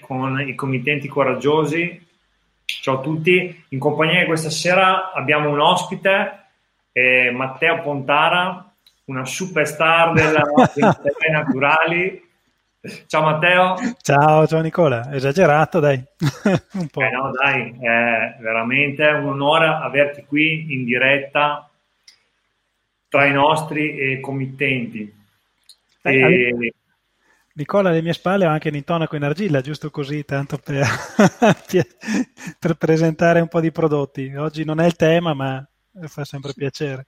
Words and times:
Con 0.00 0.40
i 0.40 0.54
committenti 0.54 1.08
coraggiosi. 1.08 2.08
Ciao 2.64 2.98
a 2.98 3.00
tutti, 3.00 3.64
in 3.68 3.78
compagnia 3.78 4.20
di 4.20 4.26
questa 4.26 4.50
sera 4.50 5.12
abbiamo 5.12 5.50
un 5.50 5.60
ospite, 5.60 6.44
eh, 6.92 7.30
Matteo 7.30 7.80
Pontara, 7.82 8.72
una 9.04 9.24
superstar 9.24 10.12
della 10.12 10.42
delle 10.74 11.30
naturali. 11.30 12.28
Ciao 13.06 13.22
Matteo. 13.22 13.76
Ciao, 14.00 14.46
ciao 14.46 14.60
Nicola, 14.60 15.12
esagerato 15.12 15.80
dai. 15.80 15.96
un 16.72 16.88
po'. 16.88 17.02
Eh 17.02 17.10
no 17.10 17.30
dai, 17.32 17.76
è 17.78 18.36
veramente 18.40 19.06
un 19.06 19.28
onore 19.28 19.66
averti 19.66 20.24
qui 20.24 20.72
in 20.72 20.84
diretta 20.84 21.68
tra 23.08 23.26
i 23.26 23.32
nostri 23.32 23.98
eh, 23.98 24.20
committenti. 24.20 25.12
E... 26.02 26.72
Nicola 27.52 27.88
alle 27.90 28.02
mie 28.02 28.12
spalle 28.12 28.46
ho 28.46 28.50
anche 28.50 28.68
un 28.68 28.76
intonaco 28.76 29.16
in 29.16 29.24
argilla, 29.24 29.60
giusto 29.60 29.90
così, 29.90 30.24
tanto 30.24 30.58
per, 30.58 30.86
per, 32.58 32.74
presentare 32.74 33.40
un 33.40 33.48
po' 33.48 33.60
di 33.60 33.72
prodotti. 33.72 34.34
Oggi 34.36 34.64
non 34.64 34.80
è 34.80 34.86
il 34.86 34.94
tema, 34.94 35.34
ma 35.34 35.68
fa 36.06 36.24
sempre 36.24 36.52
piacere. 36.54 37.06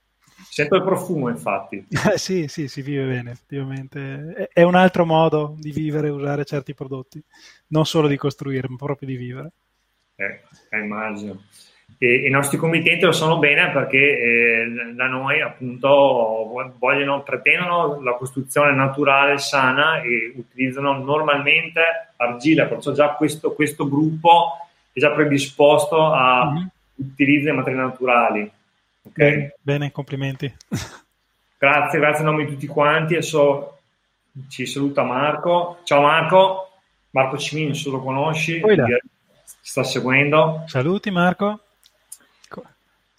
Sento 0.49 0.75
il 0.75 0.83
profumo, 0.83 1.29
infatti. 1.29 1.87
sì, 2.15 2.47
sì, 2.47 2.67
si 2.67 2.81
vive 2.81 3.05
bene, 3.05 3.31
effettivamente. 3.31 4.49
È 4.51 4.61
un 4.63 4.75
altro 4.75 5.05
modo 5.05 5.55
di 5.57 5.71
vivere, 5.71 6.09
usare 6.09 6.43
certi 6.43 6.73
prodotti, 6.73 7.23
non 7.67 7.85
solo 7.85 8.07
di 8.07 8.17
costruire, 8.17 8.67
ma 8.67 8.75
proprio 8.75 9.07
di 9.07 9.15
vivere. 9.15 9.51
Eh, 10.15 10.41
eh 10.69 10.79
immagino. 10.79 11.41
E, 11.97 12.25
I 12.25 12.29
nostri 12.29 12.57
committenti 12.57 13.05
lo 13.05 13.11
sanno 13.11 13.39
bene 13.39 13.71
perché 13.71 13.97
eh, 13.97 14.93
da 14.93 15.07
noi 15.07 15.41
appunto 15.41 16.73
vogliono, 16.77 17.23
pretendono 17.23 18.01
la 18.01 18.13
costruzione 18.13 18.73
naturale, 18.75 19.37
sana 19.37 20.01
e 20.01 20.33
utilizzano 20.35 20.97
normalmente 21.03 21.81
argilla, 22.17 22.65
perciò 22.65 22.91
già 22.91 23.09
questo, 23.15 23.53
questo 23.53 23.87
gruppo 23.87 24.57
è 24.91 24.99
già 24.99 25.11
predisposto 25.11 26.11
a 26.11 26.51
mm-hmm. 26.51 26.65
utilizzo 26.95 27.49
di 27.49 27.55
materie 27.55 27.79
naturali. 27.79 28.51
Okay? 29.05 29.31
Bene, 29.31 29.55
bene, 29.61 29.91
complimenti. 29.91 30.53
Grazie, 31.63 31.97
grazie 31.97 32.25
a 32.25 32.27
nome 32.27 32.43
di 32.43 32.51
tutti 32.51 32.67
quanti. 32.67 33.13
Adesso 33.13 33.77
ci 34.49 34.65
saluta 34.65 35.03
Marco. 35.03 35.79
Ciao 35.85 36.01
Marco, 36.01 36.71
Marco 37.11 37.37
Cimini, 37.37 37.73
se 37.73 37.89
lo 37.89 38.01
conosci, 38.01 38.61
sta 39.61 39.81
seguendo. 39.81 40.65
Saluti 40.67 41.09
Marco. 41.09 41.61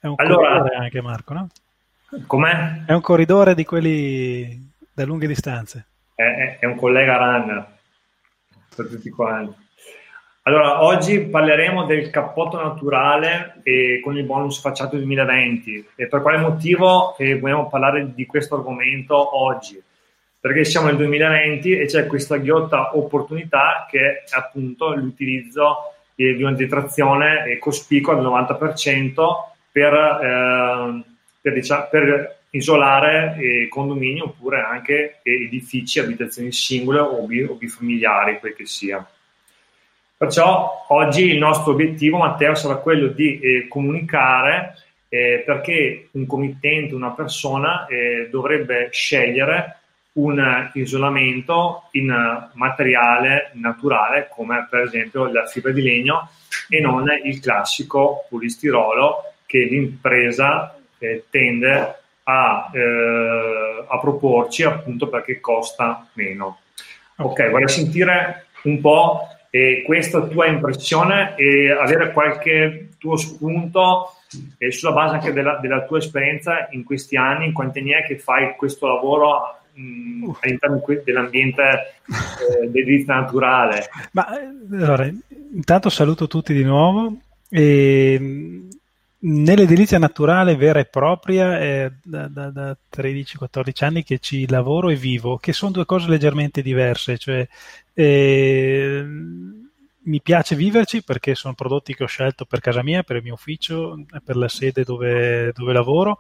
È 0.04 0.06
un 0.06 0.16
allora, 0.18 0.48
corridore 0.48 0.76
anche 0.76 1.00
Marco, 1.00 1.32
no? 1.32 1.48
Com'è? 2.26 2.84
È 2.84 2.92
un 2.92 3.00
corridore 3.00 3.54
di 3.54 3.64
quelli 3.64 4.70
da 4.92 5.06
lunghe 5.06 5.26
distanze. 5.26 5.86
È, 6.14 6.58
è, 6.60 6.66
un 6.66 6.76
collega 6.76 7.16
runner 7.16 7.66
per 8.76 8.88
tutti 8.88 9.08
quanti. 9.08 9.56
Allora, 10.42 10.84
oggi 10.84 11.20
parleremo 11.20 11.86
del 11.86 12.10
cappotto 12.10 12.62
naturale 12.62 13.60
e 13.62 14.00
con 14.04 14.18
il 14.18 14.24
bonus 14.24 14.60
facciato 14.60 14.96
2020. 14.96 15.88
E 15.94 16.06
per 16.06 16.20
quale 16.20 16.36
motivo 16.36 17.16
eh, 17.16 17.38
vogliamo 17.38 17.70
parlare 17.70 18.12
di 18.12 18.26
questo 18.26 18.56
argomento 18.56 19.42
oggi? 19.42 19.82
Perché 20.38 20.66
siamo 20.66 20.88
nel 20.88 20.96
2020 20.96 21.78
e 21.78 21.86
c'è 21.86 22.06
questa 22.06 22.36
ghiotta 22.36 22.94
opportunità 22.94 23.86
che 23.88 24.00
è 24.00 24.36
appunto 24.36 24.94
l'utilizzo 24.94 25.94
di 26.14 26.42
una 26.42 26.52
detrazione 26.52 27.56
cospicua 27.58 28.14
del 28.14 28.24
90% 28.24 29.52
per, 29.74 29.92
eh, 29.92 31.02
per, 31.40 31.52
diciamo, 31.52 31.88
per 31.90 32.38
isolare 32.50 33.36
eh, 33.36 33.68
condomini 33.68 34.20
oppure 34.20 34.60
anche 34.60 35.18
edifici, 35.24 35.98
abitazioni 35.98 36.52
singole 36.52 37.00
o, 37.00 37.26
bi, 37.26 37.42
o 37.42 37.54
bifamiliari, 37.54 38.38
quel 38.38 38.54
che 38.54 38.66
sia. 38.66 39.04
Perciò 40.16 40.86
oggi 40.90 41.24
il 41.32 41.38
nostro 41.38 41.72
obiettivo, 41.72 42.18
Matteo, 42.18 42.54
sarà 42.54 42.76
quello 42.76 43.08
di 43.08 43.40
eh, 43.40 43.66
comunicare 43.66 44.76
eh, 45.08 45.42
perché 45.44 46.10
un 46.12 46.24
committente, 46.26 46.94
una 46.94 47.10
persona 47.10 47.86
eh, 47.86 48.28
dovrebbe 48.30 48.90
scegliere 48.92 49.78
un 50.12 50.70
isolamento 50.74 51.88
in 51.92 52.48
materiale 52.52 53.50
naturale 53.54 54.28
come 54.30 54.64
per 54.70 54.82
esempio 54.82 55.26
la 55.26 55.44
fibra 55.46 55.72
di 55.72 55.82
legno 55.82 56.30
e 56.68 56.80
non 56.80 57.06
il 57.24 57.40
classico 57.40 58.24
polistirolo 58.30 59.33
che 59.54 59.68
l'impresa 59.70 60.76
eh, 60.98 61.26
tende 61.30 61.94
a, 62.24 62.70
eh, 62.74 63.84
a, 63.86 64.00
proporci 64.00 64.64
appunto 64.64 65.08
perché 65.08 65.38
costa 65.38 66.08
meno. 66.14 66.58
Ok, 67.18 67.50
vorrei 67.50 67.68
sentire 67.68 68.46
un 68.64 68.80
po' 68.80 69.28
questa 69.84 70.22
tua 70.22 70.46
impressione 70.46 71.36
e 71.36 71.70
avere 71.70 72.10
qualche 72.10 72.88
tuo 72.98 73.16
spunto 73.16 74.14
eh, 74.58 74.72
sulla 74.72 74.90
base 74.90 75.14
anche 75.14 75.32
della, 75.32 75.60
della, 75.62 75.84
tua 75.84 75.98
esperienza 75.98 76.66
in 76.72 76.82
questi 76.82 77.16
anni, 77.16 77.46
in 77.46 77.52
quanti 77.52 77.78
anni 77.78 77.92
è 77.92 78.04
che 78.04 78.18
fai 78.18 78.56
questo 78.56 78.88
lavoro 78.88 79.60
mh, 79.74 80.32
all'interno 80.40 80.82
dell'ambiente 81.04 81.62
eh, 81.62 82.66
dell'edilizia 82.66 83.14
naturale. 83.14 83.88
Ma 84.10 84.26
eh, 84.36 84.82
allora, 84.82 85.08
intanto 85.54 85.88
saluto 85.88 86.26
tutti 86.26 86.52
di 86.52 86.64
nuovo 86.64 87.16
e 87.48 88.66
Nell'edilizia 89.26 89.98
naturale 89.98 90.54
vera 90.54 90.80
e 90.80 90.84
propria 90.84 91.58
è 91.58 91.90
da, 92.02 92.28
da, 92.28 92.50
da 92.50 92.76
13-14 92.94 93.84
anni 93.84 94.02
che 94.02 94.18
ci 94.18 94.46
lavoro 94.46 94.90
e 94.90 94.96
vivo, 94.96 95.38
che 95.38 95.54
sono 95.54 95.72
due 95.72 95.86
cose 95.86 96.10
leggermente 96.10 96.60
diverse, 96.60 97.16
cioè 97.16 97.48
eh, 97.94 99.02
mi 99.02 100.20
piace 100.20 100.54
viverci 100.56 101.02
perché 101.02 101.34
sono 101.34 101.54
prodotti 101.54 101.94
che 101.94 102.04
ho 102.04 102.06
scelto 102.06 102.44
per 102.44 102.60
casa 102.60 102.82
mia, 102.82 103.02
per 103.02 103.16
il 103.16 103.22
mio 103.22 103.32
ufficio, 103.32 104.04
per 104.22 104.36
la 104.36 104.48
sede 104.48 104.84
dove, 104.84 105.52
dove 105.54 105.72
lavoro, 105.72 106.18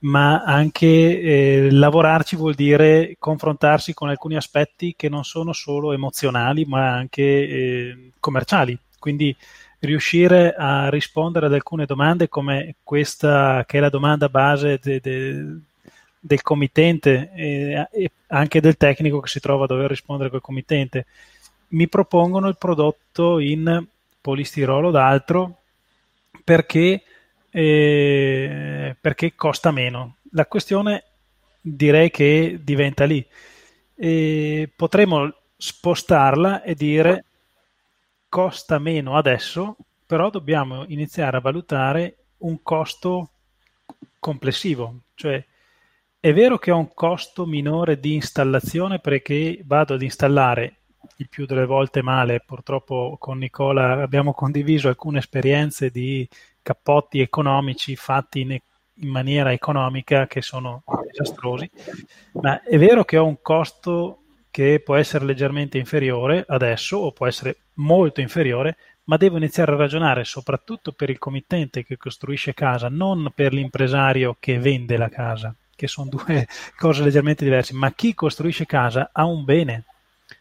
ma 0.00 0.44
anche 0.44 0.86
eh, 0.86 1.68
lavorarci 1.72 2.36
vuol 2.36 2.54
dire 2.54 3.16
confrontarsi 3.18 3.94
con 3.94 4.10
alcuni 4.10 4.36
aspetti 4.36 4.94
che 4.96 5.08
non 5.08 5.24
sono 5.24 5.52
solo 5.52 5.92
emozionali, 5.92 6.64
ma 6.66 6.92
anche 6.92 7.22
eh, 7.22 8.10
commerciali. 8.20 8.78
Quindi 8.96 9.36
riuscire 9.86 10.54
a 10.54 10.88
rispondere 10.88 11.46
ad 11.46 11.52
alcune 11.52 11.86
domande 11.86 12.28
come 12.28 12.76
questa 12.82 13.64
che 13.66 13.78
è 13.78 13.80
la 13.80 13.88
domanda 13.88 14.28
base 14.28 14.78
de, 14.82 15.00
de, 15.00 15.58
del 16.18 16.42
committente 16.42 17.30
e, 17.34 17.88
e, 17.90 18.10
anche 18.28 18.60
del 18.60 18.76
tecnico 18.76 19.20
che 19.20 19.28
si 19.28 19.40
trova 19.40 19.64
a 19.64 19.68
dover 19.68 19.88
rispondere 19.88 20.30
col 20.30 20.40
committente. 20.40 21.06
Mi 21.68 21.88
propongono 21.88 22.48
il 22.48 22.56
prodotto 22.56 23.38
in 23.38 23.86
polistirolo 24.20 24.90
d'altro 24.90 25.58
perché, 26.42 27.02
eh, 27.50 28.96
perché 29.00 29.34
costa 29.34 29.70
meno. 29.70 30.16
La 30.32 30.46
questione 30.46 31.04
direi 31.60 32.10
che 32.10 32.58
diventa 32.62 33.04
lì. 33.04 33.24
E 33.96 34.68
potremmo 34.74 35.32
spostarla 35.56 36.62
e 36.62 36.74
dire 36.74 37.24
costa 38.34 38.80
meno 38.80 39.16
adesso, 39.16 39.76
però 40.04 40.28
dobbiamo 40.28 40.84
iniziare 40.88 41.36
a 41.36 41.40
valutare 41.40 42.16
un 42.38 42.64
costo 42.64 43.30
complessivo, 44.18 45.02
cioè 45.14 45.44
è 46.18 46.32
vero 46.32 46.58
che 46.58 46.72
ho 46.72 46.78
un 46.78 46.92
costo 46.92 47.46
minore 47.46 48.00
di 48.00 48.14
installazione 48.14 48.98
perché 48.98 49.60
vado 49.64 49.94
ad 49.94 50.02
installare 50.02 50.78
il 51.18 51.28
più 51.28 51.46
delle 51.46 51.64
volte 51.64 52.02
male. 52.02 52.42
Purtroppo 52.44 53.18
con 53.20 53.38
Nicola 53.38 54.02
abbiamo 54.02 54.32
condiviso 54.32 54.88
alcune 54.88 55.18
esperienze 55.18 55.90
di 55.90 56.28
cappotti 56.60 57.20
economici 57.20 57.94
fatti 57.94 58.40
in, 58.40 58.50
in 58.50 59.08
maniera 59.10 59.52
economica 59.52 60.26
che 60.26 60.42
sono 60.42 60.82
disastrosi, 61.08 61.70
ma 62.32 62.60
è 62.64 62.78
vero 62.78 63.04
che 63.04 63.16
ho 63.16 63.26
un 63.26 63.40
costo 63.40 64.23
che 64.54 64.78
può 64.78 64.94
essere 64.94 65.24
leggermente 65.24 65.78
inferiore 65.78 66.44
adesso 66.46 66.98
o 66.98 67.10
può 67.10 67.26
essere 67.26 67.56
molto 67.72 68.20
inferiore, 68.20 68.76
ma 69.06 69.16
devo 69.16 69.36
iniziare 69.36 69.72
a 69.72 69.76
ragionare 69.76 70.22
soprattutto 70.22 70.92
per 70.92 71.10
il 71.10 71.18
committente 71.18 71.84
che 71.84 71.96
costruisce 71.96 72.54
casa, 72.54 72.88
non 72.88 73.32
per 73.34 73.52
l'impresario 73.52 74.36
che 74.38 74.60
vende 74.60 74.96
la 74.96 75.08
casa, 75.08 75.52
che 75.74 75.88
sono 75.88 76.08
due 76.08 76.46
cose 76.78 77.02
leggermente 77.02 77.42
diverse, 77.42 77.74
ma 77.74 77.90
chi 77.94 78.14
costruisce 78.14 78.64
casa 78.64 79.10
ha 79.12 79.24
un 79.24 79.42
bene. 79.42 79.86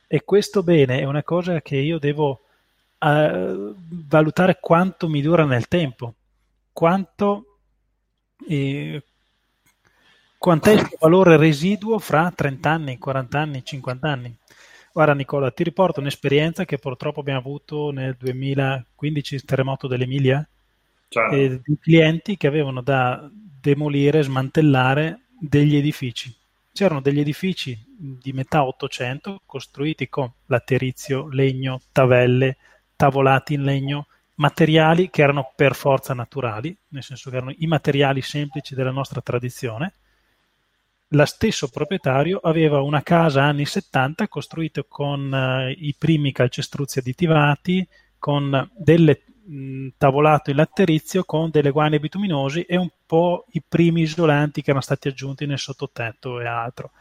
E 0.06 0.24
questo 0.24 0.62
bene 0.62 1.00
è 1.00 1.06
una 1.06 1.24
cosa 1.24 1.60
che 1.63 1.77
io 1.77 1.98
devo 1.98 2.42
uh, 3.00 3.75
valutare 4.07 4.60
quanto 4.62 5.10
mi 5.10 5.24
dura 5.24 5.44
nel 5.44 5.68
tempo, 5.68 6.13
quanto, 6.71 7.57
eh, 8.48 9.01
quant'è 10.44 10.74
il 10.74 10.90
valore 11.00 11.38
residuo 11.38 12.00
fra 12.00 12.30
30 12.30 12.69
anni, 12.69 12.98
40 12.98 13.40
anni, 13.40 13.63
50 13.63 14.10
anni. 14.10 14.36
Guarda 14.92 15.13
Nicola, 15.13 15.51
ti 15.51 15.63
riporto 15.63 16.01
un'esperienza 16.01 16.66
che 16.66 16.78
purtroppo 16.78 17.22
abbiamo 17.22 17.40
avuto 17.40 17.92
nel 17.92 18.18
2015, 18.19 19.36
il 19.36 19.45
terremoto 19.45 19.88
dell'Emilia, 19.88 20.45
certo. 21.07 21.34
eh, 21.34 21.62
di 21.63 21.78
clienti 21.80 22.36
che 22.36 22.48
avevano 22.48 22.81
da 22.81 23.25
demolire, 23.31 24.22
smantellare 24.22 25.22
degli 25.40 25.78
edifici. 25.78 26.36
C'erano 26.74 27.00
degli 27.00 27.22
edifici 27.22 27.81
di 27.88 28.34
metà 28.34 28.66
800 28.66 29.44
costruiti 29.46 30.10
con 30.10 30.30
laterizio, 30.48 31.30
legno, 31.30 31.80
tavelle, 31.94 32.57
tavolati 32.98 33.54
in 33.54 33.63
legno, 33.63 34.07
materiali 34.36 35.10
che 35.10 35.22
erano 35.22 35.54
per 35.56 35.74
forza 35.74 36.13
naturali, 36.13 36.75
nel 36.89 37.01
senso 37.04 37.30
che 37.30 37.38
erano 37.38 37.54
i 37.60 37.66
materiali 37.66 38.22
semplici 38.22 38.75
della 38.75 38.92
nostra 38.92 39.22
tradizione, 39.22 39.94
la 41.13 41.25
stesso 41.25 41.69
proprietario 41.69 42.39
aveva 42.42 42.81
una 42.81 43.01
casa 43.01 43.44
anni 43.44 43.65
70 43.65 44.27
costruita 44.27 44.83
con 44.88 45.31
uh, 45.31 45.69
i 45.69 45.95
primi 45.98 46.31
calcestruzzi 46.31 47.00
additivati, 47.00 47.88
con 48.18 48.69
delle 48.75 49.24
tavolato 49.98 50.50
in 50.50 50.56
latterizio, 50.56 51.24
con 51.25 51.50
delle 51.50 51.71
guane 51.71 52.00
bituminosi 52.00 52.62
e 52.62 52.77
un 52.77 52.89
po' 53.06 53.45
i 53.51 53.62
primi 53.68 54.01
isolanti 54.01 54.62
che 54.62 54.69
erano 54.69 54.83
stati 54.83 55.10
aggiunti 55.10 55.45
nel 55.45 55.60
sottotetto 55.60 56.39
e 56.39 56.45
altro. 56.45 56.92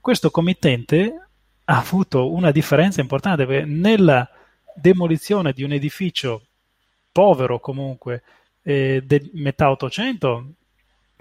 Questo 0.00 0.30
committente 0.30 1.28
ha 1.64 1.78
avuto 1.78 2.32
una 2.32 2.50
differenza 2.50 3.00
importante 3.00 3.46
perché 3.46 3.64
nella 3.64 4.28
demolizione 4.74 5.52
di 5.52 5.62
un 5.62 5.72
edificio 5.72 6.42
povero 7.10 7.58
comunque 7.58 8.22
eh, 8.62 9.02
del 9.04 9.30
metà 9.32 9.70
800 9.70 10.52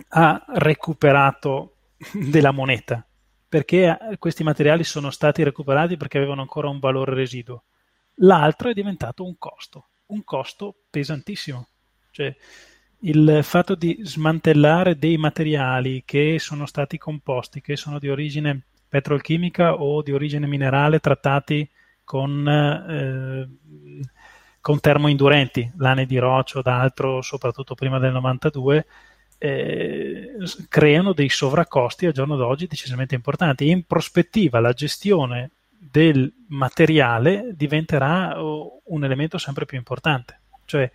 ha 0.10 0.46
recuperato 0.56 1.75
della 2.14 2.52
moneta, 2.52 3.06
perché 3.48 3.98
eh, 4.12 4.18
questi 4.18 4.44
materiali 4.44 4.84
sono 4.84 5.10
stati 5.10 5.44
recuperati 5.44 5.98
perché 5.98 6.18
avevano 6.18 6.42
ancora 6.42 6.70
un 6.70 6.80
valore 6.80 7.14
residuo. 7.14 7.64
L'altro 8.20 8.70
è 8.70 8.74
diventato 8.74 9.26
un 9.26 9.38
costo, 9.38 9.88
un 10.08 10.24
costo 10.24 10.76
pesantissimo. 10.90 11.68
Cioè, 12.12 12.36
il 13.00 13.40
fatto 13.44 13.76
di 13.76 14.00
smantellare 14.02 14.98
dei 14.98 15.18
materiali 15.18 16.04
che 16.06 16.38
sono 16.40 16.66
stati 16.66 16.98
composti, 16.98 17.62
che 17.62 17.76
sono 17.76 18.00
di 18.00 18.10
origine 18.10 18.64
petrolchimica 18.88 19.76
o 19.76 20.02
di 20.02 20.12
origine 20.12 20.48
minerale 20.48 21.00
trattati 21.00 21.70
con, 22.04 22.48
eh, 22.48 23.50
con 24.62 24.80
termoindurenti, 24.80 25.74
lane 25.78 26.06
di 26.06 26.18
roccio, 26.18 26.62
d'altro, 26.62 27.22
soprattutto 27.22 27.76
prima 27.76 28.00
del 28.00 28.14
92, 28.14 28.86
eh, 29.38 30.38
creano 30.70 31.14
dei 31.14 31.30
sovraccosti 31.30 32.06
al 32.06 32.14
giorno 32.14 32.36
d'oggi 32.36 32.68
decisamente 32.68 33.16
importanti. 33.16 33.70
In 33.70 33.84
prospettiva 33.84 34.60
la 34.60 34.74
gestione 34.74 35.52
del 35.78 36.32
materiale 36.48 37.52
diventerà 37.54 38.42
oh, 38.42 38.82
un 38.86 39.04
elemento 39.04 39.38
sempre 39.38 39.66
più 39.66 39.78
importante. 39.78 40.42
Cioè, 40.66 40.92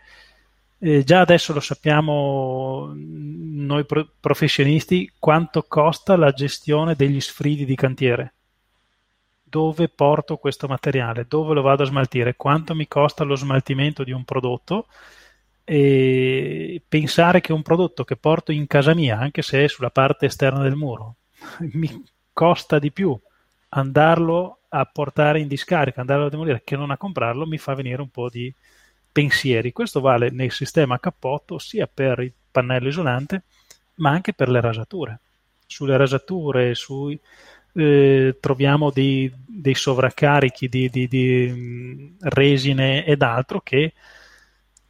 eh, 0.78 1.04
già 1.04 1.20
adesso 1.20 1.52
lo 1.52 1.60
sappiamo 1.60 2.92
noi 2.94 3.84
pro- 3.84 4.08
professionisti 4.19 5.12
quanto 5.19 5.62
costa 5.62 6.16
la 6.16 6.32
gestione 6.32 6.94
degli 6.94 7.20
sfridi 7.20 7.64
di 7.64 7.75
cantiere. 7.75 8.34
Dove 9.42 9.88
porto 9.88 10.37
questo 10.37 10.69
materiale? 10.69 11.26
Dove 11.28 11.54
lo 11.54 11.62
vado 11.62 11.82
a 11.82 11.87
smaltire? 11.87 12.37
Quanto 12.37 12.75
mi 12.75 12.87
costa 12.87 13.25
lo 13.25 13.34
smaltimento 13.34 14.04
di 14.04 14.12
un 14.12 14.25
prodotto? 14.25 14.87
E 15.72 16.82
pensare 16.88 17.40
che 17.40 17.52
un 17.52 17.62
prodotto 17.62 18.02
che 18.02 18.17
porto 18.17 18.50
in 18.50 18.67
casa 18.67 18.93
mia, 18.93 19.20
anche 19.20 19.40
se 19.40 19.62
è 19.62 19.69
sulla 19.69 19.90
parte 19.90 20.26
esterna 20.26 20.64
del 20.64 20.75
muro, 20.75 21.19
mi 21.75 22.02
costa 22.32 22.81
di 22.81 22.90
più 22.90 23.17
andarlo 23.69 24.62
a 24.69 24.84
portare 24.87 25.38
in 25.38 25.46
discarica, 25.46 26.00
andarlo 26.00 26.26
a 26.26 26.28
demolire 26.28 26.62
che 26.64 26.75
non 26.75 26.90
a 26.90 26.96
comprarlo, 26.96 27.46
mi 27.46 27.56
fa 27.56 27.75
venire 27.75 28.02
un 28.02 28.08
po' 28.08 28.28
di 28.28 28.52
pensieri. 29.12 29.70
Questo 29.70 30.00
vale 30.00 30.31
nel 30.31 30.50
sistema 30.50 30.99
cappotto 30.99 31.58
sia 31.58 31.87
per 31.87 32.19
il 32.19 32.32
pannello 32.50 32.88
isolante, 32.88 33.44
ma 33.96 34.11
anche 34.11 34.32
per 34.32 34.49
le 34.49 34.61
rasature. 34.61 35.20
Sulle 35.66 35.96
rasature 35.96 36.75
sui, 36.75 37.16
eh, 37.75 38.38
troviamo 38.40 38.90
dei, 38.90 39.32
dei, 39.46 39.76
sovraccarichi 39.76 40.69
di, 40.69 40.90
di, 40.90 41.06
di 41.06 42.16
resine 42.23 43.05
ed 43.05 43.23
altro 43.23 43.61
che 43.61 43.93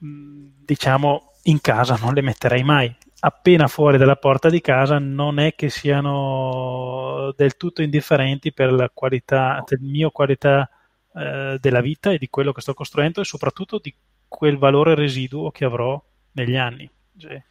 diciamo 0.00 1.32
in 1.44 1.60
casa 1.60 1.98
non 2.00 2.14
le 2.14 2.22
metterei 2.22 2.62
mai. 2.62 2.94
Appena 3.22 3.68
fuori 3.68 3.98
dalla 3.98 4.16
porta 4.16 4.48
di 4.48 4.62
casa 4.62 4.98
non 4.98 5.38
è 5.38 5.54
che 5.54 5.68
siano 5.68 7.32
del 7.36 7.56
tutto 7.56 7.82
indifferenti 7.82 8.52
per 8.52 8.72
la 8.72 8.90
qualità, 8.92 9.62
del 9.66 9.80
mio 9.80 10.10
qualità 10.10 10.68
eh, 11.14 11.58
della 11.60 11.80
vita 11.80 12.12
e 12.12 12.18
di 12.18 12.30
quello 12.30 12.52
che 12.52 12.62
sto 12.62 12.72
costruendo 12.72 13.20
e 13.20 13.24
soprattutto 13.24 13.78
di 13.78 13.94
quel 14.26 14.56
valore 14.56 14.94
residuo 14.94 15.50
che 15.50 15.66
avrò 15.66 16.02
negli 16.32 16.56
anni. 16.56 16.90
Cioè, 17.16 17.42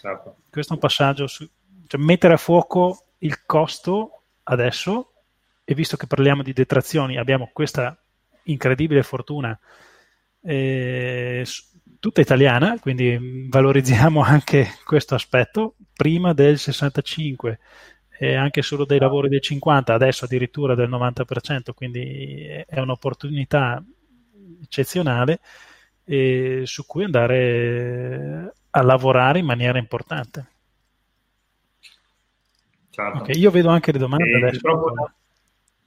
certo. 0.00 0.36
Questo 0.48 0.72
è 0.72 0.76
un 0.76 0.80
passaggio 0.82 1.26
su, 1.26 1.48
cioè 1.88 2.00
mettere 2.00 2.34
a 2.34 2.38
fuoco 2.38 3.06
il 3.18 3.44
costo 3.44 4.22
adesso 4.44 5.12
e 5.64 5.74
visto 5.74 5.96
che 5.96 6.06
parliamo 6.06 6.44
di 6.44 6.52
detrazioni 6.52 7.18
abbiamo 7.18 7.50
questa 7.52 7.98
incredibile 8.44 9.02
fortuna 9.02 9.58
eh, 10.42 11.44
tutta 11.98 12.20
italiana, 12.20 12.78
quindi 12.80 13.46
valorizziamo 13.48 14.20
anche 14.22 14.68
questo 14.84 15.14
aspetto. 15.14 15.76
Prima 15.92 16.32
del 16.32 16.58
65 16.58 17.58
e 18.18 18.34
anche 18.34 18.62
solo 18.62 18.84
dei 18.84 18.98
lavori 18.98 19.28
del 19.28 19.40
50, 19.40 19.92
adesso 19.92 20.24
addirittura 20.24 20.74
del 20.74 20.88
90%, 20.88 21.72
quindi 21.74 22.46
è 22.66 22.80
un'opportunità 22.80 23.82
eccezionale 24.62 25.40
eh, 26.04 26.62
su 26.64 26.86
cui 26.86 27.04
andare 27.04 28.54
a 28.70 28.82
lavorare 28.82 29.38
in 29.38 29.46
maniera 29.46 29.78
importante. 29.78 30.46
Certo. 32.90 33.18
Okay, 33.18 33.38
io 33.38 33.50
vedo 33.50 33.68
anche 33.68 33.92
le 33.92 33.98
domande 33.98 34.30
eh, 34.30 34.36
adesso. 34.36 34.60
Proprio... 34.60 35.12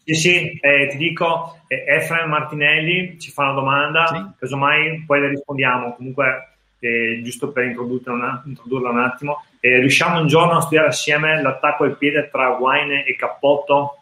Sì, 0.09 0.15
sì, 0.15 0.59
eh, 0.59 0.87
ti 0.89 0.97
dico, 0.97 1.59
eh, 1.67 1.83
Efraim 1.87 2.29
Martinelli 2.29 3.19
ci 3.19 3.29
fa 3.29 3.43
una 3.43 3.53
domanda, 3.53 4.07
sì. 4.07 4.39
casomai 4.39 5.03
poi 5.05 5.19
le 5.21 5.27
rispondiamo, 5.29 5.93
comunque 5.93 6.55
eh, 6.79 7.21
giusto 7.23 7.51
per 7.51 7.71
una, 7.77 8.41
introdurla 8.43 8.89
un 8.89 8.99
attimo. 8.99 9.45
Eh, 9.59 9.77
riusciamo 9.77 10.19
un 10.19 10.27
giorno 10.27 10.57
a 10.57 10.61
studiare 10.61 10.87
assieme 10.87 11.39
l'attacco 11.41 11.83
al 11.83 11.95
piede 11.95 12.27
tra 12.31 12.49
Wine 12.49 13.05
e 13.05 13.15
Cappotto? 13.15 13.97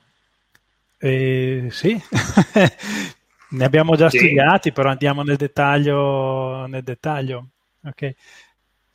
Eh, 0.98 1.68
sì, 1.72 2.00
ne 3.52 3.66
abbiamo 3.66 3.98
già 3.98 4.10
sì. 4.10 4.20
studiati, 4.20 4.72
però 4.72 4.90
andiamo 4.90 5.24
nel 5.24 5.36
dettaglio. 5.36 6.68
Nel 6.68 6.84
dettaglio. 6.84 7.48
Okay. 7.84 8.16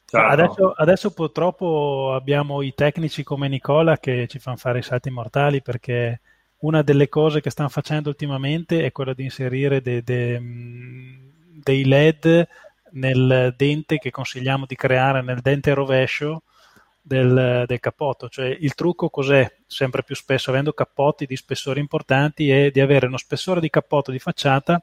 Certo. 0.07 0.31
Adesso, 0.31 0.73
adesso, 0.77 1.13
purtroppo 1.13 2.13
abbiamo 2.15 2.63
i 2.63 2.73
tecnici 2.75 3.23
come 3.23 3.49
Nicola 3.49 3.99
che 3.99 4.27
ci 4.29 4.39
fanno 4.39 4.57
fare 4.57 4.79
i 4.79 4.83
salti 4.83 5.11
mortali 5.11 5.61
perché 5.63 6.21
una 6.63 6.83
delle 6.83 7.09
cose 7.09 7.41
che 7.41 7.51
stanno 7.51 7.69
facendo 7.69 8.09
ultimamente 8.09 8.85
è 8.85 8.93
quella 8.93 9.15
di 9.15 9.25
inserire 9.25 9.81
de, 9.81 10.03
de, 10.03 10.41
dei 11.63 11.85
LED 11.85 12.49
nel 12.93 13.55
dente 13.57 13.99
che 13.99 14.11
consigliamo 14.11 14.67
di 14.67 14.77
creare 14.77 15.23
nel 15.23 15.41
dente 15.41 15.75
rovescio 15.75 16.43
del, 17.01 17.65
del, 17.67 17.81
cappotto. 17.81 18.29
Cioè 18.29 18.47
il 18.47 18.75
trucco 18.75 19.11
cos'è? 19.11 19.51
Sempre 19.67 20.05
più 20.05 20.15
spesso, 20.15 20.51
avendo 20.51 20.73
cappotti 20.73 21.27
di 21.27 21.37
spessori 21.37 21.81
importanti, 21.81 22.51
è 22.51 22.71
di 22.71 22.81
avere 22.81 23.07
uno 23.07 23.17
spessore 23.17 23.61
di 23.61 23.71
cappotto 23.71 24.13
di 24.13 24.19
facciata 24.19 24.83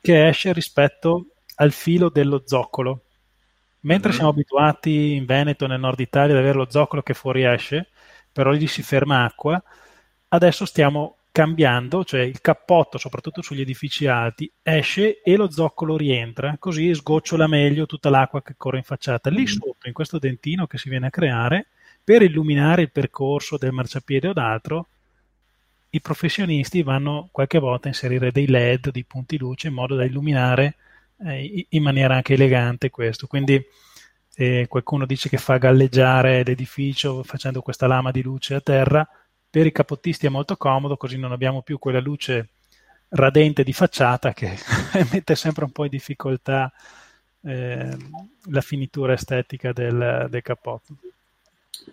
che 0.00 0.26
esce 0.26 0.52
rispetto 0.52 1.26
al 1.56 1.70
filo 1.70 2.08
dello 2.08 2.42
zoccolo. 2.44 3.02
Mentre 3.80 4.08
mm-hmm. 4.08 4.16
siamo 4.16 4.32
abituati 4.32 5.14
in 5.14 5.24
Veneto, 5.24 5.66
nel 5.66 5.78
nord 5.78 6.00
Italia, 6.00 6.34
ad 6.34 6.40
avere 6.40 6.58
lo 6.58 6.66
zoccolo 6.68 7.02
che 7.02 7.14
fuoriesce, 7.14 7.90
però 8.32 8.52
gli 8.52 8.66
si 8.66 8.82
ferma 8.82 9.24
acqua, 9.24 9.62
adesso 10.32 10.64
stiamo 10.64 11.16
cambiando, 11.30 12.04
cioè 12.04 12.20
il 12.20 12.40
cappotto, 12.40 12.98
soprattutto 12.98 13.40
sugli 13.40 13.62
edifici 13.62 14.06
alti, 14.06 14.50
esce 14.62 15.22
e 15.22 15.36
lo 15.36 15.50
zoccolo 15.50 15.96
rientra, 15.96 16.56
così 16.58 16.94
sgocciola 16.94 17.46
meglio 17.46 17.86
tutta 17.86 18.10
l'acqua 18.10 18.42
che 18.42 18.54
corre 18.56 18.78
in 18.78 18.82
facciata. 18.82 19.30
Lì 19.30 19.42
mm. 19.42 19.46
sotto, 19.46 19.86
in 19.86 19.92
questo 19.92 20.18
dentino 20.18 20.66
che 20.66 20.78
si 20.78 20.88
viene 20.88 21.06
a 21.06 21.10
creare, 21.10 21.68
per 22.04 22.22
illuminare 22.22 22.82
il 22.82 22.90
percorso 22.90 23.56
del 23.56 23.72
marciapiede 23.72 24.28
o 24.28 24.32
d'altro, 24.32 24.88
i 25.90 26.00
professionisti 26.00 26.82
vanno 26.82 27.28
qualche 27.30 27.58
volta 27.58 27.86
a 27.86 27.90
inserire 27.90 28.32
dei 28.32 28.46
LED, 28.46 28.90
dei 28.90 29.04
punti 29.04 29.36
luce 29.36 29.68
in 29.68 29.74
modo 29.74 29.94
da 29.94 30.04
illuminare 30.04 30.76
eh, 31.26 31.66
in 31.68 31.82
maniera 31.82 32.14
anche 32.14 32.34
elegante 32.34 32.90
questo. 32.90 33.26
Quindi 33.26 33.62
eh, 34.34 34.66
qualcuno 34.68 35.04
dice 35.04 35.28
che 35.28 35.36
fa 35.36 35.58
galleggiare 35.58 36.42
l'edificio 36.42 37.22
facendo 37.22 37.60
questa 37.60 37.86
lama 37.86 38.10
di 38.10 38.22
luce 38.22 38.54
a 38.54 38.60
terra, 38.60 39.06
per 39.52 39.66
i 39.66 39.72
capottisti 39.72 40.24
è 40.24 40.30
molto 40.30 40.56
comodo, 40.56 40.96
così 40.96 41.18
non 41.18 41.30
abbiamo 41.30 41.60
più 41.60 41.78
quella 41.78 42.00
luce 42.00 42.48
radente 43.10 43.62
di 43.64 43.74
facciata 43.74 44.32
che 44.32 44.56
mette 45.12 45.34
sempre 45.34 45.64
un 45.64 45.72
po' 45.72 45.84
in 45.84 45.90
difficoltà 45.90 46.72
eh, 47.44 47.96
la 48.50 48.60
finitura 48.62 49.12
estetica 49.12 49.74
del, 49.74 50.28
del 50.30 50.40
cappotto. 50.40 50.94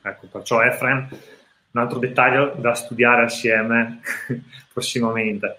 Ecco, 0.01 0.27
perciò 0.27 0.61
Efrem 0.61 1.09
un 1.71 1.81
altro 1.81 1.99
dettaglio 1.99 2.55
da 2.55 2.73
studiare 2.73 3.23
assieme 3.23 3.99
prossimamente. 4.71 5.57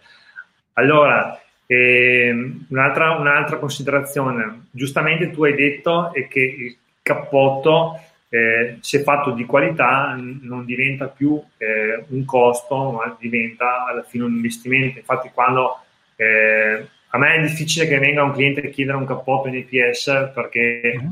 Allora, 0.73 1.38
ehm, 1.66 2.64
un'altra, 2.71 3.11
un'altra, 3.12 3.59
considerazione, 3.59 4.69
giustamente 4.71 5.30
tu 5.30 5.45
hai 5.45 5.54
detto 5.54 6.12
che 6.30 6.40
il 6.40 6.76
cappotto, 7.02 8.00
eh, 8.30 8.78
se 8.80 9.02
fatto 9.02 9.32
di 9.32 9.44
qualità, 9.44 10.16
non 10.16 10.64
diventa 10.64 11.08
più 11.08 11.42
eh, 11.58 12.04
un 12.08 12.25
costo, 12.25 12.92
ma 12.92 13.16
diventa 13.20 13.84
alla 13.84 14.02
fine 14.02 14.25
un 14.25 14.34
investimento. 14.34 14.99
Infatti, 14.99 15.30
quando 15.34 15.80
eh, 16.16 16.87
a 17.08 17.18
me 17.18 17.34
è 17.34 17.40
difficile 17.42 17.87
che 17.87 17.99
venga 17.99 18.22
un 18.22 18.32
cliente 18.32 18.66
a 18.66 18.70
chiedere 18.70 18.96
un 18.96 19.06
cappotto 19.06 19.49
in 19.49 19.56
EPS 19.56 20.30
perché 20.32 20.80
mm-hmm. 20.96 21.10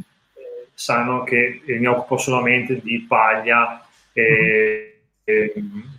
sanno 0.72 1.25
che 1.25 1.60
mi 1.66 1.87
occupo 1.87 2.16
solamente 2.16 2.80
di 2.80 3.04
paglia. 3.06 3.84
Mm-hmm 4.18 4.96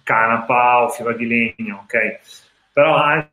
canapa 0.04 0.84
o 0.84 0.90
fibra 0.90 1.14
di 1.14 1.28
legno, 1.28 1.82
ok? 1.84 2.20
Però 2.74 2.96
anche 2.96 3.30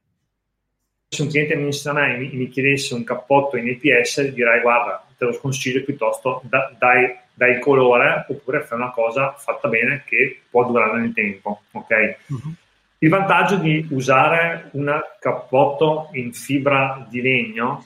se 1.09 1.23
un 1.23 1.29
cliente 1.29 1.55
mi, 1.55 1.71
mi, 2.19 2.31
mi 2.37 2.49
chiedesse 2.49 2.95
un 2.95 3.05
cappotto 3.05 3.57
in 3.57 3.69
EPS, 3.69 4.29
direi 4.29 4.61
guarda, 4.61 5.07
te 5.17 5.25
lo 5.25 5.33
sconsiglio 5.33 5.83
piuttosto 5.85 6.43
da, 6.45 6.75
dai, 6.79 7.17
dai, 7.37 7.61
colore 7.61 8.25
oppure 8.29 8.63
fai 8.63 8.79
una 8.79 8.91
cosa 8.91 9.35
fatta 9.37 9.69
bene 9.69 10.03
che 10.07 10.41
può 10.49 10.65
durare 10.67 10.99
nel 10.99 11.13
tempo, 11.13 11.63
ok? 11.71 12.17
Uh-huh. 12.29 12.53
Il 12.99 13.11
vantaggio 13.11 13.57
di 13.57 13.87
usare 13.91 14.71
un 14.73 14.99
cappotto 15.21 16.09
in 16.13 16.33
fibra 16.33 17.07
di 17.09 17.21
legno, 17.21 17.85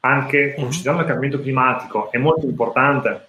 anche 0.00 0.54
uh-huh. 0.54 0.62
considerando 0.62 1.02
il 1.02 1.08
cambiamento 1.08 1.42
climatico, 1.42 2.12
è 2.12 2.18
molto 2.18 2.46
importante 2.46 3.28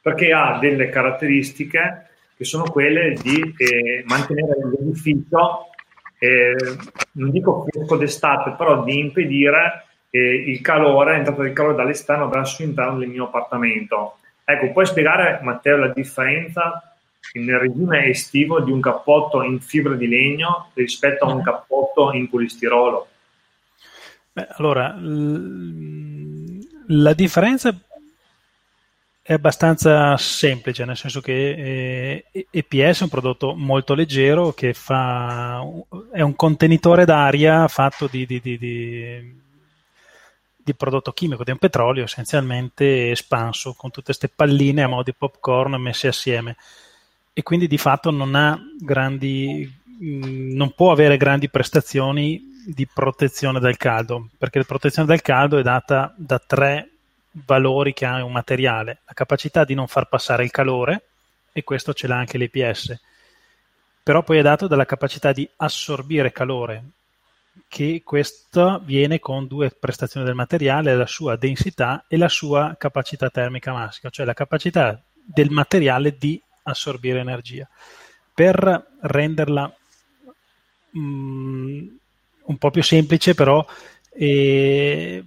perché 0.00 0.32
ha 0.32 0.58
delle 0.58 0.88
caratteristiche 0.88 2.08
che 2.36 2.44
sono 2.44 2.64
quelle 2.64 3.16
di 3.22 3.54
eh, 3.56 4.04
mantenere 4.06 4.56
l'edificio, 4.70 5.68
eh, 6.18 6.56
non 7.12 7.30
dico 7.30 7.66
fresco 7.68 7.96
d'estate, 7.96 8.54
però 8.56 8.82
di 8.82 8.98
impedire 8.98 9.84
eh, 10.10 10.34
il 10.46 10.60
calore, 10.60 11.12
l'entrata 11.12 11.42
del 11.42 11.52
calore 11.52 11.76
dall'esterno 11.76 12.28
verso 12.28 12.62
l'interno 12.62 12.98
del 12.98 13.08
mio 13.08 13.24
appartamento. 13.24 14.18
Ecco, 14.44 14.72
puoi 14.72 14.86
spiegare, 14.86 15.40
Matteo, 15.42 15.76
la 15.76 15.88
differenza 15.88 16.94
nel 17.32 17.58
regime 17.58 18.06
estivo 18.06 18.60
di 18.60 18.70
un 18.70 18.80
cappotto 18.80 19.42
in 19.42 19.60
fibra 19.60 19.94
di 19.94 20.06
legno 20.06 20.70
rispetto 20.74 21.24
a 21.24 21.32
un 21.32 21.42
cappotto 21.42 22.12
in 22.12 22.28
polistirolo? 22.28 23.08
Beh, 24.32 24.46
allora, 24.50 24.94
la 26.88 27.14
differenza 27.14 27.74
è 29.22 29.32
abbastanza 29.32 30.16
semplice, 30.18 30.84
nel 30.84 30.98
senso 30.98 31.22
che 31.22 32.24
eh, 32.30 32.46
EPS 32.50 33.00
è 33.00 33.02
un 33.04 33.08
prodotto 33.08 33.54
molto 33.54 33.94
leggero 33.94 34.52
che 34.52 34.74
fa, 34.74 35.64
è 36.12 36.20
un 36.20 36.36
contenitore 36.36 37.06
d'aria 37.06 37.66
fatto 37.68 38.06
di, 38.06 38.26
di, 38.26 38.40
di, 38.42 38.58
di, 38.58 39.42
prodotto 40.72 41.12
chimico, 41.12 41.44
di 41.44 41.50
un 41.50 41.58
petrolio 41.58 42.04
essenzialmente 42.04 43.10
espanso, 43.10 43.74
con 43.74 43.90
tutte 43.90 44.06
queste 44.06 44.28
palline 44.28 44.82
a 44.82 44.88
modo 44.88 45.02
di 45.02 45.12
popcorn 45.12 45.74
messe 45.74 46.08
assieme. 46.08 46.56
E 47.34 47.42
quindi 47.42 47.66
di 47.66 47.76
fatto 47.76 48.10
non 48.10 48.34
ha 48.34 48.58
grandi, 48.80 49.70
mm, 50.02 50.54
non 50.54 50.72
può 50.72 50.92
avere 50.92 51.18
grandi 51.18 51.50
prestazioni 51.50 52.52
di 52.66 52.86
protezione 52.86 53.60
dal 53.60 53.76
caldo, 53.76 54.28
perché 54.38 54.58
la 54.58 54.64
protezione 54.64 55.06
dal 55.06 55.20
caldo 55.20 55.58
è 55.58 55.62
data 55.62 56.14
da 56.16 56.38
tre 56.38 56.88
valori 57.32 57.92
che 57.92 58.06
ha 58.06 58.24
un 58.24 58.32
materiale, 58.32 59.00
la 59.04 59.12
capacità 59.12 59.64
di 59.64 59.74
non 59.74 59.88
far 59.88 60.08
passare 60.08 60.44
il 60.44 60.50
calore, 60.50 61.02
e 61.52 61.62
questo 61.62 61.92
ce 61.92 62.06
l'ha 62.06 62.16
anche 62.16 62.38
l'EPS, 62.38 62.98
però 64.02 64.22
poi 64.22 64.38
è 64.38 64.42
dato 64.42 64.66
dalla 64.66 64.84
capacità 64.84 65.32
di 65.32 65.48
assorbire 65.56 66.32
calore, 66.32 66.82
che 67.68 68.02
questa 68.04 68.78
viene 68.78 69.18
con 69.18 69.46
due 69.46 69.70
prestazioni 69.70 70.26
del 70.26 70.34
materiale, 70.34 70.94
la 70.94 71.06
sua 71.06 71.36
densità 71.36 72.04
e 72.08 72.16
la 72.16 72.28
sua 72.28 72.76
capacità 72.78 73.30
termica 73.30 73.72
massima, 73.72 74.10
cioè 74.10 74.26
la 74.26 74.34
capacità 74.34 75.02
del 75.12 75.50
materiale 75.50 76.16
di 76.16 76.40
assorbire 76.64 77.20
energia. 77.20 77.68
Per 78.32 78.86
renderla 79.00 79.74
mm, 80.96 81.86
un 82.44 82.58
po' 82.58 82.70
più 82.70 82.82
semplice, 82.82 83.34
però, 83.34 83.64
eh, 84.12 85.24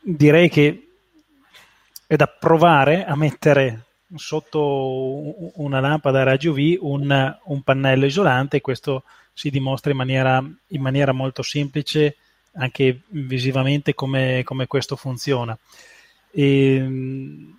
direi 0.00 0.48
che 0.48 0.88
è 2.06 2.16
da 2.16 2.26
provare 2.26 3.04
a 3.04 3.16
mettere 3.16 3.84
sotto 4.16 5.60
una 5.60 5.80
lampada 5.80 6.20
a 6.20 6.24
raggio 6.24 6.52
V 6.52 6.78
un, 6.80 7.38
un 7.44 7.62
pannello 7.62 8.06
isolante 8.06 8.60
questo 8.60 9.04
si 9.32 9.50
dimostra 9.50 9.90
in 9.90 9.96
maniera, 9.96 10.44
in 10.68 10.80
maniera 10.80 11.12
molto 11.12 11.42
semplice 11.42 12.16
anche 12.54 13.02
visivamente 13.08 13.94
come, 13.94 14.42
come 14.44 14.66
questo 14.66 14.96
funziona. 14.96 15.56
E, 16.32 17.56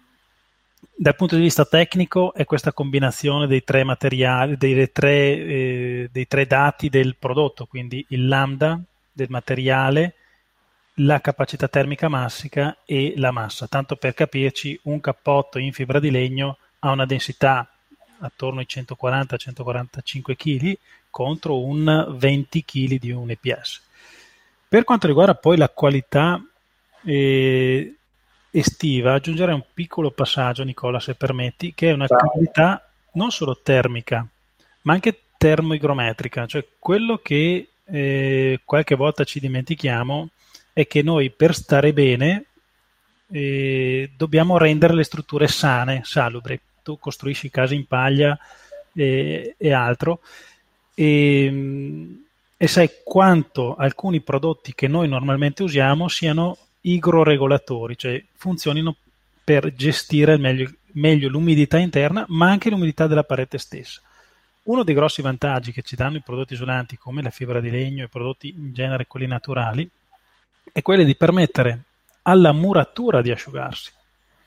dal 0.93 1.15
punto 1.15 1.35
di 1.35 1.41
vista 1.41 1.65
tecnico 1.65 2.33
è 2.33 2.45
questa 2.45 2.73
combinazione 2.73 3.47
dei 3.47 3.63
tre 3.63 3.83
materiali, 3.83 4.57
dei 4.57 4.91
tre, 4.91 5.13
eh, 5.13 6.09
dei 6.11 6.27
tre 6.27 6.45
dati 6.45 6.89
del 6.89 7.15
prodotto, 7.17 7.65
quindi 7.65 8.05
il 8.09 8.27
lambda 8.27 8.79
del 9.11 9.29
materiale, 9.29 10.15
la 10.95 11.19
capacità 11.19 11.67
termica 11.67 12.07
massica 12.07 12.77
e 12.85 13.13
la 13.17 13.31
massa. 13.31 13.67
Tanto 13.67 13.95
per 13.95 14.13
capirci, 14.13 14.79
un 14.83 14.99
cappotto 14.99 15.57
in 15.57 15.73
fibra 15.73 15.99
di 15.99 16.11
legno 16.11 16.57
ha 16.79 16.91
una 16.91 17.05
densità 17.05 17.67
attorno 18.19 18.59
ai 18.59 18.67
140-145 18.69 20.35
kg 20.35 20.77
contro 21.11 21.63
un 21.63 22.15
20 22.17 22.65
kg 22.65 22.97
di 22.97 23.11
un 23.11 23.29
EPS. 23.29 23.81
Per 24.67 24.83
quanto 24.83 25.05
riguarda 25.05 25.35
poi 25.35 25.57
la 25.57 25.69
qualità 25.69 26.43
eh, 27.03 27.95
estiva, 28.49 29.13
aggiungerei 29.13 29.53
un 29.53 29.65
piccolo 29.73 30.11
passaggio, 30.11 30.63
Nicola, 30.63 30.99
se 30.99 31.13
permetti, 31.13 31.73
che 31.75 31.89
è 31.89 31.93
una 31.93 32.07
qualità 32.07 32.89
non 33.13 33.31
solo 33.31 33.59
termica, 33.61 34.25
ma 34.83 34.93
anche 34.93 35.23
termoigrometrica, 35.37 36.45
cioè 36.45 36.65
quello 36.79 37.17
che 37.17 37.67
eh, 37.83 38.59
qualche 38.63 38.95
volta 38.95 39.23
ci 39.23 39.39
dimentichiamo 39.39 40.29
è 40.71 40.87
che 40.87 41.01
noi 41.01 41.29
per 41.31 41.53
stare 41.53 41.91
bene 41.93 42.45
eh, 43.31 44.11
dobbiamo 44.15 44.57
rendere 44.57 44.93
le 44.93 45.03
strutture 45.03 45.47
sane, 45.47 46.01
salubri. 46.03 46.59
Tu 46.83 46.97
costruisci 46.97 47.49
case 47.49 47.75
in 47.75 47.85
paglia 47.85 48.37
e, 48.93 49.55
e 49.57 49.73
altro 49.73 50.21
e, 50.93 52.17
e, 52.57 52.67
sai 52.67 52.89
quanto 53.03 53.75
alcuni 53.75 54.21
prodotti 54.21 54.73
che 54.73 54.87
noi 54.87 55.07
normalmente 55.07 55.63
usiamo 55.63 56.07
siano 56.07 56.57
igroregolatori, 56.81 57.97
cioè 57.97 58.23
funzionino 58.35 58.95
per 59.43 59.73
gestire 59.73 60.37
meglio, 60.37 60.71
meglio 60.93 61.29
l'umidità 61.29 61.77
interna 61.77 62.25
ma 62.29 62.49
anche 62.49 62.69
l'umidità 62.69 63.07
della 63.07 63.23
parete 63.23 63.57
stessa. 63.57 64.01
Uno 64.63 64.83
dei 64.83 64.93
grossi 64.93 65.21
vantaggi 65.21 65.71
che 65.71 65.81
ci 65.81 65.95
danno 65.95 66.17
i 66.17 66.21
prodotti 66.21 66.53
isolanti 66.53 66.97
come 66.97 67.23
la 67.23 67.31
fibra 67.31 67.59
di 67.59 67.71
legno 67.71 68.03
e 68.03 68.05
i 68.05 68.09
prodotti 68.09 68.49
in 68.49 68.73
genere 68.73 69.07
quelli 69.07 69.25
naturali 69.25 69.89
è 70.71 70.81
quella 70.81 71.03
di 71.03 71.15
permettere 71.15 71.83
alla 72.23 72.51
muratura 72.51 73.21
di 73.21 73.31
asciugarsi. 73.31 73.91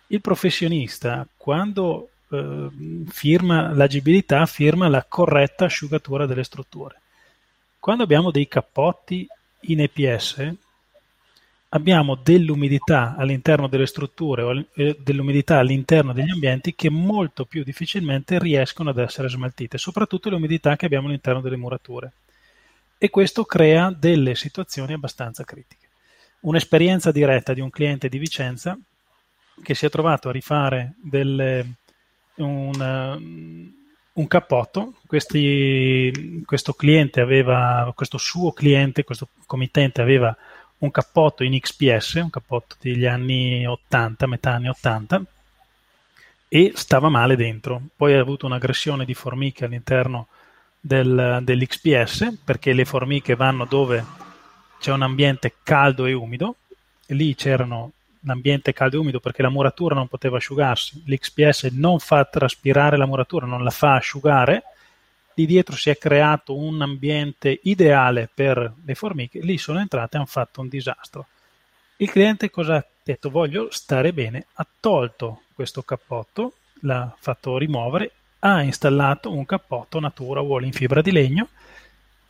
Il 0.09 0.21
professionista, 0.21 1.27
quando 1.37 2.11
eh, 2.35 2.69
firma 3.09 3.73
l'agibilità, 3.73 4.47
firma 4.47 4.89
la 4.89 5.05
corretta 5.05 5.67
asciugatura 5.67 6.27
delle 6.27 6.45
strutture. 6.45 7.01
Quando 7.79 8.03
abbiamo 8.03 8.31
dei 8.31 8.49
cappotti 8.49 9.27
in 9.67 9.81
EPS, 9.81 10.55
abbiamo 11.75 12.15
dell'umidità 12.15 13.15
all'interno 13.17 13.67
delle 13.69 13.87
strutture 13.87 14.43
o 14.43 14.65
eh, 14.75 14.97
dell'umidità 15.01 15.59
all'interno 15.59 16.13
degli 16.13 16.31
ambienti 16.31 16.75
che 16.75 16.89
molto 16.89 17.45
più 17.45 17.63
difficilmente 17.65 18.39
riescono 18.39 18.91
ad 18.91 18.99
essere 18.99 19.29
smaltite, 19.29 19.77
soprattutto 19.77 20.31
le 20.31 20.37
umidità 20.37 20.77
che 20.77 20.87
abbiamo 20.87 21.09
all'interno 21.09 21.41
delle 21.41 21.57
murature. 21.57 22.13
e 22.97 23.11
questo 23.11 23.45
crea 23.45 23.91
delle 23.91 24.35
situazioni 24.35 24.95
abbastanza 24.95 25.45
critiche. 25.45 25.89
Un'esperienza 26.41 27.13
diretta 27.13 27.53
di 27.53 27.61
un 27.61 27.69
cliente 27.69 28.09
di 28.09 28.19
Vicenza 28.19 28.79
che 29.63 29.75
si 29.75 29.85
è 29.85 29.91
trovato 29.91 30.29
a 30.29 30.33
rifare 30.33 30.95
delle, 31.03 31.75
un, 32.37 33.73
un 34.13 34.27
cappotto. 34.27 34.95
Questi, 35.07 36.43
questo 36.45 36.73
cliente 36.75 37.21
aveva, 37.21 37.93
questo 37.95 38.19
suo 38.19 38.53
cliente, 38.53 39.05
questo 39.05 39.29
committente 39.47 40.01
aveva 40.01 40.37
un 40.79 40.91
cappotto 40.91 41.45
in 41.45 41.59
XPS, 41.59 42.15
un 42.15 42.31
cappotto 42.31 42.77
degli 42.81 43.07
anni 43.07 43.67
80, 43.67 44.27
metà 44.27 44.53
anni 44.53 44.69
80, 44.69 45.23
e 46.49 46.73
stava 46.75 47.09
male 47.09 47.37
dentro. 47.37 47.81
Poi 47.97 48.15
ha 48.15 48.21
avuto 48.21 48.47
un'aggressione 48.47 49.05
di 49.05 49.15
formiche 49.15 49.65
all'interno 49.65 50.29
del, 50.79 51.41
dell'XPS 51.43 52.39
perché 52.45 52.73
le 52.73 52.85
formiche 52.85 53.35
vanno 53.35 53.65
dove 53.65 54.05
c'è 54.79 54.93
un 54.93 55.03
ambiente 55.03 55.55
caldo 55.63 56.05
e 56.05 56.13
umido. 56.13 56.57
Lì 57.09 57.35
c'erano 57.35 57.93
l'ambiente 58.25 58.73
caldo 58.73 58.97
e 58.97 58.99
umido 59.01 59.21
perché 59.21 59.43
la 59.43 59.51
muratura 59.51 59.95
non 59.95 60.09
poteva 60.09 60.37
asciugarsi. 60.37 61.03
L'XPS 61.07 61.65
non 61.73 61.99
fa 61.99 62.25
traspirare 62.25 62.97
la 62.97 63.07
muratura, 63.07 63.47
non 63.47 63.63
la 63.63 63.71
fa 63.71 63.95
asciugare. 63.95 64.63
Lì 65.35 65.47
dietro 65.47 65.77
si 65.77 65.91
è 65.91 65.99
creato 65.99 66.57
un 66.57 66.81
ambiente 66.83 67.61
ideale 67.65 68.29
per 68.33 68.73
le 68.85 68.95
formiche. 68.95 69.41
Lì 69.41 69.59
sono 69.59 69.81
entrate 69.81 70.17
e 70.17 70.19
hanno 70.19 70.29
fatto 70.29 70.61
un 70.61 70.69
disastro. 70.69 71.27
Il 71.97 72.11
cliente 72.11 72.51
cosa 72.51 72.77
ha 72.77 72.87
detto? 73.03 73.31
Voglio 73.31 73.69
stare 73.71 74.13
bene. 74.13 74.47
Ha 74.55 74.67
tolto 74.81 75.43
questo 75.55 75.83
cappotto, 75.83 76.55
l'ha 76.81 77.15
fatto 77.19 77.59
rimuovere, 77.59 78.13
ha 78.41 78.63
installato 78.63 79.33
un 79.33 79.45
cappotto 79.45 80.01
Natura 80.01 80.41
Wall 80.41 80.65
in 80.65 80.73
fibra 80.73 81.01
di 81.01 81.13
legno 81.13 81.49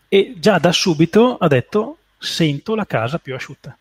e 0.09 0.35
già 0.39 0.59
da 0.59 0.73
subito 0.73 1.37
ha 1.39 1.49
detto 1.49 1.99
sento 2.19 2.75
la 2.75 2.87
casa 2.87 3.19
più 3.19 3.35
asciutta 3.35 3.77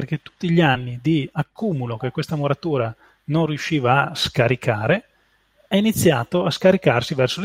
perché 0.00 0.22
tutti 0.22 0.50
gli 0.50 0.62
anni 0.62 0.98
di 1.02 1.28
accumulo 1.30 1.98
che 1.98 2.10
questa 2.10 2.34
muratura 2.34 2.94
non 3.24 3.44
riusciva 3.44 4.08
a 4.10 4.14
scaricare 4.14 5.04
è 5.68 5.76
iniziato 5.76 6.46
a 6.46 6.50
scaricarsi 6.50 7.14
verso, 7.14 7.42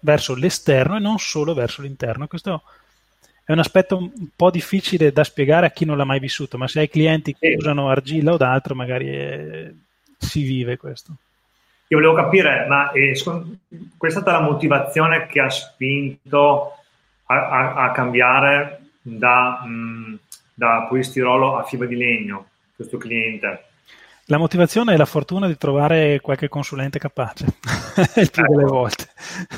verso 0.00 0.34
l'esterno 0.34 0.96
e 0.96 1.00
non 1.00 1.18
solo 1.18 1.52
verso 1.52 1.82
l'interno. 1.82 2.26
Questo 2.26 2.62
è 3.44 3.52
un 3.52 3.58
aspetto 3.58 3.98
un 3.98 4.28
po' 4.34 4.50
difficile 4.50 5.12
da 5.12 5.22
spiegare 5.22 5.66
a 5.66 5.70
chi 5.70 5.84
non 5.84 5.98
l'ha 5.98 6.04
mai 6.04 6.18
vissuto, 6.18 6.56
ma 6.56 6.66
se 6.66 6.80
hai 6.80 6.88
clienti 6.88 7.36
che 7.38 7.54
usano 7.58 7.90
argilla 7.90 8.32
o 8.32 8.36
d'altro, 8.38 8.74
magari 8.74 9.08
è... 9.10 9.70
si 10.16 10.42
vive 10.42 10.78
questo. 10.78 11.12
Io 11.88 11.98
volevo 11.98 12.14
capire, 12.14 12.64
ma 12.66 12.90
eh, 12.92 13.20
qual 13.22 14.10
è 14.10 14.10
stata 14.10 14.32
la 14.32 14.40
motivazione 14.40 15.26
che 15.26 15.40
ha 15.40 15.50
spinto 15.50 16.72
a, 17.26 17.48
a, 17.48 17.74
a 17.84 17.92
cambiare 17.92 18.80
da, 19.02 19.62
mh, 19.64 20.18
da 20.58 20.86
polistirolo 20.88 21.56
a 21.56 21.62
fibra 21.62 21.86
di 21.86 21.94
legno, 21.94 22.48
questo 22.74 22.98
cliente? 22.98 23.62
La 24.24 24.38
motivazione 24.38 24.92
è 24.92 24.96
la 24.96 25.04
fortuna 25.04 25.46
di 25.46 25.56
trovare 25.56 26.20
qualche 26.20 26.48
consulente 26.48 26.98
capace, 26.98 27.44
il 28.16 28.30
più 28.30 28.42
ecco. 28.42 28.54
delle 28.54 28.64
volte. 28.64 29.06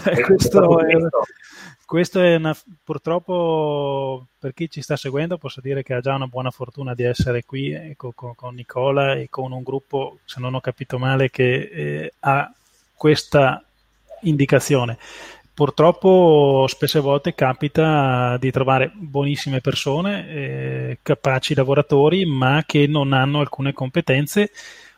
questo, 0.27 0.79
è, 0.79 0.97
questo 1.87 2.21
è 2.21 2.37
una, 2.37 2.55
purtroppo 2.85 4.27
per 4.39 4.53
chi 4.53 4.71
ci 4.71 4.83
sta 4.83 4.95
seguendo 4.97 5.39
posso 5.39 5.63
dire 5.63 5.83
che 5.83 5.95
ha 5.95 6.01
già 6.01 6.15
una 6.15 6.27
buona 6.27 6.51
fortuna 6.51 6.95
di 6.95 7.03
essere 7.03 7.45
qui 7.45 7.73
ecco, 7.73 8.13
con, 8.15 8.35
con, 8.35 8.55
Nicola 8.55 9.15
e 9.15 9.29
con 9.31 9.53
un 9.53 9.63
gruppo, 9.63 10.19
se 10.27 10.39
non 10.39 10.55
ho 10.55 10.61
capito 10.61 10.99
male, 10.99 11.31
che 11.31 11.71
eh, 11.73 12.13
ha 12.21 12.53
questa 12.95 13.65
indicazione. 14.21 14.99
Purtroppo 15.61 16.65
spesse 16.69 17.01
volte 17.01 17.35
capita 17.35 18.39
di 18.39 18.51
trovare 18.51 18.91
buonissime 18.95 19.61
persone, 19.61 20.27
eh, 20.31 20.99
capaci 21.03 21.55
lavoratori, 21.55 22.25
ma 22.25 22.65
che 22.65 22.87
non 22.87 23.13
hanno 23.13 23.41
alcune 23.41 23.75
competenze 23.75 24.53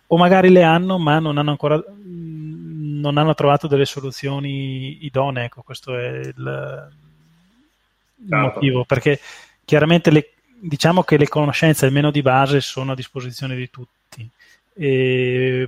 o 0.06 0.16
magari 0.16 0.50
le 0.50 0.62
hanno, 0.62 0.98
ma 0.98 1.18
non 1.18 1.36
hanno 1.36 1.50
ancora 1.50 1.82
non 2.04 3.18
hanno 3.18 3.34
trovato 3.34 3.66
delle 3.66 3.84
soluzioni 3.84 5.04
idonee. 5.04 5.46
Ecco, 5.46 5.62
questo 5.62 5.98
è 5.98 6.20
il, 6.20 6.32
il 6.36 8.28
certo. 8.28 8.36
motivo, 8.36 8.84
perché 8.84 9.18
chiaramente 9.64 10.12
le, 10.12 10.30
diciamo 10.60 11.02
che 11.02 11.16
le 11.16 11.26
conoscenze, 11.26 11.86
almeno 11.86 12.12
di 12.12 12.22
base, 12.22 12.60
sono 12.60 12.92
a 12.92 12.94
disposizione 12.94 13.56
di 13.56 13.68
tutti. 13.68 13.98
E, 14.74 15.66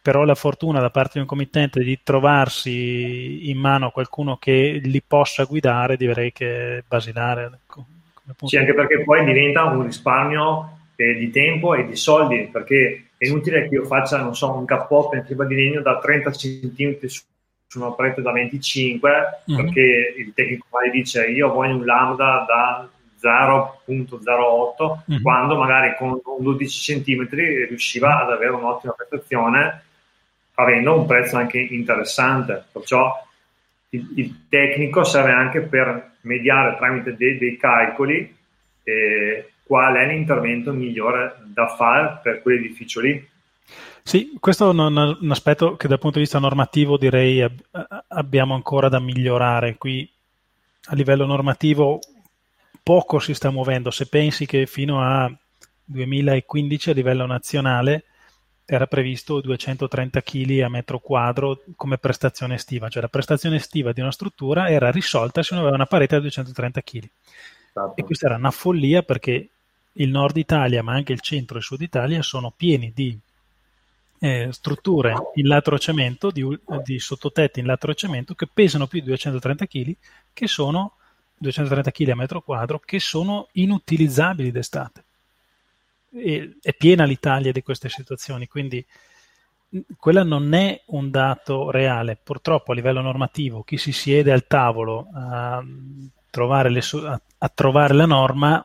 però 0.00 0.24
la 0.24 0.34
fortuna 0.34 0.80
da 0.80 0.90
parte 0.90 1.12
di 1.14 1.20
un 1.20 1.26
committente 1.26 1.82
di 1.82 2.00
trovarsi 2.02 3.48
in 3.48 3.58
mano 3.58 3.86
a 3.86 3.92
qualcuno 3.92 4.36
che 4.36 4.80
li 4.82 5.02
possa 5.02 5.44
guidare 5.44 5.96
direi 5.96 6.32
che 6.32 6.78
è 6.78 6.82
basilare. 6.86 7.50
Ecco, 7.62 7.86
sì, 8.46 8.56
anche 8.56 8.74
perché 8.74 9.02
poi 9.02 9.24
diventa 9.24 9.64
un 9.64 9.84
risparmio 9.84 10.78
eh, 10.96 11.14
di 11.14 11.30
tempo 11.30 11.74
e 11.74 11.86
di 11.86 11.96
soldi, 11.96 12.48
perché 12.52 13.10
è 13.16 13.26
inutile 13.26 13.68
che 13.68 13.74
io 13.74 13.84
faccia, 13.84 14.18
non 14.18 14.34
so, 14.34 14.52
un 14.52 14.64
cappotto 14.64 15.16
in 15.16 15.24
fibra 15.24 15.46
di 15.46 15.54
legno 15.54 15.80
da 15.80 15.98
30 15.98 16.30
cm 16.30 17.06
su, 17.06 17.22
su 17.66 17.80
una 17.80 17.92
parete 17.92 18.22
da 18.22 18.32
25, 18.32 19.10
mm-hmm. 19.50 19.64
perché 19.64 20.14
il 20.18 20.32
tecnico 20.34 20.66
magari 20.70 20.98
dice 20.98 21.26
io 21.26 21.52
voglio 21.52 21.76
un 21.76 21.84
lambda 21.84 22.44
da 22.46 22.88
0.08, 23.20 25.02
mm-hmm. 25.10 25.22
quando 25.22 25.56
magari 25.56 25.94
con 25.96 26.20
12 26.38 27.02
cm 27.02 27.28
riusciva 27.68 28.22
ad 28.22 28.30
avere 28.30 28.52
un'ottima 28.52 28.94
prestazione 28.94 29.82
avendo 30.54 30.98
un 30.98 31.06
prezzo 31.06 31.36
anche 31.36 31.58
interessante. 31.58 32.64
Perciò 32.70 33.12
il, 33.90 34.08
il 34.16 34.46
tecnico 34.48 35.04
serve 35.04 35.32
anche 35.32 35.60
per 35.62 36.12
mediare 36.22 36.76
tramite 36.76 37.16
dei, 37.16 37.38
dei 37.38 37.56
calcoli 37.56 38.36
eh, 38.82 39.52
qual 39.62 39.94
è 39.94 40.06
l'intervento 40.06 40.72
migliore 40.72 41.36
da 41.46 41.68
fare 41.68 42.20
per 42.22 42.42
quell'edificio 42.42 43.00
lì. 43.00 43.28
Sì, 44.02 44.36
questo 44.40 44.66
è 44.66 44.72
un, 44.72 45.16
un, 45.20 45.30
aspetto 45.30 45.76
che 45.76 45.86
dal 45.86 45.98
punto 45.98 46.16
di 46.16 46.24
vista 46.24 46.38
normativo 46.38 46.96
direi 46.96 47.42
ab- 47.42 48.04
abbiamo 48.08 48.54
ancora 48.54 48.88
da 48.88 48.98
migliorare. 48.98 49.76
Qui 49.76 50.10
a 50.86 50.94
livello 50.94 51.26
normativo 51.26 52.00
poco 52.90 53.20
si 53.20 53.34
sta 53.34 53.50
muovendo. 53.50 53.92
Se 53.92 54.06
pensi 54.06 54.46
che 54.46 54.66
fino 54.66 55.00
a 55.00 55.32
2015 55.84 56.90
a 56.90 56.92
livello 56.92 57.24
nazionale 57.24 58.02
era 58.64 58.88
previsto 58.88 59.40
230 59.40 60.20
kg 60.20 60.62
a 60.62 60.68
metro 60.68 60.98
quadro 60.98 61.62
come 61.76 61.98
prestazione 61.98 62.56
estiva, 62.56 62.88
cioè 62.88 63.02
la 63.02 63.08
prestazione 63.08 63.56
estiva 63.56 63.92
di 63.92 64.00
una 64.00 64.10
struttura 64.10 64.68
era 64.68 64.90
risolta 64.90 65.40
se 65.44 65.54
non 65.54 65.62
aveva 65.62 65.76
una 65.76 65.86
parete 65.86 66.16
da 66.16 66.22
230 66.22 66.80
kg. 66.82 67.08
Esatto. 67.68 67.94
E 67.94 68.02
questa 68.02 68.26
era 68.26 68.34
una 68.34 68.50
follia 68.50 69.04
perché 69.04 69.48
il 69.92 70.08
nord 70.08 70.36
Italia, 70.36 70.82
ma 70.82 70.92
anche 70.92 71.12
il 71.12 71.20
centro 71.20 71.54
e 71.54 71.58
il 71.60 71.64
sud 71.64 71.82
Italia 71.82 72.22
sono 72.22 72.52
pieni 72.56 72.90
di 72.92 73.16
eh, 74.18 74.48
strutture 74.50 75.14
in 75.34 75.46
latrocemento, 75.46 76.32
di, 76.32 76.44
di 76.82 76.98
sottotetti 76.98 77.60
in 77.60 77.66
latrocemento 77.66 78.34
che 78.34 78.48
pesano 78.52 78.88
più 78.88 78.98
di 78.98 79.06
230 79.06 79.66
kg, 79.66 79.96
che 80.32 80.48
sono 80.48 80.94
230 81.40 81.90
kg 81.90 82.08
a 82.10 82.14
metro 82.14 82.42
quadro, 82.42 82.78
che 82.78 83.00
sono 83.00 83.48
inutilizzabili 83.52 84.50
d'estate. 84.50 85.04
E, 86.12 86.56
è 86.60 86.74
piena 86.74 87.04
l'Italia 87.04 87.50
di 87.50 87.62
queste 87.62 87.88
situazioni, 87.88 88.46
quindi 88.46 88.84
quella 89.96 90.22
non 90.22 90.52
è 90.52 90.82
un 90.86 91.10
dato 91.10 91.70
reale. 91.70 92.18
Purtroppo 92.22 92.72
a 92.72 92.74
livello 92.74 93.00
normativo 93.00 93.62
chi 93.62 93.78
si 93.78 93.92
siede 93.92 94.32
al 94.32 94.46
tavolo 94.46 95.08
a 95.14 95.64
trovare, 96.28 96.68
le, 96.68 96.80
a, 97.06 97.20
a 97.38 97.48
trovare 97.48 97.94
la 97.94 98.06
norma 98.06 98.64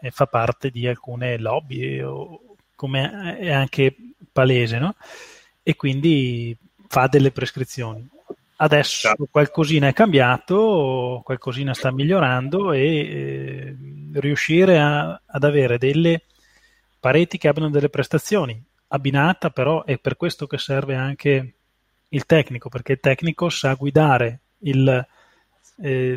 e 0.00 0.10
fa 0.10 0.26
parte 0.26 0.70
di 0.70 0.86
alcune 0.86 1.38
lobby, 1.38 2.00
o, 2.00 2.40
come 2.74 3.38
è 3.38 3.50
anche 3.50 3.96
palese, 4.30 4.78
no? 4.78 4.94
e 5.66 5.74
quindi 5.74 6.56
fa 6.86 7.08
delle 7.08 7.32
prescrizioni. 7.32 8.06
Adesso 8.56 9.08
certo. 9.08 9.28
qualcosina 9.30 9.88
è 9.88 9.92
cambiato, 9.92 11.20
qualcosina 11.24 11.74
sta 11.74 11.90
migliorando 11.90 12.72
e 12.72 12.80
eh, 12.80 13.76
riuscire 14.14 14.78
a, 14.78 15.20
ad 15.26 15.44
avere 15.44 15.76
delle 15.76 16.22
pareti 17.00 17.36
che 17.36 17.48
abbiano 17.48 17.70
delle 17.70 17.88
prestazioni 17.88 18.62
abbinata 18.88 19.50
però 19.50 19.84
è 19.84 19.98
per 19.98 20.16
questo 20.16 20.46
che 20.46 20.56
serve 20.56 20.94
anche 20.94 21.52
il 22.08 22.26
tecnico 22.26 22.68
perché 22.68 22.92
il 22.92 23.00
tecnico 23.00 23.48
sa 23.48 23.74
guidare 23.74 24.40
il, 24.60 25.06
eh, 25.82 26.16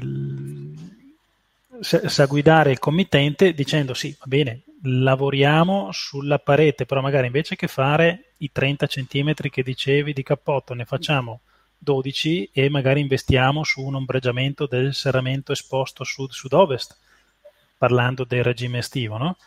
sa 1.81 2.25
guidare 2.25 2.71
il 2.71 2.79
committente 2.79 3.53
dicendo 3.53 3.93
sì, 3.93 4.15
va 4.19 4.25
bene, 4.27 4.61
lavoriamo 4.83 5.91
sulla 5.91 6.39
parete, 6.39 6.85
però 6.85 7.01
magari 7.01 7.27
invece 7.27 7.55
che 7.55 7.67
fare 7.67 8.33
i 8.37 8.51
30 8.51 8.87
cm 8.87 9.33
che 9.49 9.63
dicevi 9.63 10.13
di 10.13 10.23
cappotto, 10.23 10.73
ne 10.73 10.85
facciamo 10.85 11.41
12 11.77 12.49
e 12.51 12.69
magari 12.69 13.01
investiamo 13.01 13.63
su 13.63 13.81
un 13.81 13.95
ombreggiamento 13.95 14.65
del 14.65 14.93
serramento 14.93 15.51
esposto 15.51 16.03
sud-sud-ovest, 16.03 16.97
parlando 17.77 18.23
del 18.23 18.43
regime 18.43 18.79
estivo, 18.79 19.17
no? 19.17 19.37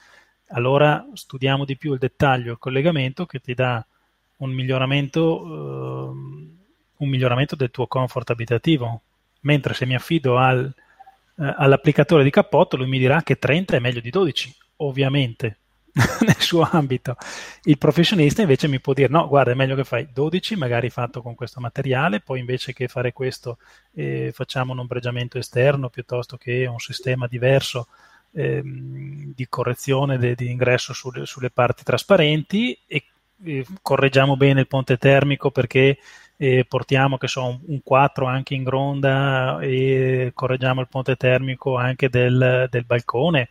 Allora 0.48 1.06
studiamo 1.12 1.64
di 1.64 1.76
più 1.76 1.92
il 1.92 1.98
dettaglio, 1.98 2.52
il 2.52 2.58
collegamento 2.58 3.26
che 3.26 3.40
ti 3.40 3.54
dà 3.54 3.84
un 4.38 4.50
miglioramento, 4.50 5.40
uh, 5.40 6.56
un 6.96 7.08
miglioramento 7.08 7.54
del 7.56 7.70
tuo 7.70 7.86
comfort 7.86 8.30
abitativo. 8.30 9.02
Mentre 9.42 9.74
se 9.74 9.86
mi 9.86 9.94
affido 9.94 10.36
al 10.36 10.72
eh, 11.40 11.54
all'applicatore 11.56 12.22
di 12.22 12.30
cappotto 12.30 12.76
lui 12.76 12.86
mi 12.86 12.98
dirà 12.98 13.22
che 13.22 13.38
30 13.38 13.76
è 13.76 13.80
meglio 13.80 14.00
di 14.00 14.10
12, 14.10 14.54
ovviamente, 14.76 15.56
nel 16.26 16.38
suo 16.38 16.68
ambito. 16.70 17.16
Il 17.64 17.78
professionista 17.78 18.42
invece 18.42 18.68
mi 18.68 18.80
può 18.80 18.92
dire 18.92 19.08
no, 19.08 19.26
guarda, 19.28 19.52
è 19.52 19.54
meglio 19.54 19.74
che 19.74 19.84
fai 19.84 20.08
12, 20.12 20.56
magari 20.56 20.90
fatto 20.90 21.22
con 21.22 21.34
questo 21.34 21.60
materiale, 21.60 22.20
poi 22.20 22.40
invece 22.40 22.72
che 22.72 22.88
fare 22.88 23.12
questo 23.12 23.58
eh, 23.94 24.30
facciamo 24.32 24.72
un 24.72 24.80
ombreggiamento 24.80 25.38
esterno 25.38 25.88
piuttosto 25.88 26.36
che 26.36 26.66
un 26.66 26.78
sistema 26.78 27.26
diverso 27.26 27.88
ehm, 28.32 29.32
di 29.34 29.46
correzione 29.48 30.18
de, 30.18 30.34
di 30.34 30.50
ingresso 30.50 30.92
sulle, 30.92 31.26
sulle 31.26 31.50
parti 31.50 31.82
trasparenti 31.82 32.78
e 32.86 33.04
eh, 33.44 33.66
correggiamo 33.82 34.36
bene 34.36 34.60
il 34.60 34.66
ponte 34.66 34.96
termico 34.96 35.50
perché 35.50 35.98
eh, 36.36 36.64
portiamo 36.66 37.18
che 37.18 37.28
so, 37.28 37.44
un, 37.44 37.58
un 37.66 37.82
4 37.82 38.26
anche 38.26 38.54
in 38.54 38.62
gronda 38.62 39.58
e 39.60 40.30
correggiamo 40.34 40.80
il 40.80 40.88
ponte 40.88 41.16
termico 41.16 41.76
anche 41.76 42.08
del, 42.08 42.66
del 42.70 42.84
balcone 42.84 43.48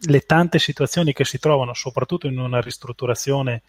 le 0.00 0.20
tante 0.20 0.58
situazioni 0.58 1.12
che 1.12 1.24
si 1.24 1.38
trovano, 1.38 1.74
soprattutto 1.74 2.26
in 2.26 2.38
una 2.38 2.60
ristrutturazione 2.60 3.62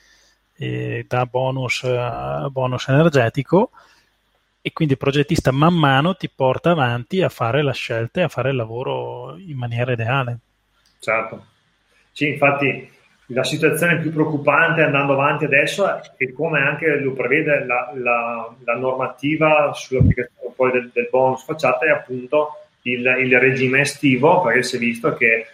eh, 0.57 1.05
da 1.07 1.25
bonus 1.25 1.83
a 1.83 2.47
bonus 2.49 2.87
energetico, 2.87 3.71
e 4.61 4.73
quindi 4.73 4.93
il 4.95 4.99
progettista 4.99 5.51
man 5.51 5.75
mano 5.75 6.15
ti 6.15 6.29
porta 6.29 6.71
avanti 6.71 7.21
a 7.21 7.29
fare 7.29 7.63
la 7.63 7.71
scelta 7.71 8.19
e 8.19 8.23
a 8.23 8.27
fare 8.27 8.49
il 8.49 8.57
lavoro 8.57 9.37
in 9.37 9.57
maniera 9.57 9.93
ideale. 9.93 10.39
Certo. 10.99 11.45
Sì, 12.11 12.29
infatti 12.29 12.95
la 13.27 13.43
situazione 13.43 13.99
più 13.99 14.11
preoccupante 14.11 14.81
andando 14.81 15.13
avanti 15.13 15.45
adesso 15.45 15.85
è 16.17 16.31
come 16.33 16.59
anche 16.59 16.97
lo 16.99 17.13
prevede 17.13 17.65
la, 17.65 17.91
la, 17.95 18.55
la 18.63 18.75
normativa 18.75 19.71
sull'applicazione 19.73 20.71
del, 20.71 20.91
del 20.93 21.07
bonus 21.11 21.43
facciata 21.43 21.85
è 21.85 21.89
appunto 21.89 22.67
il, 22.83 23.05
il 23.19 23.39
regime 23.39 23.81
estivo 23.81 24.41
perché 24.41 24.63
si 24.63 24.77
è 24.77 24.79
visto 24.79 25.13
che 25.13 25.47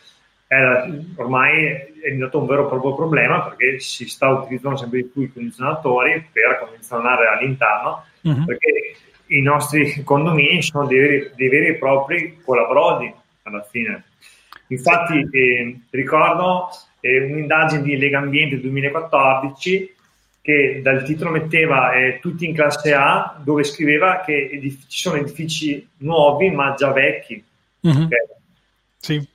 era, 0.57 0.89
ormai 1.15 1.65
è 1.65 2.11
diventato 2.11 2.39
un 2.39 2.47
vero 2.47 2.65
e 2.65 2.69
proprio 2.69 2.95
problema 2.95 3.43
perché 3.43 3.79
si 3.79 4.07
sta 4.07 4.29
utilizzando 4.29 4.77
sempre 4.77 5.01
di 5.01 5.05
più 5.05 5.21
i 5.21 5.31
condizionatori 5.31 6.27
per 6.31 6.59
condizionare 6.63 7.27
all'interno 7.27 8.05
uh-huh. 8.21 8.45
perché 8.45 8.95
i 9.27 9.41
nostri 9.41 10.03
condomini 10.03 10.61
sono 10.61 10.85
dei, 10.85 10.99
veri, 10.99 11.31
dei 11.35 11.49
veri 11.49 11.67
e 11.67 11.75
propri 11.75 12.39
colabrodi 12.43 13.13
alla 13.43 13.63
fine. 13.63 14.03
Infatti 14.67 15.27
eh, 15.31 15.79
ricordo 15.89 16.69
eh, 16.99 17.23
un'indagine 17.23 17.81
di 17.81 17.97
Lega 17.97 18.19
Ambiente 18.19 18.59
2014 18.59 19.95
che 20.41 20.81
dal 20.83 21.03
titolo 21.03 21.31
metteva 21.31 21.93
eh, 21.93 22.19
tutti 22.19 22.45
in 22.45 22.53
classe 22.53 22.93
A 22.93 23.39
dove 23.41 23.63
scriveva 23.63 24.21
che 24.25 24.49
edifici, 24.51 24.89
ci 24.89 24.99
sono 24.99 25.17
edifici 25.17 25.87
nuovi 25.97 26.51
ma 26.51 26.73
già 26.73 26.91
vecchi. 26.91 27.43
Uh-huh. 27.79 28.03
Okay. 28.03 28.19
Sì. 28.97 29.27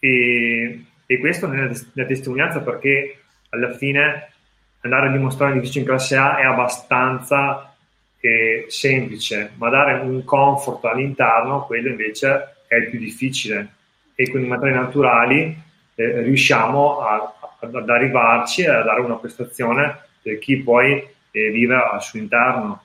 E, 0.00 0.84
e 1.06 1.18
questo 1.18 1.46
è 1.46 1.48
una 1.48 2.06
testimonianza 2.06 2.60
perché 2.60 3.22
alla 3.50 3.72
fine 3.74 4.32
andare 4.80 5.08
a 5.08 5.12
dimostrare 5.12 5.54
l'edificio 5.54 5.78
in 5.78 5.84
classe 5.84 6.16
A 6.16 6.38
è 6.38 6.44
abbastanza 6.44 7.74
eh, 8.18 8.66
semplice, 8.68 9.52
ma 9.56 9.68
dare 9.68 10.00
un 10.00 10.24
comfort 10.24 10.84
all'interno, 10.86 11.64
quello 11.66 11.88
invece 11.88 12.56
è 12.66 12.76
il 12.76 12.90
più 12.90 12.98
difficile. 12.98 13.74
E 14.14 14.30
con 14.30 14.42
i 14.42 14.46
materiali 14.46 14.78
naturali 14.78 15.62
eh, 15.94 16.22
riusciamo 16.22 17.00
a, 17.00 17.34
ad 17.60 17.88
arrivarci 17.88 18.62
e 18.62 18.68
a 18.68 18.82
dare 18.82 19.00
una 19.00 19.16
prestazione 19.16 19.98
per 20.22 20.38
chi 20.38 20.56
poi 20.58 21.02
eh, 21.30 21.50
vive 21.50 21.76
al 21.76 22.02
suo 22.02 22.18
interno. 22.18 22.82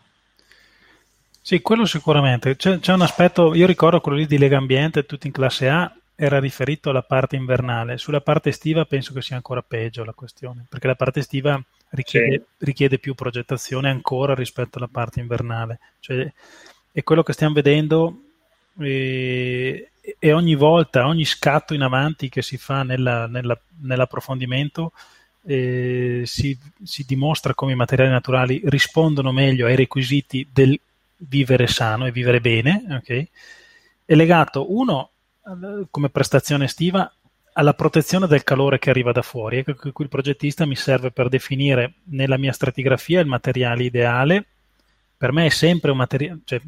Sì, 1.42 1.62
quello 1.62 1.86
sicuramente. 1.86 2.56
C'è, 2.56 2.80
c'è, 2.80 2.94
un 2.94 3.02
aspetto, 3.02 3.54
io 3.54 3.68
ricordo 3.68 4.02
quello 4.02 4.18
lì 4.18 4.26
di 4.26 4.38
Lega 4.38 4.58
Ambiente, 4.58 5.06
tutti 5.06 5.28
in 5.28 5.34
classe 5.34 5.70
A, 5.70 5.94
era 6.16 6.40
riferito 6.40 6.90
alla 6.90 7.04
parte 7.04 7.36
invernale. 7.36 7.98
Sulla 7.98 8.22
parte 8.22 8.50
estiva 8.50 8.86
penso 8.86 9.14
che 9.14 9.22
sia 9.22 9.36
ancora 9.36 9.62
peggio 9.62 10.04
la 10.04 10.14
questione, 10.14 10.66
perché 10.70 10.88
la 10.88 10.96
parte 10.96 11.20
estiva 11.20 11.62
richiede, 11.90 12.46
sì. 12.58 12.66
richiede 12.66 13.00
più 13.00 13.14
progettazione 13.14 13.90
ancora 13.90 14.34
rispetto 14.34 14.78
alla 14.78 14.90
parte 14.92 15.20
invernale. 15.20 15.80
Cioè, 16.00 16.32
è 16.92 17.04
quello 17.04 17.24
che 17.24 17.34
stiamo 17.34 17.54
vedendo 17.54 18.22
e, 18.80 19.90
e, 20.18 20.34
ogni 20.34 20.56
volta, 20.56 21.08
ogni 21.08 21.26
scatto 21.26 21.74
in 21.74 21.82
avanti 21.82 22.30
che 22.30 22.42
si 22.42 22.58
fa 22.58 22.84
nella, 22.84 23.28
nella, 23.28 23.60
nell'approfondimento 23.82 24.92
eh, 25.46 26.24
si, 26.26 26.58
si, 26.84 27.06
dimostra 27.06 27.54
come 27.54 27.74
i 27.74 27.76
materiali 27.76 28.10
naturali 28.10 28.62
rispondono 28.66 29.32
meglio 29.32 29.68
ai 29.68 29.76
requisiti 29.76 30.48
del 30.52 30.80
vivere 31.18 31.68
sano 31.68 32.06
e 32.06 32.12
vivere 32.12 32.42
bene. 32.42 32.84
Okay? 32.90 33.28
È 34.04 34.16
legato, 34.16 34.74
uno, 34.76 35.12
come 35.90 36.10
prestazione 36.10 36.66
estiva 36.66 37.12
alla 37.54 37.74
protezione 37.74 38.28
del 38.28 38.44
calore 38.44 38.80
che 38.80 38.90
arriva 38.90 39.12
da 39.12 39.22
fuori. 39.22 39.58
Ecco 39.58 39.74
che 39.74 39.92
qui 39.92 40.04
il 40.04 40.10
progettista 40.10 40.66
mi 40.66 40.76
serve 40.76 41.12
per 41.12 41.30
definire 41.30 41.96
nella 42.06 42.38
mia 42.38 42.52
stratigrafia 42.52 43.22
il 43.22 43.28
materiale 43.28 43.84
ideale. 43.84 44.46
Per 45.16 45.32
me 45.32 45.46
è 45.46 45.50
sempre 45.50 45.92
un 45.92 45.98
materiale, 45.98 46.42
cioè 46.44 46.62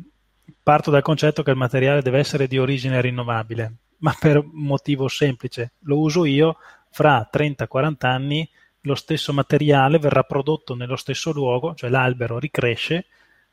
parto 0.64 0.90
dal 0.90 1.02
concetto 1.02 1.44
che 1.44 1.52
il 1.52 1.58
materiale 1.58 2.02
deve 2.02 2.20
essere 2.20 2.48
di 2.48 2.58
origine 2.58 3.02
rinnovabile, 3.02 3.74
ma 3.98 4.16
per 4.18 4.38
un 4.38 4.50
motivo 4.54 5.10
semplice. 5.10 5.74
Lo 5.80 6.00
uso 6.00 6.24
io, 6.24 6.58
fra 6.90 7.30
30-40 7.32 7.96
anni 8.00 8.50
lo 8.82 8.96
stesso 8.96 9.34
materiale 9.34 10.00
verrà 10.00 10.24
prodotto 10.24 10.74
nello 10.74 10.96
stesso 10.96 11.34
luogo, 11.34 11.76
cioè 11.76 11.90
l'albero 11.90 12.40
ricresce 12.40 13.08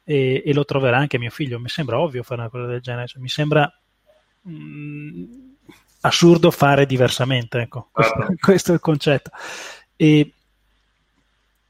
e, 0.04 0.42
e 0.46 0.54
lo 0.54 0.64
troverà 0.64 0.98
anche 0.98 1.18
mio 1.18 1.30
figlio. 1.30 1.58
Mi 1.58 1.68
sembra 1.68 1.98
ovvio 1.98 2.22
fare 2.22 2.42
una 2.42 2.50
cosa 2.50 2.66
del 2.66 2.80
genere, 2.80 3.08
cioè, 3.08 3.20
mi 3.20 3.28
sembra 3.28 3.68
mh, 4.44 4.52
mm, 4.52 5.24
assurdo 6.00 6.50
fare 6.50 6.86
diversamente, 6.86 7.60
ecco, 7.60 7.88
questo, 7.90 8.14
ah. 8.14 8.34
questo, 8.38 8.70
è 8.72 8.74
il 8.74 8.80
concetto. 8.80 9.30
E 9.96 10.32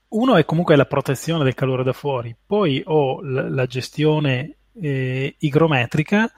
uno 0.09 0.37
è 0.37 0.45
comunque 0.45 0.77
la 0.77 0.87
protezione 0.87 1.45
del 1.45 1.55
calore 1.55 1.85
da 1.85 1.93
fuori, 1.93 2.35
poi 2.47 2.83
ho 2.87 3.21
la, 3.23 3.49
la 3.49 3.67
gestione 3.67 4.57
eh, 4.81 5.35
igrometrica 5.39 6.31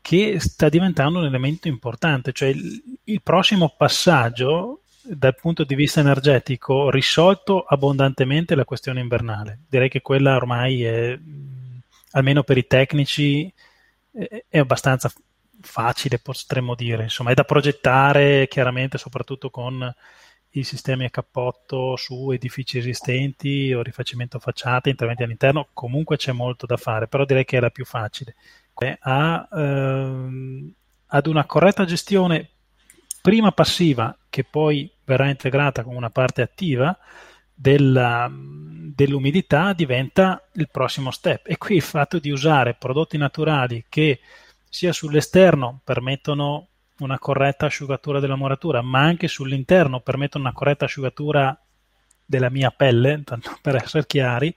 che 0.00 0.40
sta 0.40 0.68
diventando 0.68 1.18
un 1.18 1.26
elemento 1.26 1.68
importante, 1.68 2.32
cioè 2.32 2.48
il, 2.48 2.82
il 3.04 3.22
prossimo 3.22 3.74
passaggio 3.76 4.82
dal 5.02 5.34
punto 5.34 5.64
di 5.64 5.74
vista 5.74 6.00
energetico 6.00 6.90
risolto 6.90 7.62
abbondantemente 7.62 8.54
la 8.54 8.64
questione 8.64 9.00
invernale. 9.00 9.60
Direi 9.68 9.88
che 9.88 10.02
quella 10.02 10.36
ormai 10.36 10.84
è, 10.84 11.18
almeno 12.12 12.42
per 12.42 12.58
i 12.58 12.66
tecnici, 12.66 13.52
è 14.48 14.58
abbastanza 14.58 15.10
facile, 15.60 16.18
potremmo 16.18 16.74
dire. 16.74 17.04
Insomma, 17.04 17.30
è 17.30 17.34
da 17.34 17.44
progettare 17.44 18.48
chiaramente, 18.48 18.98
soprattutto 18.98 19.50
con 19.50 19.94
i 20.52 20.62
sistemi 20.62 21.04
a 21.04 21.10
cappotto 21.10 21.96
su 21.96 22.30
edifici 22.30 22.78
esistenti 22.78 23.72
o 23.72 23.82
rifacimento 23.82 24.38
facciate, 24.38 24.90
interventi 24.90 25.22
all'interno. 25.22 25.68
Comunque 25.72 26.16
c'è 26.16 26.32
molto 26.32 26.66
da 26.66 26.76
fare, 26.76 27.08
però 27.08 27.24
direi 27.24 27.44
che 27.44 27.58
è 27.58 27.60
la 27.60 27.70
più 27.70 27.84
facile. 27.84 28.34
A, 29.00 29.48
ehm, 29.52 30.72
ad 31.06 31.26
una 31.26 31.44
corretta 31.44 31.84
gestione 31.84 32.50
prima 33.20 33.50
passiva 33.50 34.16
che 34.30 34.44
poi 34.44 34.90
verrà 35.04 35.28
integrata 35.28 35.82
con 35.82 35.96
una 35.96 36.10
parte 36.10 36.42
attiva 36.42 36.96
della, 37.52 38.30
dell'umidità 38.30 39.72
diventa 39.72 40.48
il 40.54 40.68
prossimo 40.70 41.10
step 41.10 41.48
e 41.48 41.58
qui 41.58 41.76
il 41.76 41.82
fatto 41.82 42.20
di 42.20 42.30
usare 42.30 42.74
prodotti 42.74 43.16
naturali 43.16 43.84
che 43.88 44.20
sia 44.78 44.92
sull'esterno 44.92 45.80
permettono 45.82 46.68
una 46.98 47.18
corretta 47.18 47.66
asciugatura 47.66 48.20
della 48.20 48.36
muratura, 48.36 48.80
ma 48.80 49.00
anche 49.00 49.26
sull'interno 49.26 49.98
permettono 49.98 50.44
una 50.44 50.52
corretta 50.52 50.84
asciugatura 50.84 51.60
della 52.24 52.48
mia 52.48 52.70
pelle, 52.70 53.22
tanto 53.24 53.58
per 53.60 53.74
essere 53.74 54.06
chiari, 54.06 54.54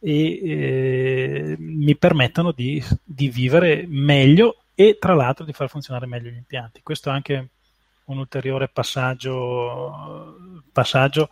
e 0.00 0.40
eh, 0.42 1.56
mi 1.56 1.94
permettono 1.94 2.50
di, 2.50 2.82
di, 3.04 3.28
vivere 3.28 3.84
meglio 3.86 4.64
e 4.74 4.98
tra 4.98 5.14
l'altro 5.14 5.44
di 5.44 5.52
far 5.52 5.68
funzionare 5.68 6.06
meglio 6.06 6.30
gli 6.30 6.36
impianti. 6.36 6.80
Questo 6.82 7.10
è 7.10 7.12
anche 7.12 7.50
un 8.06 8.18
ulteriore 8.18 8.66
passaggio, 8.66 10.62
passaggio 10.72 11.30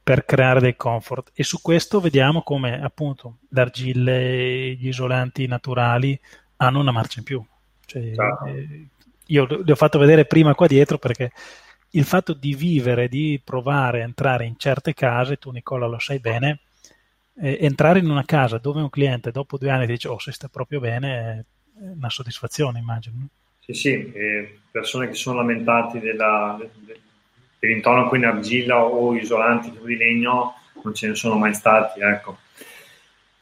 per 0.00 0.24
creare 0.24 0.60
dei 0.60 0.76
comfort 0.76 1.32
e 1.34 1.42
su 1.42 1.60
questo 1.60 1.98
vediamo 1.98 2.42
come 2.42 2.80
appunto 2.80 3.38
l'argille 3.48 4.20
e 4.20 4.76
gli 4.78 4.86
isolanti 4.86 5.48
naturali 5.48 6.16
hanno 6.58 6.78
una 6.78 6.92
marcia 6.92 7.18
in 7.18 7.24
più 7.24 7.44
cioè, 8.14 8.26
ah. 8.26 8.48
eh, 8.48 8.86
io 9.26 9.46
le 9.46 9.72
ho 9.72 9.76
fatto 9.76 9.98
vedere 9.98 10.24
prima 10.24 10.54
qua 10.54 10.66
dietro 10.66 10.98
perché 10.98 11.32
il 11.90 12.04
fatto 12.04 12.32
di 12.32 12.54
vivere, 12.54 13.08
di 13.08 13.40
provare 13.42 14.00
a 14.00 14.04
entrare 14.04 14.46
in 14.46 14.56
certe 14.58 14.94
case, 14.94 15.36
tu 15.36 15.50
Nicola 15.50 15.86
lo 15.86 15.98
sai 15.98 16.18
bene, 16.18 16.60
eh, 17.40 17.58
entrare 17.60 18.00
in 18.00 18.10
una 18.10 18.24
casa 18.24 18.58
dove 18.58 18.80
un 18.80 18.90
cliente 18.90 19.30
dopo 19.30 19.58
due 19.58 19.70
anni 19.70 19.86
dice 19.86 20.08
oh 20.08 20.18
se 20.18 20.32
sta 20.32 20.48
proprio 20.48 20.80
bene 20.80 21.08
è 21.10 21.44
una 21.96 22.10
soddisfazione 22.10 22.78
immagino. 22.78 23.28
Sì, 23.60 23.72
sì, 23.72 24.12
eh, 24.12 24.58
persone 24.70 25.08
che 25.08 25.14
sono 25.14 25.38
lamentati 25.38 25.98
della, 25.98 26.58
de, 26.58 27.00
dell'intonaco 27.58 28.14
in 28.16 28.26
argilla 28.26 28.82
o 28.82 29.16
isolanti 29.16 29.70
di 29.70 29.96
legno 29.96 30.54
non 30.82 30.94
ce 30.94 31.08
ne 31.08 31.14
sono 31.14 31.38
mai 31.38 31.54
stati, 31.54 32.00
ecco. 32.00 32.38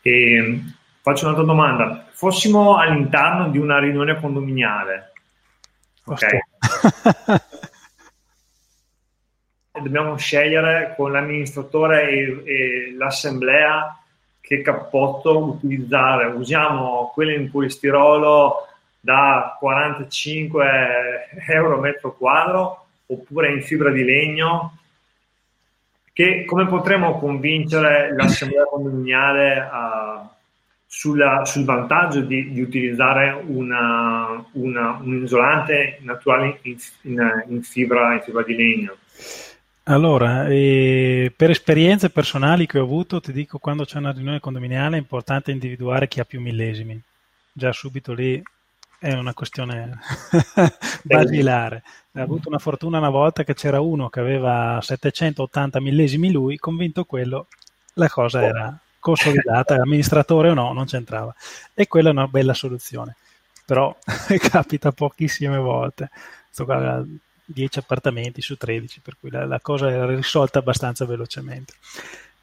E, 0.01 0.61
faccio 1.03 1.25
un'altra 1.25 1.45
domanda, 1.45 2.07
fossimo 2.11 2.79
all'interno 2.79 3.51
di 3.51 3.59
una 3.59 3.79
riunione 3.79 4.19
condominiale 4.19 5.13
Ok. 6.05 6.27
Dobbiamo 9.83 10.17
scegliere 10.17 10.95
con 10.97 11.13
l'amministratore 11.13 12.11
e, 12.11 12.43
e 12.45 12.95
l'assemblea 12.97 13.97
che 14.41 14.63
cappotto 14.63 15.39
utilizzare. 15.39 16.27
Usiamo 16.27 17.11
quello 17.15 17.33
in 17.33 17.51
polistirolo 17.51 18.67
da 18.99 19.57
45 19.59 21.29
euro 21.49 21.79
metro 21.79 22.15
quadro 22.17 22.87
oppure 23.07 23.53
in 23.53 23.63
fibra 23.63 23.91
di 23.91 24.05
legno 24.05 24.77
che 26.13 26.45
come 26.45 26.67
potremo 26.67 27.19
convincere 27.19 28.15
l'assemblea 28.15 28.65
condominiale 28.65 29.59
a, 29.59 30.32
sulla, 30.95 31.47
sul 31.47 31.65
vantaggio 31.65 32.21
di, 32.21 32.53
di 32.53 32.61
utilizzare 32.61 33.43
una, 33.47 34.45
una, 34.53 35.01
un 35.03 35.23
isolante 35.25 35.97
naturale 36.03 36.59
in, 36.63 36.77
in, 37.03 37.45
in, 37.49 37.63
fibra, 37.63 38.13
in 38.13 38.21
fibra 38.21 38.43
di 38.43 38.55
legno? 38.55 38.97
Allora, 39.85 40.47
eh, 40.49 41.33
per 41.35 41.49
esperienze 41.49 42.11
personali 42.11 42.67
che 42.67 42.79
ho 42.79 42.83
avuto, 42.83 43.21
ti 43.21 43.33
dico 43.33 43.57
quando 43.57 43.87
c'è 43.87 43.97
una 43.97 44.13
riunione 44.13 44.39
condominiale 44.39 44.97
è 44.97 45.01
importante 45.01 45.51
individuare 45.51 46.09
chi 46.09 46.21
ha 46.21 46.27
più 46.27 46.43
millesimi. 46.43 47.01
Già 47.51 47.73
subito 47.73 48.13
lì 48.13 48.41
è 48.99 49.15
una 49.15 49.33
questione 49.33 49.99
basilare. 51.05 51.83
Ho 52.17 52.21
avuto 52.21 52.51
una 52.51 52.59
fortuna 52.59 52.99
una 52.99 53.09
volta 53.09 53.45
che 53.45 53.55
c'era 53.55 53.81
uno 53.81 54.11
che 54.11 54.21
aveva 54.21 54.79
780 54.83 55.81
millesimi 55.81 56.31
lui, 56.31 56.59
convinto 56.59 57.07
quello, 57.07 57.47
la 57.95 58.11
cosa 58.11 58.41
oh. 58.41 58.45
era 58.45 58.82
consolidata, 59.03 59.75
amministratore 59.75 60.51
o 60.51 60.55
no, 60.55 60.73
non 60.73 60.87
c'entrava. 60.87 61.35
E 61.75 61.89
quella 61.89 62.11
è 62.11 62.13
una 62.13 62.29
bella 62.29 62.55
soluzione. 62.55 63.17
Però 63.67 63.95
capita 64.51 64.93
pochissime 64.93 65.59
volte. 65.59 66.11
10 67.45 67.79
appartamenti 67.81 68.41
su 68.41 68.57
13, 68.57 69.01
per 69.01 69.17
cui 69.19 69.31
la, 69.31 69.45
la 69.45 69.61
cosa 69.61 69.91
era 69.91 70.07
risolta 70.07 70.61
abbastanza 70.61 71.05
velocemente. 71.05 71.75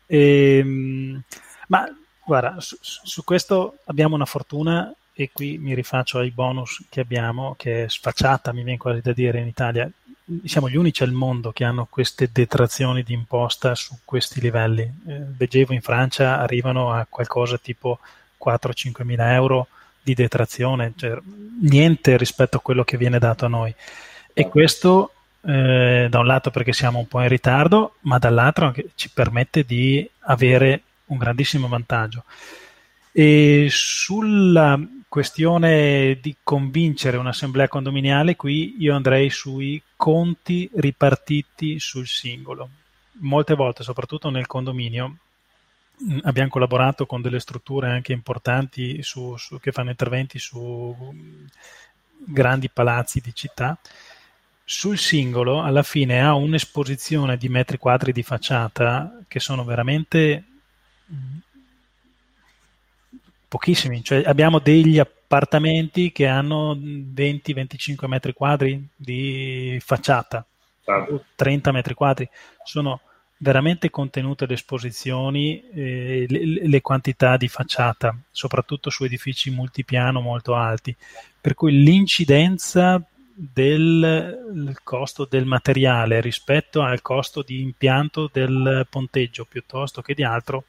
E, 0.05 0.57
ehm, 0.57 1.21
ma 1.67 1.85
guarda, 2.25 2.59
su, 2.59 2.77
su, 2.81 3.23
questo 3.23 3.77
abbiamo 3.85 4.15
una 4.15 4.25
fortuna 4.25 4.93
e 5.13 5.29
qui 5.31 5.57
mi 5.57 5.73
rifaccio 5.73 6.19
ai 6.19 6.31
bonus 6.31 6.83
che 6.89 6.99
abbiamo, 6.99 7.55
che 7.57 7.85
è 7.85 7.89
sfacciata, 7.89 8.51
mi 8.51 8.63
viene 8.63 8.77
quasi 8.77 9.01
da 9.01 9.13
dire 9.13 9.39
in 9.39 9.47
Italia. 9.47 9.89
Siamo 10.43 10.69
gli 10.69 10.75
unici 10.75 11.01
al 11.03 11.11
mondo 11.11 11.51
che 11.51 11.63
hanno 11.63 11.87
queste 11.89 12.29
detrazioni 12.31 13.01
di 13.01 13.13
imposta 13.13 13.73
su 13.73 13.97
questi 14.05 14.39
livelli. 14.39 14.81
Eh, 14.81 15.21
leggevo 15.37 15.73
in 15.73 15.81
Francia 15.81 16.39
arrivano 16.39 16.91
a 16.91 17.07
qualcosa 17.09 17.57
tipo 17.57 17.99
4-5 18.43 19.03
mila 19.03 19.33
euro 19.33 19.67
di 20.01 20.13
detrazione, 20.13 20.93
cioè 20.95 21.17
niente 21.61 22.15
rispetto 22.17 22.57
a 22.57 22.61
quello 22.61 22.83
che 22.83 22.97
viene 22.97 23.17
dato 23.17 23.45
a 23.45 23.49
noi. 23.49 23.73
E 24.31 24.47
questo 24.47 25.13
eh, 25.41 26.07
da 26.09 26.19
un 26.19 26.25
lato 26.25 26.51
perché 26.51 26.73
siamo 26.73 26.99
un 26.99 27.07
po' 27.07 27.21
in 27.21 27.27
ritardo, 27.27 27.95
ma 28.01 28.17
dall'altro 28.17 28.67
anche 28.67 28.89
ci 28.95 29.09
permette 29.09 29.63
di 29.63 30.07
avere 30.21 30.83
un 31.05 31.17
grandissimo 31.17 31.67
vantaggio. 31.67 32.23
E 33.11 33.67
sulla 33.69 34.79
questione 35.07 36.19
di 36.21 36.35
convincere 36.43 37.17
un'assemblea 37.17 37.67
condominiale, 37.67 38.35
qui 38.35 38.75
io 38.77 38.95
andrei 38.95 39.29
sui 39.31 39.81
conti 39.99 40.69
ripartiti 40.75 41.77
sul 41.77 42.07
singolo. 42.07 42.69
Molte 43.19 43.53
volte, 43.53 43.83
soprattutto 43.83 44.29
nel 44.29 44.47
condominio, 44.47 45.17
mm, 46.01 46.19
abbiamo 46.21 46.49
collaborato 46.49 47.05
con 47.05 47.21
delle 47.21 47.41
strutture 47.41 47.89
anche 47.89 48.13
importanti 48.13 49.03
su, 49.03 49.35
su, 49.35 49.59
che 49.59 49.73
fanno 49.73 49.89
interventi 49.89 50.39
su 50.39 50.95
grandi 52.17 52.69
palazzi 52.69 53.19
di 53.19 53.35
città. 53.35 53.77
Sul 54.63 54.97
singolo, 54.97 55.61
alla 55.61 55.83
fine, 55.83 56.21
ha 56.21 56.33
un'esposizione 56.33 57.35
di 57.35 57.49
metri 57.49 57.77
quadri 57.77 58.13
di 58.13 58.23
facciata 58.23 59.19
che 59.27 59.41
sono 59.41 59.65
veramente 59.65 60.45
mm, 61.11 61.37
pochissimi, 63.49 64.01
cioè 64.03 64.23
abbiamo 64.25 64.59
degli 64.59 64.99
appartamenti 64.99 66.11
che 66.13 66.27
hanno 66.27 66.75
20-25 66.75 68.05
metri 68.05 68.31
quadri 68.31 68.87
di 68.95 69.77
facciata, 69.83 70.45
certo. 70.85 71.25
30 71.35 71.71
metri 71.71 71.93
quadri, 71.95 72.29
sono 72.63 73.01
veramente 73.37 73.89
contenute 73.89 74.45
le 74.45 74.53
esposizioni, 74.53 75.63
eh, 75.73 76.25
le, 76.29 76.67
le, 76.67 76.81
quantità 76.81 77.37
di 77.37 77.47
facciata, 77.47 78.15
soprattutto 78.29 78.89
su 78.89 79.03
edifici 79.03 79.49
multipiano 79.49 80.21
molto 80.21 80.55
alti, 80.55 80.95
per 81.41 81.55
cui 81.55 81.81
l'incidenza 81.81 83.03
del 83.41 84.77
costo 84.83 85.25
del 85.25 85.45
materiale 85.45 86.19
rispetto 86.19 86.81
al 86.81 87.01
costo 87.01 87.41
di 87.41 87.61
impianto 87.61 88.29
del 88.31 88.85
ponteggio 88.89 89.45
piuttosto 89.45 90.01
che 90.01 90.13
di 90.13 90.23
altro 90.23 90.65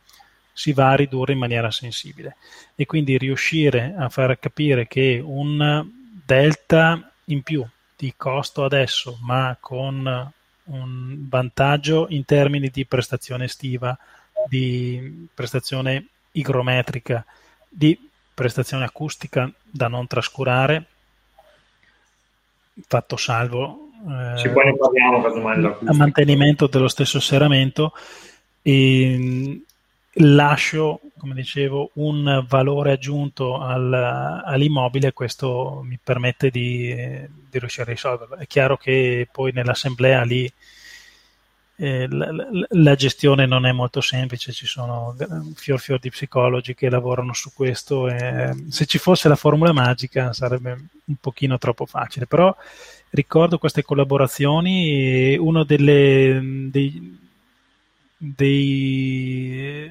si 0.53 0.73
va 0.73 0.91
a 0.91 0.97
ridurre 0.97 1.33
in 1.33 1.39
maniera 1.39 1.71
sensibile. 1.71 2.37
E 2.75 2.87
quindi 2.87 3.19
riuscire 3.19 3.95
a 3.97 4.09
far 4.09 4.39
capire 4.39 4.87
che 4.87 5.21
un 5.25 5.89
delta 6.25 7.11
in 7.27 7.43
più 7.43 7.67
di 7.97 8.15
costo 8.17 8.65
adesso 8.65 9.19
ma 9.23 9.57
con 9.61 10.33
un 10.65 11.29
vantaggio 11.29 12.07
in 12.11 12.25
termini 12.25 12.69
di 12.69 12.87
prestazione 12.87 13.45
estiva, 13.45 13.97
di 14.49 15.29
prestazione 15.35 16.07
igrometrica, 16.33 17.25
di 17.69 17.99
prestazione 18.33 18.85
acustica 18.85 19.51
da 19.63 19.89
non 19.89 20.07
trascurare, 20.07 20.87
fatto 22.87 23.17
salvo 23.17 23.91
eh, 24.09 24.51
parliamo, 24.51 25.27
a 25.85 25.95
mantenimento 25.95 26.67
dello 26.69 26.89
stesso 26.89 27.21
serramento 27.21 27.93
e 28.63 29.63
lascio, 30.15 31.01
come 31.19 31.35
dicevo, 31.35 31.91
un 31.95 32.45
valore 32.49 32.93
aggiunto 32.93 33.59
al, 33.59 33.93
all'immobile 34.45 35.13
questo 35.13 35.83
mi 35.85 35.99
permette 36.03 36.51
di, 36.51 36.95
di, 36.95 37.59
riuscire 37.59 37.91
a 37.91 37.95
risolverlo. 37.95 38.37
È 38.37 38.47
chiaro 38.47 38.77
che 38.77 39.29
poi 39.31 39.53
nell'assemblea 39.53 40.23
lì 40.23 40.53
eh, 41.77 42.07
la, 42.09 42.31
la, 42.69 42.95
gestione 42.95 43.47
non 43.47 43.65
è 43.67 43.73
molto 43.73 44.01
semplice, 44.01 44.53
ci 44.53 44.67
sono 44.67 45.17
fior 45.55 45.79
fior 45.81 45.99
di 45.99 46.11
psicologi 46.11 46.75
che 46.75 46.91
lavorano 46.91 47.33
su 47.33 47.53
questo 47.55 48.09
e 48.09 48.55
se 48.69 48.85
ci 48.85 48.99
fosse 48.99 49.29
la 49.29 49.37
formula 49.37 49.73
magica 49.73 50.33
sarebbe 50.35 50.73
un 51.05 51.15
pochino 51.19 51.57
troppo 51.57 51.87
facile, 51.87 52.27
però 52.27 52.55
ricordo 53.11 53.59
queste 53.59 53.83
collaborazioni 53.83 55.33
e 55.33 55.37
uno 55.39 55.65
delle, 55.65 56.69
dei, 56.71 57.20
dei 58.23 59.91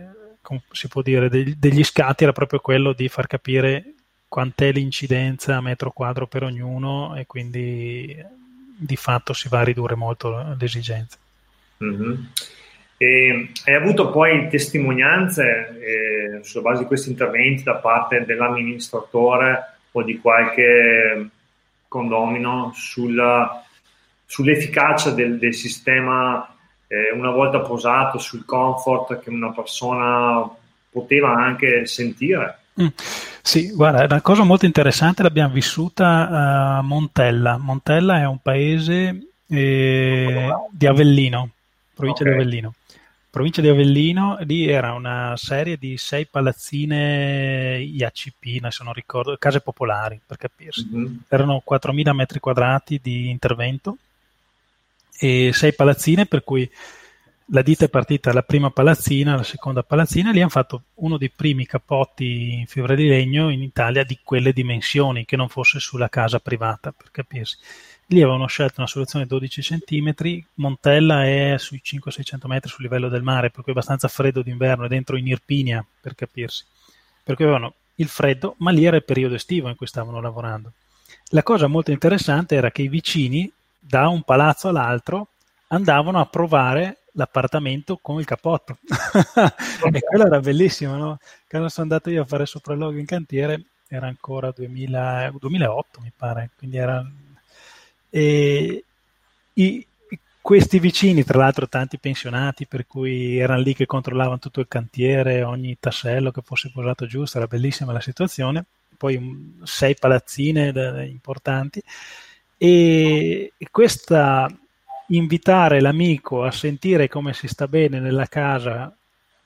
si 0.71 0.87
può 0.87 1.01
dire, 1.01 1.29
degli, 1.29 1.55
degli 1.57 1.83
scatti 1.83 2.23
era 2.23 2.31
proprio 2.31 2.59
quello 2.59 2.93
di 2.93 3.07
far 3.07 3.27
capire 3.27 3.93
quant'è 4.27 4.71
l'incidenza 4.71 5.55
a 5.55 5.61
metro 5.61 5.91
quadro 5.91 6.27
per 6.27 6.43
ognuno 6.43 7.15
e 7.15 7.25
quindi 7.25 8.15
di 8.77 8.95
fatto 8.95 9.33
si 9.33 9.49
va 9.49 9.59
a 9.59 9.63
ridurre 9.63 9.95
molto 9.95 10.55
l'esigenza. 10.57 11.17
Mm-hmm. 11.83 12.13
E 12.97 13.51
hai 13.65 13.73
avuto 13.73 14.09
poi 14.09 14.49
testimonianze 14.49 15.79
eh, 15.79 16.43
sulla 16.43 16.63
base 16.63 16.81
di 16.81 16.87
questi 16.87 17.09
interventi 17.09 17.63
da 17.63 17.75
parte 17.75 18.25
dell'amministratore 18.25 19.77
o 19.91 20.03
di 20.03 20.19
qualche 20.19 21.29
condomino 21.87 22.71
sulla, 22.75 23.63
sull'efficacia 24.25 25.11
del, 25.11 25.39
del 25.39 25.53
sistema 25.53 26.55
eh, 26.89 27.15
una 27.15 27.29
volta 27.29 27.59
posato 27.59 28.17
sul 28.17 28.45
comfort 28.45 29.19
che 29.19 29.29
una 29.29 29.51
persona 29.51 30.49
poteva 30.89 31.35
anche 31.35 31.85
sentire. 31.85 32.57
Mm. 32.81 32.87
Sì, 33.41 33.71
guarda, 33.71 34.01
è 34.01 34.05
una 34.05 34.21
cosa 34.21 34.43
molto 34.43 34.65
interessante, 34.65 35.21
l'abbiamo 35.21 35.53
vissuta 35.53 36.77
a 36.77 36.81
Montella. 36.81 37.57
Montella 37.57 38.19
è 38.19 38.25
un 38.25 38.39
paese 38.41 39.27
eh, 39.47 40.49
di 40.71 40.87
Avellino, 40.87 41.49
provincia 41.93 42.23
okay. 42.23 42.35
di 42.35 42.41
Avellino. 42.41 42.73
Provincia 43.29 43.61
di 43.61 43.67
Avellino, 43.67 44.37
lì 44.41 44.67
era 44.67 44.93
una 44.93 45.35
serie 45.37 45.77
di 45.77 45.97
sei 45.97 46.25
palazzine 46.25 47.77
IACP, 47.79 48.67
se 48.69 48.83
non 48.83 48.93
ricordo, 48.93 49.37
case 49.37 49.61
popolari 49.61 50.19
per 50.25 50.37
capirsi. 50.37 50.89
Mm-hmm. 50.91 51.15
Erano 51.27 51.61
4.000 51.69 52.11
metri 52.13 52.39
quadrati 52.39 52.99
di 52.99 53.29
intervento 53.29 53.97
e 55.19 55.51
sei 55.53 55.73
palazzine 55.73 56.25
per 56.25 56.43
cui 56.43 56.69
la 57.51 57.61
ditta 57.61 57.85
è 57.85 57.89
partita 57.89 58.31
la 58.31 58.43
prima 58.43 58.69
palazzina, 58.69 59.35
la 59.35 59.43
seconda 59.43 59.83
palazzina, 59.83 60.31
lì 60.31 60.39
hanno 60.39 60.49
fatto 60.49 60.83
uno 60.95 61.17
dei 61.17 61.31
primi 61.31 61.65
cappotti 61.65 62.53
in 62.53 62.67
fibra 62.67 62.93
di 62.93 63.07
legno 63.07 63.49
in 63.49 63.63
Italia 63.63 64.03
di 64.03 64.19
quelle 64.23 64.53
dimensioni, 64.53 65.25
che 65.25 65.35
non 65.35 65.49
fosse 65.49 65.79
sulla 65.79 66.09
casa 66.09 66.39
privata, 66.39 66.91
per 66.91 67.09
capirsi. 67.09 67.57
Lì 68.07 68.21
avevano 68.21 68.45
scelto 68.45 68.75
una 68.77 68.87
soluzione 68.87 69.25
12 69.25 69.61
cm, 69.61 70.13
Montella 70.55 71.25
è 71.25 71.55
sui 71.57 71.81
500-600 71.83 72.45
metri 72.45 72.69
sul 72.69 72.83
livello 72.83 73.09
del 73.09 73.23
mare, 73.23 73.49
per 73.49 73.63
cui 73.63 73.71
è 73.73 73.75
abbastanza 73.75 74.07
freddo 74.07 74.43
d'inverno, 74.43 74.85
è 74.85 74.87
dentro 74.87 75.17
in 75.17 75.27
Irpinia, 75.27 75.83
per 75.99 76.13
capirsi. 76.13 76.65
Per 77.23 77.35
cui 77.35 77.45
avevano 77.45 77.73
il 77.95 78.07
freddo, 78.07 78.55
ma 78.59 78.69
lì 78.69 78.85
era 78.85 78.95
il 78.95 79.03
periodo 79.03 79.33
estivo 79.33 79.69
in 79.69 79.75
cui 79.75 79.87
stavano 79.87 80.21
lavorando 80.21 80.71
la 81.31 81.43
cosa 81.43 81.67
molto 81.67 81.91
interessante 81.91 82.55
era 82.55 82.71
che 82.71 82.81
i 82.81 82.87
vicini, 82.87 83.51
da 83.79 84.07
un 84.07 84.23
palazzo 84.23 84.67
all'altro, 84.67 85.29
andavano 85.67 86.19
a 86.19 86.25
provare 86.25 86.99
l'appartamento 87.13 87.97
con 88.01 88.19
il 88.19 88.25
cappotto. 88.25 88.77
e 89.91 89.99
quello 90.01 90.25
era 90.25 90.39
bellissimo, 90.39 90.95
no? 90.95 91.19
Quando 91.47 91.69
sono 91.69 91.87
andato 91.89 92.09
io 92.09 92.23
a 92.23 92.25
fare 92.25 92.45
sopralluogo 92.45 92.97
in 92.97 93.05
cantiere, 93.05 93.63
era 93.87 94.07
ancora 94.07 94.51
2000, 94.51 95.33
2008 95.39 95.99
mi 96.01 96.11
pare, 96.15 96.51
quindi 96.57 96.77
era... 96.77 97.03
E 98.11 98.83
i, 99.53 99.87
questi 100.41 100.79
vicini, 100.79 101.23
tra 101.23 101.37
l'altro 101.37 101.67
tanti 101.67 101.97
pensionati, 101.97 102.65
per 102.65 102.87
cui 102.87 103.37
erano 103.37 103.61
lì 103.61 103.73
che 103.73 103.85
controllavano 103.85 104.39
tutto 104.39 104.61
il 104.61 104.67
cantiere, 104.67 105.43
ogni 105.43 105.77
tassello 105.79 106.31
che 106.31 106.41
fosse 106.43 106.71
posato 106.73 107.05
giusto, 107.05 107.37
era 107.37 107.47
bellissima 107.47 107.91
la 107.91 108.01
situazione, 108.01 108.65
poi 108.97 109.57
sei 109.63 109.95
palazzine 109.95 111.07
importanti 111.07 111.81
e 112.61 113.53
questa 113.71 114.49
invitare 115.07 115.79
l'amico 115.79 116.43
a 116.43 116.51
sentire 116.51 117.07
come 117.07 117.33
si 117.33 117.47
sta 117.47 117.67
bene 117.67 118.01
nella 118.01 118.25
casa 118.25 118.93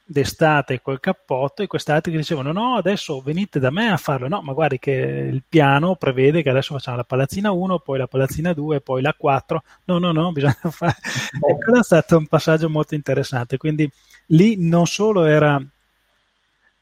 d'estate 0.06 0.82
col 0.82 1.00
cappotto 1.00 1.62
e 1.62 1.68
quest'altri 1.68 2.12
che 2.12 2.18
dicevano 2.18 2.52
no 2.52 2.76
adesso 2.76 3.22
venite 3.22 3.60
da 3.60 3.70
me 3.70 3.90
a 3.90 3.98
farlo. 3.98 4.28
No 4.28 4.42
ma 4.42 4.54
guardi 4.54 4.80
che 4.80 4.92
il 4.92 5.44
piano 5.48 5.96
prevede 5.96 6.42
che 6.42 6.50
adesso 6.50 6.74
facciamo 6.74 6.98
la 6.98 7.04
palazzina 7.04 7.52
1 7.52 7.80
poi 7.80 8.00
la 8.00 8.08
palazzina 8.08 8.52
2 8.52 8.82
poi 8.82 9.02
la 9.04 9.14
4 9.14 9.64
no 9.86 10.00
no 10.00 10.12
no 10.12 10.32
bisogna 10.34 10.58
fare 10.70 10.96
e 11.48 11.58
quello 11.58 11.80
è 11.80 11.84
stato 11.84 12.18
un 12.18 12.26
passaggio 12.28 12.68
molto 12.70 12.96
interessante. 12.96 13.58
Quindi 13.58 13.90
lì 14.28 14.56
non 14.58 14.88
solo 14.88 15.26
era 15.26 15.56
uh, 15.56 15.68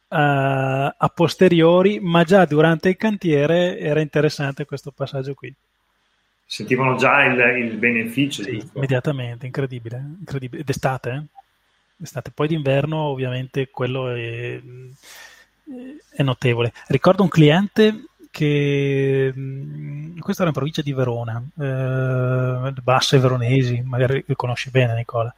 a 0.08 1.12
posteriori 1.14 2.00
ma 2.00 2.24
già 2.24 2.46
durante 2.46 2.90
il 2.90 2.96
cantiere 2.96 3.78
era 3.80 4.00
interessante 4.00 4.66
questo 4.66 4.92
passaggio 4.92 5.34
qui 5.34 5.54
sentivano 6.52 6.98
già 6.98 7.24
il, 7.24 7.40
il 7.66 7.78
beneficio. 7.78 8.44
Sì, 8.44 8.62
immediatamente, 8.74 9.46
incredibile, 9.46 10.04
incredibile. 10.20 10.66
D'estate, 10.66 11.10
eh? 11.10 11.24
D'estate. 11.96 12.32
Poi 12.32 12.50
d'inverno 12.50 12.98
ovviamente 12.98 13.70
quello 13.70 14.10
è, 14.10 14.62
è 16.10 16.24
notevole. 16.24 16.74
Ricordo 16.88 17.24
un 17.24 17.30
cliente 17.30 18.04
che 18.30 19.34
mm, 19.34 20.18
questa 20.20 20.42
era 20.42 20.52
in 20.52 20.58
provincia 20.58 20.82
di 20.82 20.92
Verona, 20.92 21.42
eh, 21.58 22.74
Basse 22.84 23.18
Veronesi, 23.18 23.82
magari 23.86 24.22
li 24.28 24.36
conosci 24.36 24.72
bene 24.72 24.94
Nicola, 24.94 25.34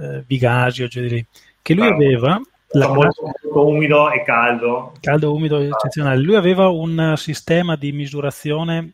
eh, 0.00 0.22
Vigasio, 0.24 0.86
giù 0.86 1.00
di 1.00 1.08
lì, 1.08 1.26
che 1.62 1.74
lui 1.74 1.88
ah, 1.88 1.94
aveva... 1.94 2.40
La 2.76 2.92
molto, 2.92 3.22
molto 3.22 3.66
umido 3.66 4.10
e 4.10 4.22
caldo. 4.22 4.94
Caldo, 5.00 5.32
umido, 5.32 5.58
eccezionale. 5.58 6.20
Lui 6.20 6.34
aveva 6.36 6.68
un 6.68 7.14
sistema 7.16 7.76
di 7.76 7.92
misurazione 7.92 8.92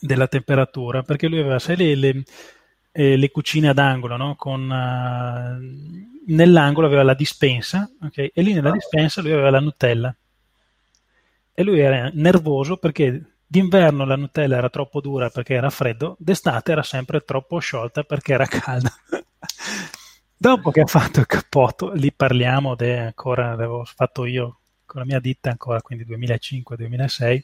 della 0.00 0.28
temperatura, 0.28 1.02
perché 1.02 1.28
lui 1.28 1.40
aveva, 1.40 1.58
sai, 1.58 1.76
le, 1.76 1.94
le, 1.94 2.22
eh, 2.92 3.16
le 3.16 3.30
cucine 3.30 3.68
ad 3.68 3.78
angolo, 3.78 4.16
no? 4.16 4.36
Con, 4.36 4.62
uh, 4.70 6.34
nell'angolo 6.34 6.86
aveva 6.86 7.02
la 7.02 7.14
dispensa, 7.14 7.90
okay? 8.02 8.30
e 8.34 8.42
lì 8.42 8.52
nella 8.52 8.70
dispensa 8.70 9.22
lui 9.22 9.32
aveva 9.32 9.50
la 9.50 9.60
Nutella. 9.60 10.14
E 11.58 11.62
lui 11.62 11.80
era 11.80 12.10
nervoso 12.12 12.76
perché 12.76 13.22
d'inverno 13.46 14.04
la 14.04 14.16
Nutella 14.16 14.56
era 14.56 14.68
troppo 14.68 15.00
dura 15.00 15.30
perché 15.30 15.54
era 15.54 15.70
freddo, 15.70 16.16
d'estate 16.18 16.72
era 16.72 16.82
sempre 16.82 17.20
troppo 17.20 17.58
sciolta 17.58 18.02
perché 18.02 18.32
era 18.34 18.46
calda. 18.46 18.92
Dopo 20.38 20.70
che 20.70 20.82
ha 20.82 20.86
fatto 20.86 21.20
il 21.20 21.26
cappotto, 21.26 21.92
lì 21.92 22.12
parliamo, 22.12 22.74
de, 22.74 22.98
ancora 22.98 23.50
l'avevo 23.50 23.84
fatto 23.84 24.26
io 24.26 24.58
con 24.84 25.00
la 25.00 25.06
mia 25.06 25.18
ditta 25.18 25.50
ancora, 25.50 25.80
quindi 25.80 26.04
2005-2006, 26.04 27.40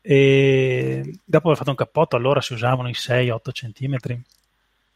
e 0.00 1.18
dopo 1.24 1.46
aver 1.46 1.58
fatto 1.58 1.70
un 1.70 1.76
cappotto, 1.76 2.16
allora 2.16 2.40
si 2.40 2.52
usavano 2.52 2.88
i 2.88 2.94
6-8 2.94 3.38
cm. 3.52 4.22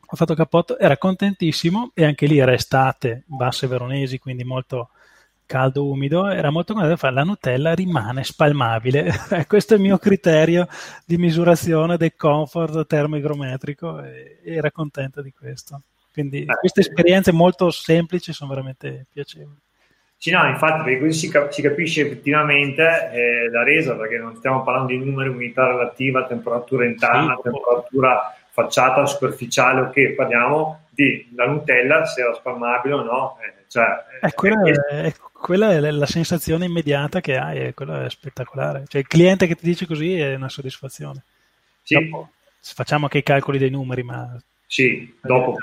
Ho 0.07 0.17
fatto 0.17 0.35
cappotto, 0.35 0.79
era 0.79 0.97
contentissimo 0.97 1.91
e 1.95 2.05
anche 2.05 2.27
lì 2.27 2.39
era 2.39 2.53
estate, 2.53 3.25
basse 3.27 3.67
veronesi, 3.67 4.19
quindi 4.19 4.45
molto 4.45 4.91
caldo, 5.47 5.87
umido, 5.87 6.29
era 6.29 6.51
molto 6.51 6.73
contento 6.73 6.97
di 6.97 7.01
fare 7.01 7.15
la 7.15 7.25
Nutella 7.25 7.75
rimane 7.75 8.25
spalmabile. 8.25 9.13
Questo 9.47 9.75
è 9.75 9.77
il 9.77 9.83
mio 9.83 9.99
criterio 9.99 10.69
di 11.05 11.17
misurazione 11.17 11.97
del 11.97 12.15
comfort 12.17 12.87
termoigrometrico 12.87 14.03
e 14.03 14.39
era 14.45 14.71
contento 14.71 15.23
di 15.23 15.33
questo. 15.33 15.83
Quindi 16.13 16.47
queste 16.47 16.81
esperienze 16.81 17.33
molto 17.33 17.71
semplici 17.71 18.33
sono 18.33 18.51
veramente 18.51 19.07
piacevoli. 19.13 19.57
Sì, 20.17 20.31
no, 20.31 20.47
infatti, 20.49 20.85
perché 20.85 21.01
così 21.01 21.19
si, 21.19 21.29
cap- 21.29 21.51
si 21.51 21.61
capisce 21.61 22.03
effettivamente 22.03 23.11
eh, 23.13 23.51
la 23.51 23.63
resa, 23.63 23.95
perché 23.95 24.17
non 24.17 24.37
stiamo 24.37 24.63
parlando 24.63 24.93
di 24.93 24.99
numeri, 24.99 25.29
umidità 25.29 25.67
relativa, 25.67 26.27
temperatura 26.27 26.87
interna, 26.87 27.37
sì, 27.37 27.43
temperatura 27.43 28.35
facciata, 28.51 29.05
superficiale, 29.05 29.81
ok, 29.81 30.15
parliamo 30.15 30.87
di 30.91 31.31
la 31.35 31.47
Nutella, 31.47 32.07
se 32.07 32.23
era 32.23 32.33
spalmabile 32.35 32.95
o 32.95 33.03
no. 33.03 33.37
Eh, 33.41 33.65
cioè, 33.69 33.87
eh, 34.23 34.33
quella, 34.33 34.63
è, 34.63 35.13
quella, 35.33 35.73
è, 35.73 35.81
la 35.91 36.07
sensazione 36.07 36.65
immediata 36.65 37.21
che 37.21 37.37
hai, 37.37 37.59
e 37.59 37.75
quello 37.75 38.01
è 38.01 38.09
spettacolare. 38.09 38.85
Cioè, 38.87 39.01
il 39.01 39.07
cliente 39.09 39.47
che 39.47 39.57
ti 39.57 39.65
dice 39.67 39.87
così 39.87 40.19
è 40.19 40.37
una 40.37 40.49
soddisfazione. 40.49 41.25
Sì. 41.83 41.95
Dopo, 41.95 42.31
facciamo 42.61 43.05
anche 43.05 43.19
i 43.19 43.23
calcoli 43.23 43.59
dei 43.59 43.71
numeri, 43.71 44.03
ma... 44.03 44.41
Sì, 44.67 45.15
dopo 45.21 45.57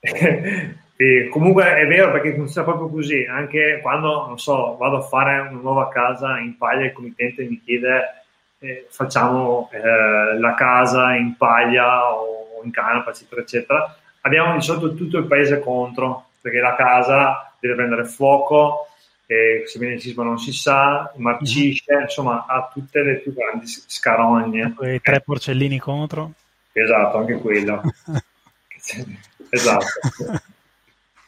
E 0.96 1.28
comunque 1.30 1.74
è 1.74 1.86
vero 1.86 2.10
perché 2.10 2.34
funziona 2.34 2.66
proprio 2.66 2.88
così, 2.88 3.24
anche 3.24 3.80
quando, 3.82 4.26
non 4.26 4.38
so, 4.38 4.76
vado 4.78 4.96
a 4.96 5.02
fare 5.02 5.40
una 5.40 5.60
nuova 5.60 5.88
casa 5.88 6.38
in 6.38 6.56
paglia 6.56 6.82
e 6.82 6.86
il 6.86 6.92
committente 6.92 7.44
mi 7.44 7.60
chiede 7.62 8.24
eh, 8.58 8.86
facciamo 8.88 9.68
eh, 9.72 10.38
la 10.38 10.54
casa 10.54 11.14
in 11.14 11.36
paglia 11.36 12.12
o 12.12 12.62
in 12.64 12.70
canapa, 12.70 13.10
eccetera, 13.10 13.42
eccetera, 13.42 13.96
abbiamo 14.22 14.54
di 14.54 14.62
solito 14.62 14.94
tutto 14.94 15.18
il 15.18 15.26
paese 15.26 15.60
contro, 15.60 16.30
perché 16.40 16.60
la 16.60 16.74
casa 16.74 17.52
deve 17.60 17.74
prendere 17.74 18.04
fuoco, 18.04 18.88
e 19.26 19.64
se 19.66 19.78
viene 19.78 19.94
il 19.94 20.00
sisma 20.00 20.24
non 20.24 20.38
si 20.38 20.52
sa, 20.52 21.12
marcisce, 21.16 21.92
mm-hmm. 21.92 22.02
insomma 22.02 22.46
ha 22.46 22.70
tutte 22.72 23.02
le 23.02 23.16
più 23.16 23.34
grandi 23.34 23.66
scarogne. 23.66 24.74
Quei 24.74 25.00
tre 25.00 25.20
porcellini 25.20 25.78
contro. 25.78 26.32
Esatto, 26.72 27.18
anche 27.18 27.34
quello. 27.34 27.82
esatto. 29.50 29.86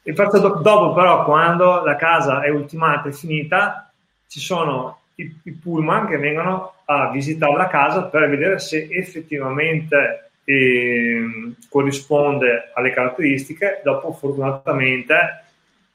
Il 0.08 0.14
fatto 0.14 0.38
dopo 0.38 0.94
però, 0.94 1.22
quando 1.22 1.84
la 1.84 1.94
casa 1.94 2.40
è 2.40 2.48
ultimata 2.48 3.10
e 3.10 3.12
finita, 3.12 3.92
ci 4.26 4.40
sono 4.40 5.00
i, 5.16 5.40
i 5.42 5.52
pullman 5.52 6.06
che 6.06 6.16
vengono 6.16 6.76
a 6.86 7.10
visitare 7.10 7.54
la 7.54 7.66
casa 7.66 8.04
per 8.04 8.26
vedere 8.30 8.58
se 8.58 8.88
effettivamente 8.90 10.30
eh, 10.44 11.52
corrisponde 11.68 12.70
alle 12.72 12.90
caratteristiche. 12.90 13.82
Dopo, 13.84 14.12
fortunatamente, 14.14 15.44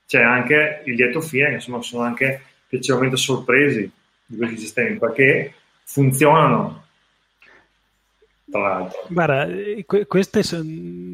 c'è 0.06 0.22
anche 0.22 0.84
il 0.86 0.94
lieto 0.94 1.20
fine, 1.20 1.48
che 1.48 1.54
insomma 1.54 1.82
sono 1.82 2.04
anche 2.04 2.40
piacevolmente 2.68 3.18
sorpresi 3.18 3.92
di 4.28 4.38
questi 4.38 4.58
sistemi 4.58 5.00
perché 5.00 5.56
funzionano 5.86 6.83
tra 8.54 8.62
l'altro. 8.62 9.00
Guarda, 9.08 9.48
queste, 10.06 10.44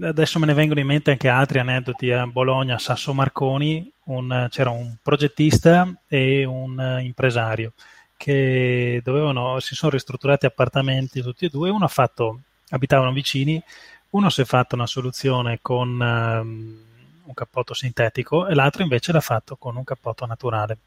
adesso 0.02 0.40
me 0.40 0.46
ne 0.46 0.54
vengono 0.54 0.82
in 0.82 0.86
mente 0.86 1.12
anche 1.12 1.30
altri 1.30 1.60
aneddoti. 1.60 2.12
A 2.12 2.28
Bologna, 2.28 2.78
Sasso 2.78 3.14
Marconi, 3.14 3.90
un, 4.06 4.48
c'era 4.50 4.70
un 4.70 4.98
progettista 5.02 6.02
e 6.08 6.44
un 6.44 7.00
impresario 7.02 7.74
che 8.18 9.00
dovevano, 9.02 9.60
si 9.62 9.74
sono 9.74 9.94
ristrutturati 9.94 10.46
appartamenti 10.46 11.22
tutti 11.22 11.46
e 11.46 11.50
due. 11.50 11.70
Uno 11.70 11.86
ha 11.86 11.90
fatto, 11.90 12.42
abitavano 12.70 13.14
vicini, 13.14 13.62
uno 14.10 14.30
si 14.30 14.42
è 14.42 14.46
fatto 14.46 14.76
una 14.76 14.88
soluzione 14.88 15.60
con 15.62 15.88
um, 15.88 16.78
un 17.24 17.34
cappotto 17.34 17.74
sintetico 17.74 18.48
e 18.48 18.56
l'altro 18.56 18.84
invece 18.84 19.14
l'ha 19.14 19.22
fatto 19.22 19.56
con 19.56 19.78
un 19.78 19.86
cappotto 19.86 20.26
naturale. 20.26 20.78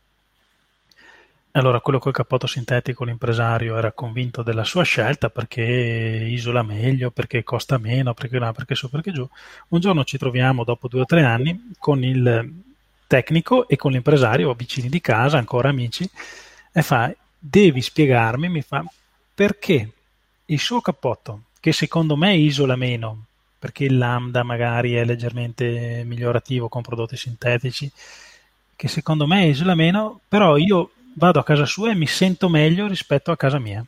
Allora, 1.55 1.81
quello 1.81 1.99
col 1.99 2.15
cappotto 2.15 2.47
sintetico, 2.47 3.05
l'impresario 3.05 3.77
era 3.77 3.93
convinto 3.93 4.43
della 4.43 4.65
sua 4.65 4.85
scelta 4.85 5.29
perché 5.29 5.63
isola 5.63 6.63
meglio, 6.63 7.11
perché 7.11 7.45
costa 7.45 7.77
meno, 7.77 8.15
perché 8.15 8.39
là, 8.39 8.53
perché 8.53 8.75
su, 8.75 8.89
perché 8.89 9.13
giù. 9.13 9.29
Un 9.69 9.79
giorno 9.81 10.03
ci 10.05 10.17
troviamo, 10.17 10.65
dopo 10.65 10.89
due 10.89 11.03
o 11.03 11.05
tre 11.05 11.23
anni, 11.25 11.73
con 11.79 12.03
il 12.03 12.51
tecnico 13.07 13.69
e 13.69 13.77
con 13.77 13.93
l'impresario, 13.93 14.55
vicini 14.55 14.89
di 14.89 15.03
casa, 15.03 15.37
ancora 15.37 15.69
amici, 15.69 16.09
e 16.73 16.81
fa, 16.81 17.15
devi 17.39 17.83
spiegarmi, 17.83 18.49
mi 18.49 18.63
fa, 18.63 18.83
perché 19.35 19.91
il 20.47 20.59
suo 20.59 20.81
cappotto, 20.81 21.43
che 21.61 21.73
secondo 21.73 22.17
me 22.17 22.35
isola 22.35 22.77
meno, 22.77 23.25
perché 23.59 23.85
il 23.85 23.99
lambda 23.99 24.43
magari 24.43 24.95
è 24.95 25.05
leggermente 25.05 26.03
migliorativo 26.07 26.71
con 26.71 26.81
prodotti 26.81 27.19
sintetici, 27.19 27.93
che 28.75 28.89
secondo 28.89 29.27
me 29.27 29.49
isola 29.49 29.75
meno, 29.75 30.19
però 30.27 30.57
io 30.57 30.93
vado 31.15 31.41
a 31.41 31.45
casa 31.45 31.67
sua 31.67 31.91
e 31.91 31.95
mi 31.95 32.07
sento 32.07 32.49
meglio 32.49 32.87
rispetto 32.87 33.31
a 33.31 33.37
casa 33.37 33.59
mia. 33.59 33.85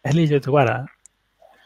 E 0.00 0.12
lì 0.12 0.22
gli 0.26 0.32
ho 0.32 0.38
detto, 0.38 0.50
guarda, 0.50 0.84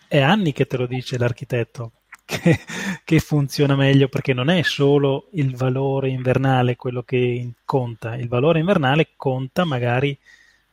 è 0.08 0.20
anni 0.20 0.52
che 0.52 0.66
te 0.66 0.76
lo 0.76 0.86
dice 0.86 1.18
l'architetto 1.18 1.92
che, 2.24 2.58
che, 3.04 3.20
funziona 3.20 3.76
meglio 3.76 4.08
perché 4.08 4.34
non 4.34 4.50
è 4.50 4.62
solo 4.62 5.28
il 5.32 5.56
valore 5.56 6.10
invernale 6.10 6.76
quello 6.76 7.02
che 7.02 7.52
conta, 7.64 8.14
il 8.14 8.28
valore 8.28 8.60
invernale 8.60 9.10
conta 9.16 9.64
magari 9.64 10.16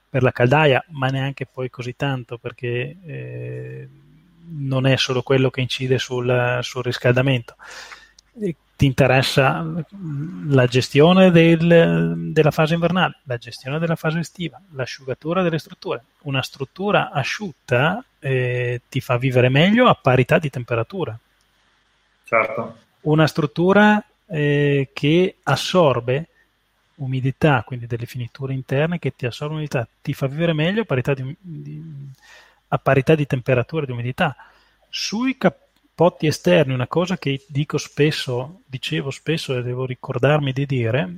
per 0.09 0.23
la 0.23 0.31
caldaia, 0.31 0.83
ma 0.89 1.07
neanche 1.07 1.45
poi 1.45 1.69
così 1.69 1.95
tanto 1.95 2.37
perché 2.37 2.97
eh, 3.05 3.87
non 4.49 4.85
è 4.85 4.95
solo 4.97 5.23
quello 5.23 5.49
che 5.49 5.61
incide 5.61 5.97
sul, 5.97 6.59
sul 6.61 6.83
riscaldamento. 6.83 7.55
E 8.39 8.55
ti 8.83 8.89
interessa 8.89 9.65
la 10.47 10.65
gestione 10.65 11.31
del, 11.31 12.31
della 12.33 12.51
fase 12.51 12.73
invernale, 12.73 13.19
la 13.23 13.37
gestione 13.37 13.79
della 13.79 13.95
fase 13.95 14.19
estiva, 14.19 14.59
l'asciugatura 14.71 15.41
delle 15.41 15.57
strutture. 15.57 16.03
Una 16.23 16.41
struttura 16.41 17.11
asciutta 17.11 18.03
eh, 18.19 18.81
ti 18.89 18.99
fa 18.99 19.15
vivere 19.15 19.47
meglio 19.47 19.87
a 19.87 19.95
parità 19.95 20.37
di 20.37 20.49
temperatura. 20.49 21.17
Certo. 22.25 22.77
Una 23.01 23.25
struttura 23.25 24.03
eh, 24.25 24.89
che 24.91 25.35
assorbe 25.43 26.27
umidità, 26.95 27.63
quindi 27.65 27.87
delle 27.87 28.05
finiture 28.05 28.51
interne 28.51 28.99
che 28.99 29.15
ti 29.15 29.25
assorbono 29.25 29.59
umidità, 29.59 29.87
ti 30.01 30.13
fa 30.13 30.27
vivere 30.27 30.51
meglio 30.51 30.81
a 30.81 30.85
parità 30.85 31.13
di, 31.13 31.33
di, 31.39 31.81
a 32.67 32.77
parità 32.79 33.15
di 33.15 33.25
temperatura 33.25 33.83
e 33.83 33.85
di 33.85 33.93
umidità. 33.93 34.35
Sui 34.89 35.37
cappotti 35.95 36.25
esterni, 36.25 36.73
una 36.73 36.87
cosa 36.87 37.19
che 37.19 37.45
dico 37.47 37.77
spesso, 37.77 38.61
dicevo 38.65 39.11
spesso 39.11 39.55
e 39.55 39.61
devo 39.61 39.85
ricordarmi 39.85 40.51
di 40.51 40.65
dire, 40.65 41.17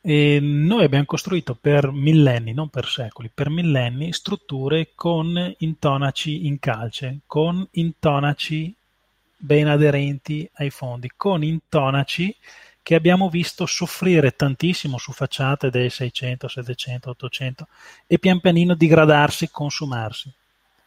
e 0.00 0.38
noi 0.40 0.84
abbiamo 0.84 1.04
costruito 1.04 1.54
per 1.54 1.90
millenni, 1.90 2.54
non 2.54 2.70
per 2.70 2.86
secoli, 2.86 3.30
per 3.32 3.50
millenni 3.50 4.14
strutture 4.14 4.92
con 4.94 5.54
intonaci 5.58 6.46
in 6.46 6.58
calce, 6.58 7.18
con 7.26 7.66
intonaci 7.72 8.74
ben 9.36 9.68
aderenti 9.68 10.48
ai 10.54 10.70
fondi, 10.70 11.12
con 11.14 11.44
intonaci 11.44 12.34
che 12.82 12.94
abbiamo 12.94 13.28
visto 13.28 13.66
soffrire 13.66 14.34
tantissimo 14.34 14.96
su 14.96 15.12
facciate 15.12 15.68
dei 15.68 15.90
600, 15.90 16.48
700, 16.48 17.10
800 17.10 17.68
e 18.06 18.18
pian 18.18 18.40
pianino 18.40 18.74
digradarsi, 18.74 19.50
consumarsi. 19.50 20.32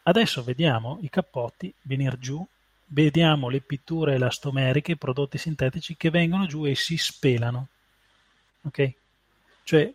Adesso 0.04 0.44
vediamo 0.44 0.98
i 1.02 1.10
cappotti 1.10 1.74
venire 1.84 2.18
giù, 2.20 2.46
vediamo 2.88 3.50
le 3.50 3.62
pitture 3.62 4.16
elastomeriche, 4.16 4.94
i 4.94 4.98
prodotti 4.98 5.38
sintetici 5.38 5.96
che 5.96 6.10
vengono 6.10 6.48
giù 6.48 6.66
e 6.66 6.76
si 6.76 6.98
spelano. 6.98 7.68
Ok? 8.64 8.94
Cioè, 9.64 9.94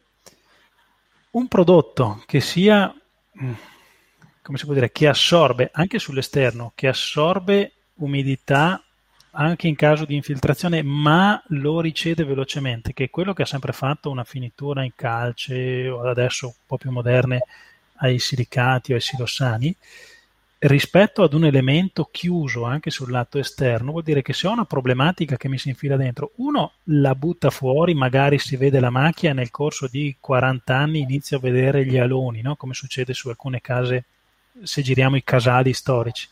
un 1.32 1.48
prodotto 1.48 2.22
che 2.26 2.40
sia, 2.40 2.94
mm, 3.42 3.52
come 4.42 4.58
si 4.58 4.64
può 4.64 4.74
dire, 4.74 4.92
che 4.92 5.08
assorbe 5.08 5.70
anche 5.72 5.98
sull'esterno, 5.98 6.72
che 6.74 6.88
assorbe 6.88 7.72
umidità 7.94 8.80
anche 9.32 9.68
in 9.68 9.76
caso 9.76 10.06
di 10.06 10.14
infiltrazione, 10.14 10.82
ma 10.82 11.42
lo 11.48 11.80
ricede 11.80 12.24
velocemente, 12.24 12.94
che 12.94 13.04
è 13.04 13.10
quello 13.10 13.34
che 13.34 13.42
ha 13.42 13.46
sempre 13.46 13.72
fatto 13.72 14.08
una 14.08 14.24
finitura 14.24 14.82
in 14.82 14.92
calce 14.94 15.88
o 15.88 16.00
adesso 16.08 16.46
un 16.46 16.52
po' 16.64 16.78
più 16.78 16.90
moderne 16.90 17.42
ai 17.98 18.18
silicati 18.18 18.92
o 18.92 18.94
ai 18.94 19.00
silossani, 19.00 19.74
rispetto 20.58 21.22
ad 21.22 21.34
un 21.34 21.44
elemento 21.44 22.08
chiuso 22.10 22.64
anche 22.64 22.90
sul 22.90 23.10
lato 23.10 23.38
esterno, 23.38 23.90
vuol 23.90 24.02
dire 24.02 24.22
che 24.22 24.32
se 24.32 24.46
ho 24.46 24.52
una 24.52 24.64
problematica 24.64 25.36
che 25.36 25.48
mi 25.48 25.58
si 25.58 25.68
infila 25.68 25.96
dentro, 25.96 26.32
uno 26.36 26.72
la 26.84 27.14
butta 27.14 27.50
fuori, 27.50 27.94
magari 27.94 28.38
si 28.38 28.56
vede 28.56 28.80
la 28.80 28.90
macchia 28.90 29.32
nel 29.32 29.50
corso 29.50 29.86
di 29.86 30.16
40 30.18 30.76
anni 30.76 31.00
inizio 31.00 31.36
a 31.36 31.40
vedere 31.40 31.84
gli 31.84 31.98
aloni, 31.98 32.40
no? 32.42 32.56
come 32.56 32.74
succede 32.74 33.12
su 33.12 33.28
alcune 33.28 33.60
case 33.60 34.04
se 34.62 34.80
giriamo 34.80 35.16
i 35.16 35.22
casali 35.22 35.74
storici 35.74 36.28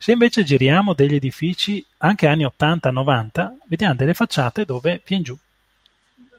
se 0.00 0.12
invece 0.12 0.44
giriamo 0.44 0.94
degli 0.94 1.16
edifici 1.16 1.84
anche 1.98 2.28
anni 2.28 2.44
80-90, 2.44 3.48
vediamo 3.66 3.94
delle 3.96 4.14
facciate 4.14 4.64
dove 4.64 5.02
viene 5.04 5.24
giù, 5.24 5.36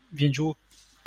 viene 0.08 0.32
giù 0.32 0.56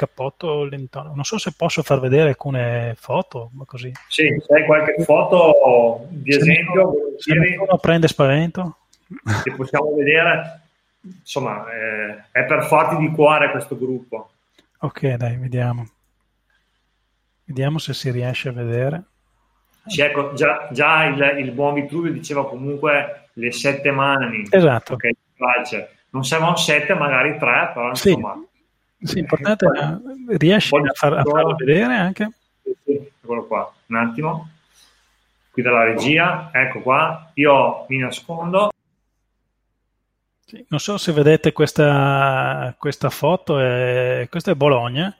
cappotto 0.02 0.64
lentone. 0.64 1.12
Non 1.14 1.24
so 1.24 1.38
se 1.38 1.52
posso 1.56 1.82
far 1.82 2.00
vedere 2.00 2.30
alcune 2.30 2.94
foto, 2.98 3.50
ma 3.54 3.64
così. 3.64 3.92
Sì, 4.08 4.36
se 4.44 4.54
hai 4.54 4.64
qualche 4.64 5.02
foto 5.04 6.06
di 6.08 6.34
esempio, 6.34 7.14
se 7.18 7.34
nessuno 7.34 7.78
prende 7.78 8.08
spavento. 8.08 8.78
Che 9.44 9.52
possiamo 9.54 9.94
vedere, 9.94 10.62
insomma, 11.02 11.64
eh, 11.70 12.24
è 12.32 12.44
per 12.44 12.64
forti 12.64 12.96
di 12.96 13.10
cuore 13.10 13.50
questo 13.50 13.76
gruppo. 13.78 14.30
Ok, 14.80 15.14
dai, 15.14 15.36
vediamo. 15.36 15.86
Vediamo 17.44 17.78
se 17.78 17.94
si 17.94 18.10
riesce 18.10 18.48
a 18.48 18.52
vedere. 18.52 19.02
Sì, 19.86 20.00
ecco, 20.00 20.32
già, 20.32 20.68
già 20.72 21.04
il, 21.04 21.38
il, 21.38 21.50
buon 21.52 21.74
Vitruvio 21.74 22.12
diceva 22.12 22.48
comunque 22.48 23.28
le 23.34 23.52
sette 23.52 23.90
mani. 23.90 24.46
Esatto. 24.48 24.94
Okay, 24.94 25.14
non 26.10 26.24
servono 26.24 26.56
sette, 26.56 26.94
magari 26.94 27.38
tre, 27.38 27.70
però 27.72 27.94
sì. 27.94 28.08
insomma... 28.08 28.42
Sì, 29.02 29.18
importante, 29.18 29.66
eh, 29.66 30.36
riesci 30.36 30.74
a, 30.76 30.92
far, 30.92 31.12
a, 31.14 31.22
farlo 31.24 31.54
vedere 31.56 31.94
anche? 31.94 32.30
Sì, 32.62 32.76
sì, 32.84 32.92
eccolo 32.92 33.46
qua, 33.46 33.72
un 33.86 33.96
attimo. 33.96 34.50
Qui 35.50 35.62
dalla 35.62 35.84
regia, 35.84 36.50
ecco 36.52 36.80
qua, 36.80 37.30
io 37.34 37.84
mi 37.88 37.98
nascondo. 37.98 38.70
Sì, 40.46 40.64
non 40.68 40.80
so 40.80 40.98
se 40.98 41.12
vedete 41.12 41.52
questa, 41.52 42.74
questa 42.78 43.10
foto, 43.10 43.58
è, 43.58 44.26
questa 44.30 44.52
è 44.52 44.54
Bologna, 44.54 45.14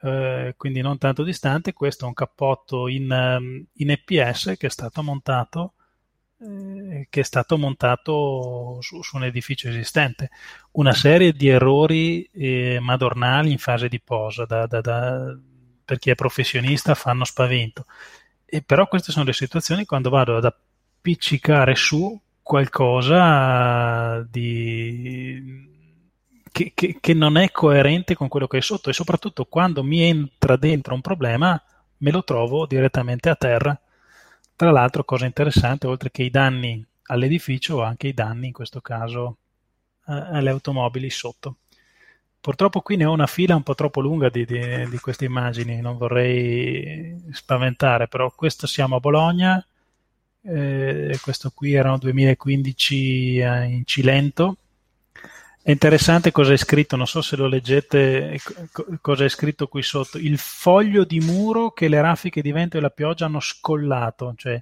eh, 0.00 0.54
quindi 0.56 0.80
non 0.80 0.98
tanto 0.98 1.22
distante, 1.22 1.72
questo 1.72 2.04
è 2.04 2.08
un 2.08 2.14
cappotto 2.14 2.88
in, 2.88 3.10
ehm, 3.10 3.66
in 3.74 3.90
EPS 3.90 4.54
che 4.58 4.66
è 4.66 4.70
stato 4.70 5.02
montato 5.02 5.74
eh, 6.42 7.06
che 7.08 7.20
è 7.20 7.24
stato 7.24 7.56
montato 7.56 8.78
su, 8.80 9.02
su, 9.02 9.16
un 9.16 9.24
edificio 9.24 9.68
esistente. 9.68 10.30
Una 10.72 10.92
serie 10.92 11.32
di 11.32 11.48
errori 11.48 12.28
eh, 12.32 12.78
madornali 12.80 13.52
in 13.52 13.58
fase 13.58 13.88
di 13.88 14.00
posa, 14.00 14.44
da, 14.44 14.66
da, 14.66 14.80
da, 14.80 15.38
per 15.84 15.98
chi 15.98 16.10
è 16.10 16.14
professionista 16.14 16.94
fanno 16.94 17.24
spavento. 17.24 17.86
E 18.44 18.62
però 18.62 18.88
queste 18.88 19.12
sono 19.12 19.24
le 19.26 19.32
situazioni 19.32 19.84
quando 19.84 20.10
vado 20.10 20.36
ad 20.36 20.44
appiccicare 20.44 21.74
su 21.74 22.20
qualcosa 22.42 24.26
di 24.28 25.70
che, 26.50 26.72
che, 26.74 26.98
che, 27.00 27.14
non 27.14 27.36
è 27.36 27.50
coerente 27.50 28.14
con 28.14 28.28
quello 28.28 28.46
che 28.46 28.58
è 28.58 28.60
sotto 28.60 28.90
e 28.90 28.92
soprattutto 28.92 29.46
quando 29.46 29.82
mi 29.82 30.02
entra 30.02 30.56
dentro 30.56 30.94
un 30.94 31.00
problema 31.00 31.60
me 31.98 32.10
lo 32.10 32.24
trovo 32.24 32.66
direttamente 32.66 33.28
a 33.30 33.36
terra. 33.36 33.80
Tra 34.56 34.70
l'altro, 34.70 35.04
cosa 35.04 35.26
interessante, 35.26 35.86
oltre 35.86 36.10
che 36.10 36.22
i 36.22 36.30
danni 36.30 36.84
all'edificio, 37.04 37.82
anche 37.82 38.08
i 38.08 38.14
danni 38.14 38.48
in 38.48 38.52
questo 38.52 38.80
caso 38.80 39.38
eh, 40.06 40.12
alle 40.12 40.50
automobili 40.50 41.10
sotto. 41.10 41.56
Purtroppo 42.40 42.80
qui 42.80 42.96
ne 42.96 43.04
ho 43.04 43.12
una 43.12 43.26
fila 43.28 43.54
un 43.54 43.62
po' 43.62 43.74
troppo 43.74 44.00
lunga 44.00 44.28
di, 44.28 44.44
di, 44.44 44.88
di 44.88 44.98
queste 44.98 45.24
immagini, 45.26 45.80
non 45.80 45.96
vorrei 45.96 47.16
spaventare, 47.30 48.08
però 48.08 48.32
questo 48.34 48.66
siamo 48.66 48.96
a 48.96 49.00
Bologna, 49.00 49.64
eh, 50.42 51.16
questo 51.22 51.52
qui 51.54 51.74
erano 51.74 51.98
2015 51.98 53.38
eh, 53.38 53.64
in 53.66 53.82
Cilento, 53.86 54.56
è 55.62 55.70
interessante 55.70 56.32
cosa 56.32 56.52
è 56.52 56.56
scritto, 56.56 56.96
non 56.96 57.06
so 57.06 57.22
se 57.22 57.36
lo 57.36 57.46
leggete, 57.46 58.36
cosa 59.00 59.24
è 59.24 59.28
scritto 59.28 59.68
qui 59.68 59.82
sotto. 59.82 60.18
Il 60.18 60.38
foglio 60.38 61.04
di 61.04 61.20
muro 61.20 61.70
che 61.70 61.88
le 61.88 62.00
raffiche 62.00 62.42
di 62.42 62.50
vento 62.50 62.76
e 62.76 62.80
la 62.80 62.90
pioggia 62.90 63.26
hanno 63.26 63.40
scollato, 63.40 64.34
cioè 64.36 64.60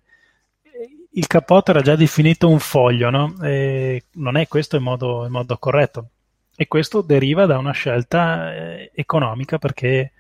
il 1.13 1.27
cappotto 1.27 1.71
era 1.71 1.81
già 1.81 1.97
definito 1.97 2.49
un 2.49 2.59
foglio, 2.59 3.09
no? 3.11 3.35
Non 3.39 4.37
è 4.37 4.47
questo 4.47 4.77
in 4.77 4.83
modo, 4.83 5.25
in 5.25 5.33
modo, 5.33 5.57
corretto. 5.57 6.09
E 6.55 6.69
questo 6.69 7.01
deriva 7.01 7.47
da 7.47 7.57
una 7.57 7.73
scelta 7.73 8.55
eh, 8.55 8.91
economica 8.95 9.59
perché 9.59 10.13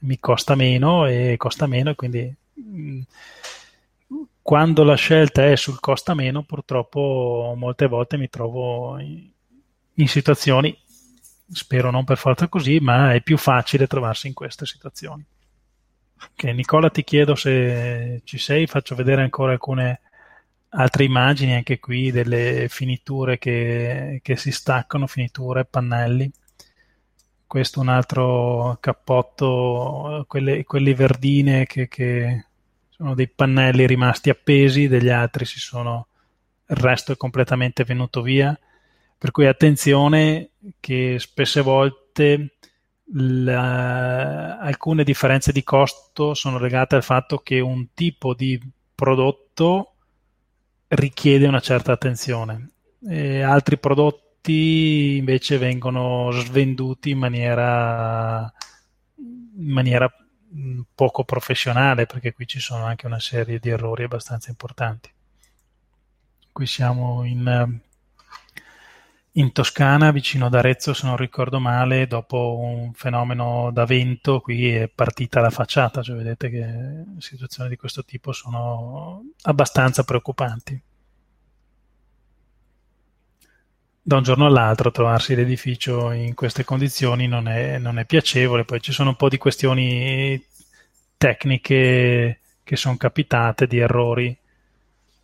mi 0.00 0.18
costa 0.20 0.54
meno 0.54 1.06
e 1.06 1.34
costa 1.36 1.66
meno 1.66 1.94
quindi 1.94 2.32
mm, 2.58 3.00
quando 4.40 4.84
la 4.84 4.94
scelta 4.94 5.44
è 5.44 5.56
sul 5.56 5.80
costa 5.80 6.14
meno 6.14 6.42
purtroppo 6.44 7.54
molte 7.56 7.86
volte 7.86 8.16
mi 8.16 8.28
trovo 8.28 8.98
in, 8.98 9.29
in 10.00 10.08
situazioni, 10.08 10.76
spero 11.52 11.90
non 11.90 12.04
per 12.04 12.16
forza 12.18 12.48
così, 12.48 12.78
ma 12.80 13.12
è 13.12 13.22
più 13.22 13.36
facile 13.36 13.86
trovarsi 13.86 14.26
in 14.28 14.34
queste 14.34 14.66
situazioni. 14.66 15.24
Okay, 16.32 16.52
Nicola 16.52 16.90
ti 16.90 17.02
chiedo 17.02 17.34
se 17.34 18.20
ci 18.24 18.38
sei, 18.38 18.66
faccio 18.66 18.94
vedere 18.94 19.22
ancora 19.22 19.52
alcune 19.52 20.00
altre 20.72 21.04
immagini 21.04 21.54
anche 21.54 21.80
qui 21.80 22.12
delle 22.12 22.68
finiture 22.68 23.38
che, 23.38 24.20
che 24.22 24.36
si 24.36 24.52
staccano, 24.52 25.06
finiture, 25.06 25.64
pannelli. 25.64 26.30
Questo 27.46 27.80
è 27.80 27.82
un 27.82 27.88
altro 27.88 28.76
cappotto, 28.80 30.24
quelle, 30.28 30.62
quelle 30.64 30.94
verdine 30.94 31.66
che, 31.66 31.88
che 31.88 32.44
sono 32.90 33.14
dei 33.14 33.28
pannelli 33.28 33.86
rimasti 33.86 34.30
appesi, 34.30 34.86
degli 34.86 35.08
altri 35.08 35.44
si 35.44 35.58
sono, 35.58 36.06
il 36.68 36.76
resto 36.76 37.12
è 37.12 37.16
completamente 37.16 37.82
venuto 37.82 38.22
via 38.22 38.56
per 39.20 39.32
cui 39.32 39.46
attenzione 39.46 40.52
che 40.80 41.18
spesse 41.18 41.60
volte 41.60 42.54
la, 43.12 44.56
alcune 44.56 45.04
differenze 45.04 45.52
di 45.52 45.62
costo 45.62 46.32
sono 46.32 46.58
legate 46.58 46.96
al 46.96 47.02
fatto 47.02 47.36
che 47.40 47.60
un 47.60 47.92
tipo 47.92 48.32
di 48.32 48.58
prodotto 48.94 49.96
richiede 50.88 51.46
una 51.46 51.60
certa 51.60 51.92
attenzione 51.92 52.70
e 53.06 53.42
altri 53.42 53.76
prodotti 53.76 55.16
invece 55.18 55.58
vengono 55.58 56.30
svenduti 56.30 57.10
in 57.10 57.18
maniera, 57.18 58.50
in 59.16 59.70
maniera 59.70 60.10
mh, 60.48 60.80
poco 60.94 61.24
professionale, 61.24 62.06
perché 62.06 62.32
qui 62.32 62.46
ci 62.46 62.58
sono 62.58 62.86
anche 62.86 63.04
una 63.04 63.20
serie 63.20 63.58
di 63.58 63.68
errori 63.68 64.04
abbastanza 64.04 64.48
importanti. 64.48 65.12
Qui 66.50 66.66
siamo 66.66 67.22
in, 67.24 67.80
in 69.32 69.52
Toscana, 69.52 70.10
vicino 70.10 70.46
ad 70.46 70.54
Arezzo, 70.54 70.92
se 70.92 71.06
non 71.06 71.16
ricordo 71.16 71.60
male, 71.60 72.06
dopo 72.06 72.58
un 72.58 72.92
fenomeno 72.94 73.70
da 73.72 73.84
vento, 73.84 74.40
qui 74.40 74.74
è 74.74 74.88
partita 74.88 75.40
la 75.40 75.50
facciata, 75.50 76.02
cioè 76.02 76.16
vedete 76.16 76.50
che 76.50 77.04
situazioni 77.18 77.68
di 77.68 77.76
questo 77.76 78.04
tipo 78.04 78.32
sono 78.32 79.22
abbastanza 79.42 80.02
preoccupanti. 80.04 80.82
da 84.02 84.16
un 84.16 84.22
giorno 84.24 84.46
all'altro 84.46 84.90
trovarsi 84.90 85.36
l'edificio 85.36 86.10
in 86.10 86.34
queste 86.34 86.64
condizioni 86.64 87.28
non 87.28 87.46
è, 87.46 87.78
non 87.78 87.98
è 87.98 88.04
piacevole. 88.06 88.64
Poi 88.64 88.80
ci 88.80 88.90
sono 88.92 89.10
un 89.10 89.16
po' 89.16 89.28
di 89.28 89.38
questioni 89.38 90.42
tecniche 91.16 92.40
che 92.64 92.76
sono 92.76 92.96
capitate, 92.96 93.68
di 93.68 93.78
errori, 93.78 94.36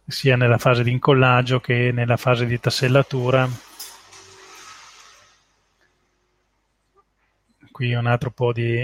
sia 0.06 0.36
nella 0.36 0.58
fase 0.58 0.84
di 0.84 0.92
incollaggio 0.92 1.58
che 1.58 1.90
nella 1.92 2.16
fase 2.16 2.46
di 2.46 2.60
tassellatura. 2.60 3.48
Qui 7.76 7.92
un 7.92 8.06
altro 8.06 8.30
po' 8.30 8.54
di 8.54 8.74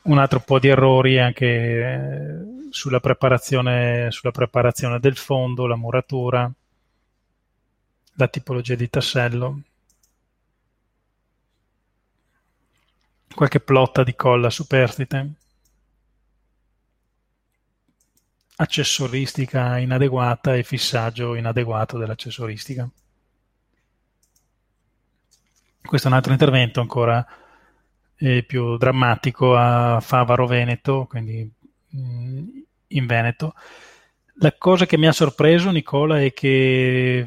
un 0.00 0.18
altro 0.18 0.40
po' 0.40 0.58
di 0.58 0.68
errori 0.68 1.18
anche 1.18 2.68
sulla 2.70 3.00
preparazione, 3.00 4.10
sulla 4.10 4.32
preparazione 4.32 4.98
del 4.98 5.18
fondo, 5.18 5.66
la 5.66 5.76
muratura 5.76 6.50
la 8.14 8.28
tipologia 8.28 8.74
di 8.76 8.88
tassello, 8.88 9.60
qualche 13.34 13.60
plotta 13.60 14.02
di 14.02 14.14
colla 14.14 14.48
superstite, 14.48 15.32
accessoristica 18.56 19.76
inadeguata 19.76 20.54
e 20.54 20.62
fissaggio 20.62 21.34
inadeguato 21.34 21.98
dell'accessoristica. 21.98 22.88
Questo 25.86 26.08
è 26.08 26.10
un 26.10 26.16
altro 26.16 26.32
intervento 26.32 26.80
ancora 26.80 27.24
eh, 28.16 28.42
più 28.42 28.76
drammatico 28.76 29.56
a 29.56 30.00
Favaro 30.00 30.46
Veneto, 30.46 31.06
quindi 31.08 31.50
mh, 31.90 31.98
mm, 31.98 32.48
in 32.88 33.06
Veneto, 33.06 33.54
la 34.38 34.54
cosa 34.58 34.84
che 34.84 34.98
mi 34.98 35.06
ha 35.06 35.12
sorpreso, 35.12 35.70
Nicola, 35.70 36.20
è 36.20 36.32
che 36.34 37.26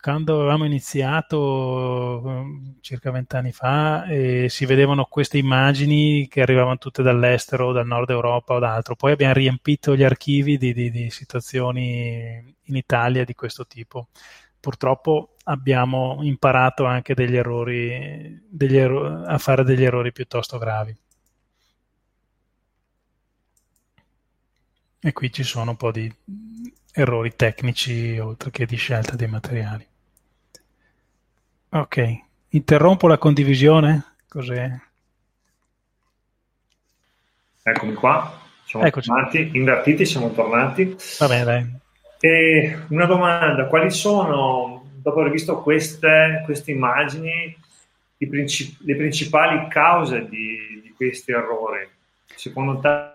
quando 0.00 0.40
avevamo 0.40 0.64
iniziato 0.64 2.46
circa 2.80 3.10
vent'anni 3.10 3.52
fa 3.52 4.06
eh, 4.06 4.48
si 4.48 4.64
vedevano 4.64 5.04
queste 5.04 5.36
immagini 5.36 6.26
che 6.28 6.40
arrivavano 6.40 6.78
tutte 6.78 7.02
dall'estero, 7.02 7.72
dal 7.72 7.86
nord 7.86 8.08
Europa 8.08 8.54
o 8.54 8.58
da 8.58 8.72
altro. 8.72 8.96
Poi 8.96 9.12
abbiamo 9.12 9.34
riempito 9.34 9.94
gli 9.94 10.02
archivi 10.02 10.56
di, 10.56 10.72
di, 10.72 10.90
di 10.90 11.10
situazioni 11.10 12.56
in 12.62 12.76
Italia 12.76 13.24
di 13.24 13.34
questo 13.34 13.66
tipo. 13.66 14.08
Purtroppo 14.64 15.34
abbiamo 15.44 16.20
imparato 16.22 16.86
anche 16.86 17.12
degli 17.12 17.36
errori, 17.36 18.40
degli 18.48 18.78
erro- 18.78 19.22
a 19.26 19.36
fare 19.36 19.62
degli 19.62 19.84
errori 19.84 20.10
piuttosto 20.10 20.56
gravi. 20.56 20.96
E 25.00 25.12
qui 25.12 25.30
ci 25.30 25.42
sono 25.42 25.72
un 25.72 25.76
po' 25.76 25.92
di 25.92 26.10
errori 26.94 27.36
tecnici 27.36 28.18
oltre 28.18 28.50
che 28.50 28.64
di 28.64 28.76
scelta 28.76 29.16
dei 29.16 29.28
materiali. 29.28 29.86
Ok, 31.68 32.18
interrompo 32.48 33.06
la 33.06 33.18
condivisione. 33.18 34.14
Cos'è? 34.26 34.70
Eccomi 37.64 37.92
qua, 37.92 38.40
siamo 38.64 38.86
Eccoci. 38.86 39.08
tornati, 39.08 39.50
invertiti, 39.52 40.06
siamo 40.06 40.30
tornati. 40.32 40.96
Va 41.18 41.28
bene, 41.28 41.44
dai. 41.44 41.82
E 42.24 42.78
una 42.88 43.04
domanda, 43.04 43.66
quali 43.66 43.90
sono, 43.90 44.88
dopo 45.02 45.20
aver 45.20 45.30
visto 45.30 45.60
queste, 45.60 46.40
queste 46.46 46.70
immagini, 46.70 47.54
princip- 48.16 48.80
le 48.80 48.96
principali 48.96 49.68
cause 49.68 50.26
di, 50.30 50.80
di 50.82 50.94
questi 50.96 51.32
errori? 51.32 51.86
Secondo 52.24 52.78
te 52.78 53.12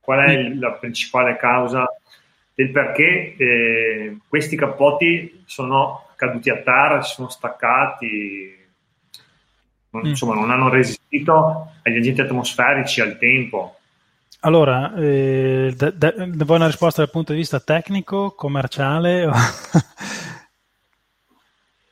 Qual 0.00 0.18
è 0.18 0.48
la 0.54 0.72
principale 0.72 1.36
causa 1.36 1.86
del 2.54 2.72
perché 2.72 3.36
eh, 3.36 4.16
questi 4.26 4.56
cappotti 4.56 5.44
sono 5.46 6.08
caduti 6.16 6.50
a 6.50 6.56
terra, 6.56 7.02
si 7.02 7.14
sono 7.14 7.28
staccati, 7.28 8.66
non, 9.90 10.02
mm. 10.02 10.06
insomma 10.06 10.34
non 10.34 10.50
hanno 10.50 10.70
resistito 10.70 11.74
agli 11.84 11.98
agenti 11.98 12.20
atmosferici 12.20 13.00
al 13.00 13.16
tempo? 13.16 13.76
Allora, 14.40 14.94
eh, 14.94 15.74
da, 15.76 15.90
da, 15.90 16.12
vuoi 16.26 16.56
una 16.56 16.66
risposta 16.66 17.02
dal 17.02 17.10
punto 17.10 17.32
di 17.32 17.38
vista 17.38 17.60
tecnico, 17.60 18.34
commerciale? 18.34 19.26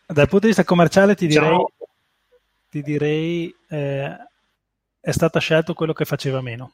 dal 0.06 0.28
punto 0.28 0.38
di 0.38 0.46
vista 0.46 0.64
commerciale 0.64 1.14
ti 1.14 1.26
direi, 1.26 1.48
diciamo... 1.48 1.70
ti 2.70 2.82
direi 2.82 3.54
eh, 3.68 4.16
è 4.98 5.10
stato 5.10 5.38
scelto 5.38 5.74
quello 5.74 5.92
che 5.92 6.06
faceva 6.06 6.40
meno. 6.40 6.72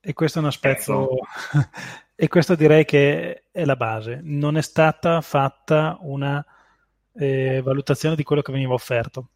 E 0.00 0.12
questo 0.12 0.38
è 0.38 0.42
un 0.42 0.48
aspetto, 0.48 1.10
ecco. 1.10 1.26
e 2.14 2.28
questo 2.28 2.54
direi 2.54 2.84
che 2.84 3.44
è 3.50 3.64
la 3.64 3.76
base. 3.76 4.20
Non 4.22 4.58
è 4.58 4.62
stata 4.62 5.22
fatta 5.22 5.96
una 6.00 6.44
eh, 7.14 7.60
valutazione 7.62 8.14
di 8.14 8.22
quello 8.22 8.42
che 8.42 8.52
veniva 8.52 8.74
offerto. 8.74 9.28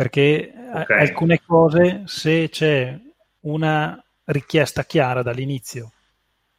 Perché 0.00 0.50
okay. 0.54 0.98
alcune 0.98 1.42
cose, 1.44 2.04
se 2.06 2.48
c'è 2.48 2.98
una 3.40 4.02
richiesta 4.24 4.86
chiara 4.86 5.20
dall'inizio, 5.20 5.92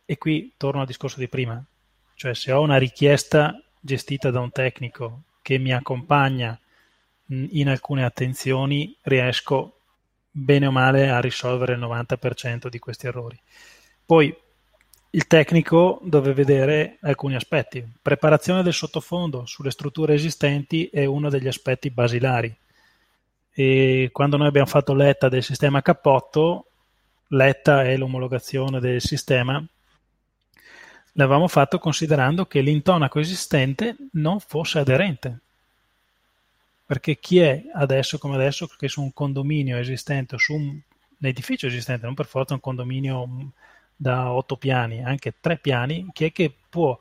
e 0.05 0.19
qui 0.19 0.53
torno 0.57 0.81
al 0.81 0.85
discorso 0.85 1.17
di 1.17 1.27
prima, 1.27 1.59
cioè 2.13 2.35
se 2.35 2.51
ho 2.51 2.61
una 2.61 2.77
richiesta 2.77 3.59
gestita 3.79 4.29
da 4.29 4.41
un 4.41 4.51
tecnico 4.51 5.23
che 5.41 5.57
mi 5.57 5.73
accompagna 5.73 6.55
in 7.29 7.67
alcune 7.67 8.03
attenzioni, 8.03 8.95
riesco 9.01 9.79
bene 10.29 10.67
o 10.67 10.71
male 10.71 11.09
a 11.09 11.19
risolvere 11.19 11.73
il 11.73 11.79
90% 11.79 12.67
di 12.67 12.77
questi 12.77 13.07
errori. 13.07 13.41
Poi 14.05 14.31
il 15.09 15.25
tecnico 15.25 15.99
deve 16.03 16.33
vedere 16.33 16.99
alcuni 17.01 17.33
aspetti. 17.33 17.83
Preparazione 18.03 18.61
del 18.61 18.73
sottofondo 18.73 19.47
sulle 19.47 19.71
strutture 19.71 20.13
esistenti 20.13 20.89
è 20.93 21.05
uno 21.05 21.27
degli 21.27 21.47
aspetti 21.47 21.89
basilari. 21.89 22.55
E 23.53 24.09
quando 24.11 24.37
noi 24.37 24.47
abbiamo 24.47 24.67
fatto 24.67 24.93
l'ETA 24.93 25.29
del 25.29 25.43
sistema 25.43 25.81
cappotto, 25.81 26.67
l'ETA 27.27 27.83
è 27.83 27.97
l'omologazione 27.97 28.79
del 28.79 29.01
sistema, 29.01 29.63
l'avevamo 31.13 31.47
fatto 31.47 31.77
considerando 31.77 32.45
che 32.45 32.61
l'intonaco 32.61 33.19
esistente 33.19 33.95
non 34.13 34.39
fosse 34.39 34.79
aderente. 34.79 35.39
Perché 36.85 37.19
chi 37.19 37.39
è 37.39 37.63
adesso 37.73 38.17
come 38.17 38.35
adesso 38.35 38.67
che 38.67 38.87
su 38.87 39.01
un 39.01 39.13
condominio 39.13 39.77
esistente, 39.77 40.37
su 40.37 40.53
un, 40.53 40.79
edificio 41.21 41.67
esistente, 41.67 42.05
non 42.05 42.15
per 42.15 42.25
forza 42.25 42.53
un 42.53 42.59
condominio 42.59 43.51
da 43.95 44.31
otto 44.31 44.57
piani, 44.57 45.03
anche 45.03 45.35
tre 45.39 45.57
piani, 45.57 46.07
chi 46.11 46.25
è 46.25 46.31
che 46.31 46.53
può 46.69 46.97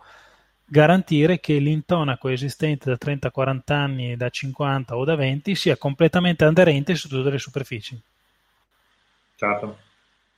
garantire 0.71 1.41
che 1.41 1.59
l'intonaco 1.59 2.29
esistente 2.29 2.89
da 2.89 2.97
30-40 2.97 3.73
anni, 3.73 4.17
da 4.17 4.31
50 4.31 4.97
o 4.97 5.05
da 5.05 5.17
20 5.17 5.57
sia 5.57 5.77
completamente 5.77 6.45
aderente 6.45 6.95
su 6.95 7.09
tutte 7.09 7.29
le 7.29 7.39
superfici. 7.39 8.01
Certo. 9.35 9.79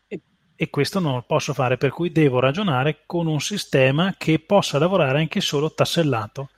E, 0.07 0.21
e 0.57 0.71
questo 0.71 1.01
non 1.01 1.17
lo 1.17 1.23
posso 1.23 1.53
fare, 1.53 1.77
per 1.77 1.91
cui 1.91 2.11
devo 2.11 2.41
ragionare 2.41 3.03
con 3.05 3.27
un 3.27 3.41
sistema 3.41 4.15
che 4.17 4.39
possa 4.39 4.79
lavorare 4.79 5.19
anche 5.19 5.43
solo 5.43 5.75
tassellato. 5.75 6.49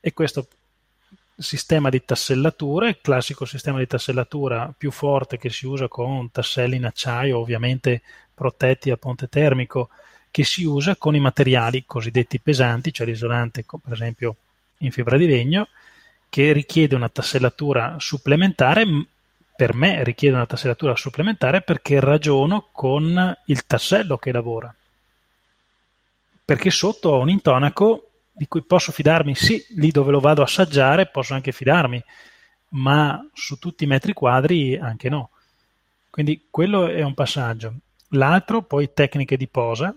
E 0.00 0.12
questo 0.12 0.48
sistema 1.36 1.90
di 1.90 2.04
tassellatura, 2.04 2.88
il 2.88 2.98
classico 3.00 3.44
sistema 3.44 3.78
di 3.78 3.86
tassellatura 3.86 4.74
più 4.76 4.90
forte 4.90 5.38
che 5.38 5.48
si 5.48 5.66
usa 5.66 5.86
con 5.86 6.32
tasselli 6.32 6.74
in 6.74 6.86
acciaio, 6.86 7.38
ovviamente 7.38 8.02
protetti 8.34 8.90
a 8.90 8.96
ponte 8.96 9.28
termico, 9.28 9.90
che 10.32 10.44
si 10.44 10.64
usa 10.64 10.96
con 10.96 11.14
i 11.14 11.20
materiali 11.20 11.84
cosiddetti 11.86 12.40
pesanti, 12.40 12.92
cioè 12.92 13.06
l'isolante 13.06 13.64
per 13.64 13.92
esempio 13.92 14.36
in 14.78 14.90
fibra 14.90 15.18
di 15.18 15.26
legno, 15.26 15.68
che 16.30 16.52
richiede 16.52 16.94
una 16.94 17.10
tassellatura 17.10 17.96
supplementare, 17.98 18.86
per 19.54 19.74
me 19.74 20.02
richiede 20.02 20.34
una 20.34 20.46
tassellatura 20.46 20.96
supplementare 20.96 21.60
perché 21.60 22.00
ragiono 22.00 22.68
con 22.72 23.36
il 23.44 23.66
tassello 23.66 24.16
che 24.16 24.32
lavora. 24.32 24.74
Perché 26.44 26.70
sotto 26.70 27.10
ho 27.10 27.20
un 27.20 27.28
intonaco 27.28 28.08
di 28.32 28.48
cui 28.48 28.62
posso 28.62 28.90
fidarmi, 28.90 29.34
sì, 29.34 29.62
lì 29.76 29.90
dove 29.90 30.10
lo 30.10 30.20
vado 30.20 30.40
a 30.40 30.44
assaggiare 30.44 31.06
posso 31.06 31.34
anche 31.34 31.52
fidarmi, 31.52 32.02
ma 32.70 33.22
su 33.34 33.58
tutti 33.58 33.84
i 33.84 33.86
metri 33.86 34.14
quadri 34.14 34.78
anche 34.78 35.10
no. 35.10 35.28
Quindi 36.08 36.46
quello 36.48 36.86
è 36.86 37.02
un 37.02 37.12
passaggio. 37.12 37.74
L'altro, 38.14 38.62
poi 38.62 38.92
tecniche 38.94 39.36
di 39.36 39.46
posa, 39.46 39.94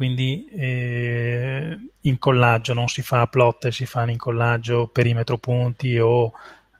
quindi 0.00 0.46
eh, 0.46 1.78
incollaggio, 2.00 2.72
non 2.72 2.88
si 2.88 3.02
fa 3.02 3.20
a 3.20 3.26
plotte, 3.26 3.70
si 3.70 3.84
fa 3.84 4.04
in 4.04 4.08
incollaggio 4.08 4.86
perimetro 4.86 5.36
punti 5.36 5.98
o 5.98 6.32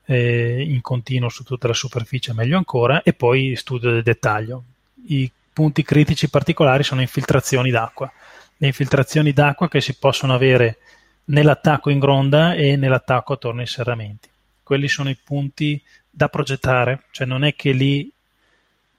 eh, 0.05 0.65
in 0.67 0.81
continuo 0.81 1.29
su 1.29 1.43
tutta 1.43 1.67
la 1.67 1.75
superficie, 1.75 2.33
meglio 2.33 2.57
ancora, 2.57 3.03
e 3.03 3.13
poi 3.13 3.55
studio 3.55 3.91
del 3.91 4.01
dettaglio. 4.01 4.63
I 5.05 5.31
punti 5.53 5.83
critici 5.83 6.31
particolari 6.31 6.81
sono 6.81 7.01
infiltrazioni 7.01 7.69
d'acqua. 7.69 8.11
Le 8.57 8.65
infiltrazioni 8.65 9.33
d'acqua 9.33 9.69
che 9.69 9.81
si 9.81 9.95
possono 9.99 10.33
avere 10.33 10.79
nell'attacco 11.25 11.91
in 11.91 11.99
gronda 11.99 12.55
e 12.55 12.75
nell'attacco 12.75 13.33
attorno 13.33 13.61
ai 13.61 13.67
serramenti. 13.67 14.29
Quelli 14.63 14.87
sono 14.87 15.11
i 15.11 15.17
punti 15.23 15.79
da 16.09 16.27
progettare, 16.27 17.03
cioè 17.11 17.27
non 17.27 17.43
è 17.43 17.53
che 17.53 17.71
lì 17.71 18.11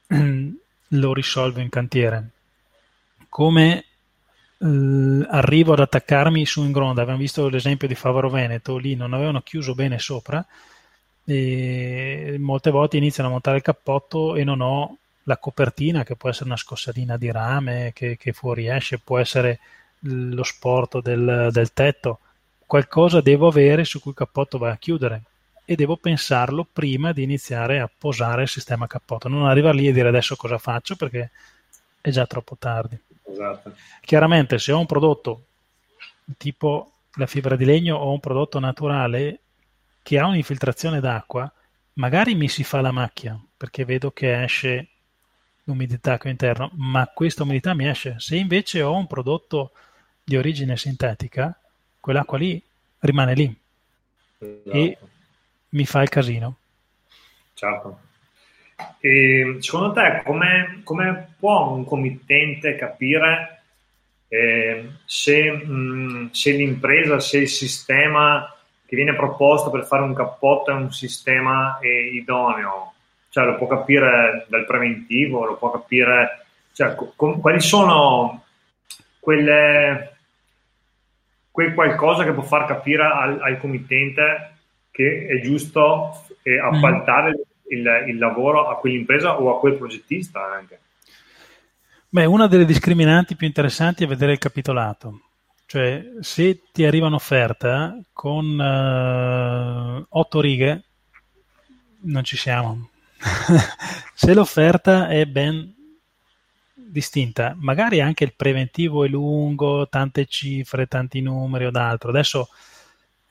lo 0.86 1.12
risolvo 1.12 1.58
in 1.58 1.70
cantiere. 1.70 2.28
Come 3.28 3.86
eh, 4.62 5.26
arrivo 5.28 5.72
ad 5.72 5.80
attaccarmi 5.80 6.46
su 6.46 6.62
in 6.62 6.72
gronda, 6.72 7.02
abbiamo 7.02 7.18
visto 7.18 7.48
l'esempio 7.48 7.88
di 7.88 7.94
Favaro 7.94 8.30
Veneto, 8.30 8.76
lì 8.76 8.94
non 8.94 9.12
avevano 9.12 9.40
chiuso 9.42 9.74
bene 9.74 9.98
sopra. 9.98 10.44
E 11.24 12.36
molte 12.38 12.70
volte 12.70 12.96
iniziano 12.96 13.28
a 13.28 13.32
montare 13.32 13.58
il 13.58 13.62
cappotto 13.62 14.34
e 14.34 14.44
non 14.44 14.60
ho 14.60 14.96
la 15.24 15.36
copertina 15.36 16.04
che 16.04 16.16
può 16.16 16.28
essere 16.28 16.46
una 16.46 16.56
scossadina 16.56 17.16
di 17.16 17.30
rame 17.30 17.92
che, 17.94 18.16
che 18.16 18.32
fuoriesce, 18.32 18.98
può 18.98 19.18
essere 19.18 19.60
lo 20.00 20.42
sporto 20.42 21.00
del, 21.00 21.48
del 21.52 21.72
tetto, 21.72 22.18
qualcosa 22.66 23.20
devo 23.20 23.48
avere 23.48 23.84
su 23.84 24.00
cui 24.00 24.10
il 24.12 24.16
cappotto 24.16 24.58
va 24.58 24.70
a 24.70 24.76
chiudere 24.76 25.22
e 25.64 25.76
devo 25.76 25.96
pensarlo 25.96 26.66
prima 26.70 27.12
di 27.12 27.22
iniziare 27.22 27.78
a 27.80 27.90
posare 27.96 28.42
il 28.42 28.48
sistema 28.48 28.86
cappotto, 28.86 29.28
non 29.28 29.46
arrivare 29.46 29.76
lì 29.76 29.88
e 29.88 29.92
dire 29.92 30.08
adesso 30.08 30.34
cosa 30.36 30.58
faccio 30.58 30.96
perché 30.96 31.30
è 32.00 32.10
già 32.10 32.26
troppo 32.26 32.56
tardi. 32.58 32.98
Esatto. 33.32 33.74
Chiaramente 34.00 34.58
se 34.58 34.72
ho 34.72 34.78
un 34.78 34.86
prodotto 34.86 35.46
tipo 36.36 36.92
la 37.14 37.26
fibra 37.26 37.56
di 37.56 37.64
legno 37.64 37.96
o 37.96 38.12
un 38.12 38.20
prodotto 38.20 38.58
naturale 38.58 39.40
che 40.02 40.18
ha 40.18 40.26
un'infiltrazione 40.26 41.00
d'acqua, 41.00 41.50
magari 41.94 42.34
mi 42.34 42.48
si 42.48 42.64
fa 42.64 42.80
la 42.80 42.92
macchia 42.92 43.40
perché 43.56 43.84
vedo 43.84 44.10
che 44.10 44.42
esce 44.42 44.88
l'umidità 45.64 46.18
qui 46.18 46.30
interno, 46.30 46.70
ma 46.74 47.06
questa 47.06 47.44
umidità 47.44 47.74
mi 47.74 47.88
esce. 47.88 48.16
Se 48.18 48.36
invece 48.36 48.82
ho 48.82 48.94
un 48.94 49.06
prodotto 49.06 49.72
di 50.24 50.36
origine 50.36 50.76
sintetica, 50.76 51.58
quell'acqua 52.00 52.38
lì 52.38 52.62
rimane 52.98 53.34
lì 53.34 53.60
esatto. 54.38 54.70
e 54.70 54.98
mi 55.70 55.86
fa 55.86 56.02
il 56.02 56.08
casino. 56.08 56.56
Certo. 57.54 58.10
E 59.00 59.56
secondo 59.60 59.92
te 59.92 60.22
come, 60.24 60.80
come 60.84 61.34
può 61.38 61.70
un 61.70 61.84
committente 61.84 62.76
capire 62.76 63.62
eh, 64.28 64.88
se, 65.04 65.52
mh, 65.52 66.30
se, 66.30 66.52
l'impresa, 66.52 67.20
se 67.20 67.38
il 67.38 67.48
sistema 67.48 68.54
che 68.86 68.96
viene 68.96 69.14
proposto 69.14 69.70
per 69.70 69.84
fare 69.84 70.02
un 70.02 70.14
cappotto 70.14 70.70
è 70.70 70.74
un 70.74 70.92
sistema 70.92 71.78
eh, 71.80 72.14
idoneo? 72.14 72.92
Cioè 73.28 73.44
lo 73.44 73.56
può 73.56 73.66
capire 73.66 74.46
dal 74.48 74.66
preventivo, 74.66 75.44
lo 75.44 75.56
può 75.56 75.70
capire... 75.70 76.44
Cioè, 76.72 76.94
com- 77.16 77.40
quali 77.40 77.60
sono 77.60 78.44
quelle, 79.18 80.16
quel 81.50 81.74
qualcosa 81.74 82.24
che 82.24 82.32
può 82.32 82.42
far 82.42 82.66
capire 82.66 83.04
al, 83.04 83.40
al 83.42 83.58
committente 83.58 84.52
che 84.90 85.26
è 85.26 85.40
giusto 85.40 86.24
eh, 86.42 86.58
appaltare 86.58 87.30
mm. 87.30 87.51
Il, 87.72 88.04
il, 88.08 88.18
lavoro 88.18 88.68
a 88.68 88.78
quell'impresa 88.78 89.40
o 89.40 89.54
a 89.54 89.58
quel 89.58 89.76
progettista 89.76 90.40
anche. 90.52 90.80
Beh, 92.08 92.24
una 92.24 92.46
delle 92.46 92.64
discriminanti 92.64 93.36
più 93.36 93.46
interessanti 93.46 94.04
è 94.04 94.06
vedere 94.06 94.32
il 94.32 94.38
capitolato. 94.38 95.20
Cioè, 95.66 96.04
se 96.20 96.64
ti 96.70 96.84
arriva 96.84 97.06
un'offerta 97.06 97.98
con 98.12 98.58
uh, 98.58 100.06
otto 100.08 100.40
righe, 100.40 100.82
non 102.02 102.22
ci 102.24 102.36
siamo. 102.36 102.90
se 104.14 104.34
l'offerta 104.34 105.08
è 105.08 105.24
ben 105.24 105.74
distinta, 106.74 107.56
magari 107.58 108.02
anche 108.02 108.24
il 108.24 108.34
preventivo 108.36 109.04
è 109.04 109.08
lungo, 109.08 109.88
tante 109.88 110.26
cifre, 110.26 110.86
tanti 110.86 111.22
numeri 111.22 111.64
o 111.64 111.70
d'altro. 111.70 112.10
Adesso 112.10 112.48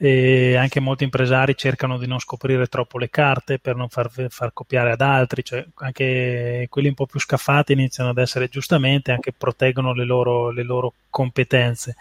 e 0.04 0.56
anche 0.56 0.80
molti 0.80 1.04
impresari 1.04 1.56
cercano 1.56 2.00
di 2.00 2.08
non 2.08 2.18
scoprire 2.18 2.66
troppo 2.66 2.98
le 2.98 3.12
carte 3.12 3.60
per 3.60 3.76
non 3.76 3.88
far, 3.88 4.10
far, 4.30 4.52
copiare 4.52 4.94
ad 4.94 5.02
altri, 5.02 5.44
cioè 5.44 5.64
anche 5.76 6.66
quelli 6.72 6.88
un 6.88 6.96
po' 6.96 7.06
più 7.06 7.20
scaffati 7.20 7.74
iniziano 7.74 8.10
ad 8.10 8.18
essere 8.18 8.48
giustamente, 8.48 9.12
anche 9.12 9.32
proteggono 9.32 9.94
le 9.94 10.04
loro, 10.04 10.50
le 10.50 10.64
loro 10.64 10.94
competenze. 11.12 11.96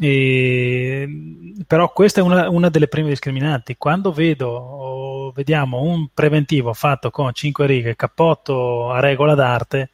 E, 0.00 1.06
però 1.66 1.92
questa 1.92 2.20
è 2.20 2.22
una, 2.22 2.48
una, 2.48 2.70
delle 2.70 2.88
prime 2.88 3.10
discriminanti. 3.10 3.76
Quando 3.76 4.10
vedo 4.10 5.32
vediamo 5.34 5.82
un 5.82 6.08
preventivo 6.14 6.72
fatto 6.72 7.10
con 7.10 7.30
5 7.34 7.66
righe, 7.66 7.94
cappotto 7.94 8.90
a 8.90 9.00
regola 9.00 9.34
d'arte, 9.34 9.90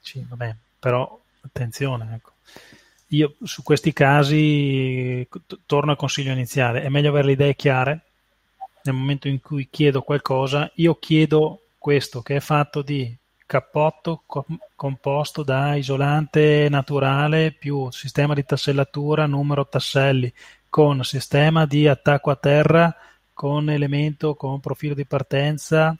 sì, 0.00 0.22
vabbè, 0.28 0.54
però 0.78 1.18
attenzione, 1.40 2.10
ecco 2.14 2.33
io 3.14 3.34
su 3.42 3.62
questi 3.62 3.92
casi 3.92 5.26
t- 5.46 5.58
torno 5.66 5.92
al 5.92 5.96
consiglio 5.96 6.32
iniziale, 6.32 6.82
è 6.82 6.88
meglio 6.88 7.10
avere 7.10 7.26
le 7.26 7.32
idee 7.32 7.54
chiare. 7.54 8.00
Nel 8.84 8.94
momento 8.94 9.28
in 9.28 9.40
cui 9.40 9.68
chiedo 9.70 10.02
qualcosa, 10.02 10.70
io 10.74 10.96
chiedo 10.96 11.62
questo 11.78 12.22
che 12.22 12.36
è 12.36 12.40
fatto 12.40 12.82
di 12.82 13.16
cappotto 13.46 14.22
co- 14.26 14.46
composto 14.74 15.42
da 15.42 15.74
isolante 15.74 16.68
naturale 16.70 17.52
più 17.52 17.90
sistema 17.90 18.34
di 18.34 18.44
tassellatura 18.44 19.26
numero 19.26 19.66
tasselli 19.66 20.32
con 20.68 21.04
sistema 21.04 21.66
di 21.66 21.86
attacco 21.86 22.30
a 22.30 22.36
terra 22.36 22.94
con 23.32 23.68
elemento 23.68 24.34
con 24.34 24.60
profilo 24.60 24.94
di 24.94 25.04
partenza 25.04 25.96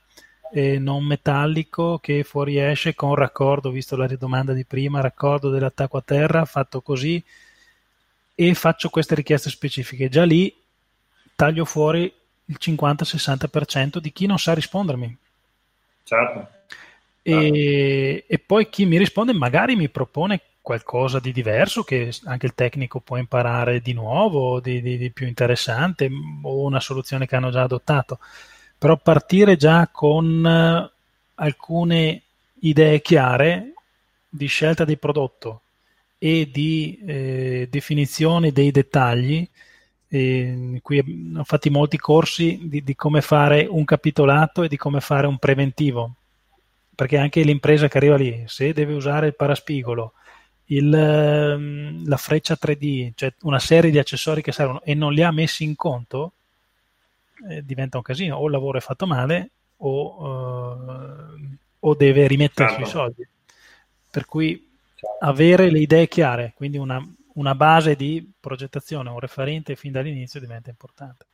eh, 0.55 0.79
non 0.79 1.05
metallico 1.05 1.99
che 1.99 2.23
fuoriesce 2.23 2.95
con 2.95 3.17
raccordo, 3.17 3.71
visto 3.71 3.97
la 3.97 4.07
domanda 4.07 4.53
di 4.53 4.65
prima, 4.65 5.01
raccordo 5.01 5.51
dell'attacco 5.51 5.97
a 5.97 6.03
terra 6.03 6.45
fatto 6.45 6.81
così 6.81 7.23
e 8.37 8.55
faccio 8.55 8.89
queste 8.89 9.17
richieste 9.17 9.51
specifiche. 9.51 10.09
Già 10.09 10.23
lì 10.23 10.55
taglio 11.35 11.65
fuori 11.65 12.05
il 12.45 12.57
50-60% 12.61 13.99
di 13.99 14.13
chi 14.13 14.27
non 14.27 14.39
sa 14.39 14.55
rispondermi. 14.55 15.17
Certo. 16.05 16.49
E, 17.21 18.25
e, 18.29 18.39
poi 18.39 18.69
chi 18.69 18.87
mi 18.87 18.97
risponde 18.97 19.33
magari 19.33 19.75
mi 19.75 19.89
propone 19.89 20.41
qualcosa 20.61 21.19
di 21.19 21.33
diverso 21.33 21.83
che 21.83 22.13
anche 22.27 22.47
il 22.47 22.55
tecnico 22.55 23.01
può 23.01 23.17
imparare 23.17 23.81
di 23.81 23.93
nuovo, 23.93 24.61
di, 24.61 24.81
di, 24.81 24.99
di 24.99 25.11
più 25.11 25.27
interessante 25.27 26.09
o 26.43 26.65
una 26.65 26.81
soluzione 26.81 27.27
che 27.27 27.35
hanno 27.35 27.51
già 27.51 27.63
adottato 27.63 28.21
però 28.85 28.99
partire 28.99 29.57
già 29.57 29.89
con 29.91 30.45
eh, 30.45 30.91
alcune 31.37 32.21
idee 32.61 33.01
chiare 33.01 33.73
di 34.29 34.45
scelta 34.45 34.85
del 34.85 34.99
prodotto 34.99 35.63
e 36.19 36.51
di 36.53 36.99
eh, 37.07 37.67
definizione 37.71 38.53
dei 38.53 38.71
dettagli. 38.71 39.49
Eh, 40.07 40.81
qui 40.83 41.33
ho 41.35 41.45
fatto 41.45 41.71
molti 41.71 41.97
corsi 41.97 42.61
di, 42.65 42.85
di, 42.85 42.95
come 42.95 43.23
fare 43.23 43.67
un 43.67 43.87
capitolato 43.87 44.63
e 44.63 44.69
di 44.69 44.77
come 44.77 45.01
fare 45.01 45.27
un 45.27 45.39
preventivo, 45.39 46.17
perché 46.95 47.17
anche 47.17 47.41
l'impresa 47.41 47.89
che 47.89 47.97
arriva 47.97 48.17
lì, 48.17 48.45
se 48.49 48.75
deve 48.75 48.93
usare 48.93 49.29
il 49.29 49.35
paraspigolo, 49.35 50.13
il, 50.67 50.93
ehm, 50.93 52.07
la 52.07 52.17
freccia 52.19 52.59
3D, 52.61 53.13
cioè 53.15 53.33
una 53.45 53.61
serie 53.61 53.91
di 53.91 53.99
accessori 53.99 54.43
che 54.43 54.53
servono 54.53 54.83
e 54.83 54.93
non 54.93 55.15
li 55.15 55.23
ha 55.23 55.31
messi 55.31 55.65
in 55.65 55.75
conto, 55.75 56.33
eh, 57.49 57.65
diventa 57.65 57.97
un 57.97 58.03
casino, 58.03 58.37
o 58.37 58.47
il 58.47 58.53
lavoro 58.53 58.79
è 58.79 58.81
fatto 58.81 59.07
male 59.07 59.51
o, 59.79 60.23
uh, 60.23 61.57
o 61.81 61.95
deve 61.95 62.27
rimettersi 62.27 62.75
certo. 62.75 62.89
i 62.89 62.91
soldi. 62.91 63.29
Per 64.11 64.25
cui 64.27 64.71
certo. 64.95 65.25
avere 65.25 65.71
le 65.71 65.81
idee 65.81 66.09
chiare, 66.09 66.53
quindi 66.55 66.79
una, 66.79 67.03
una 67.35 67.55
base 67.55 67.97
di 67.97 68.33
progettazione, 68.39 69.11
un 69.11 69.19
referente 69.19 69.77
fin 69.77 69.93
dall'inizio 69.93 70.41
diventa 70.41 70.71
importante. 70.71 71.27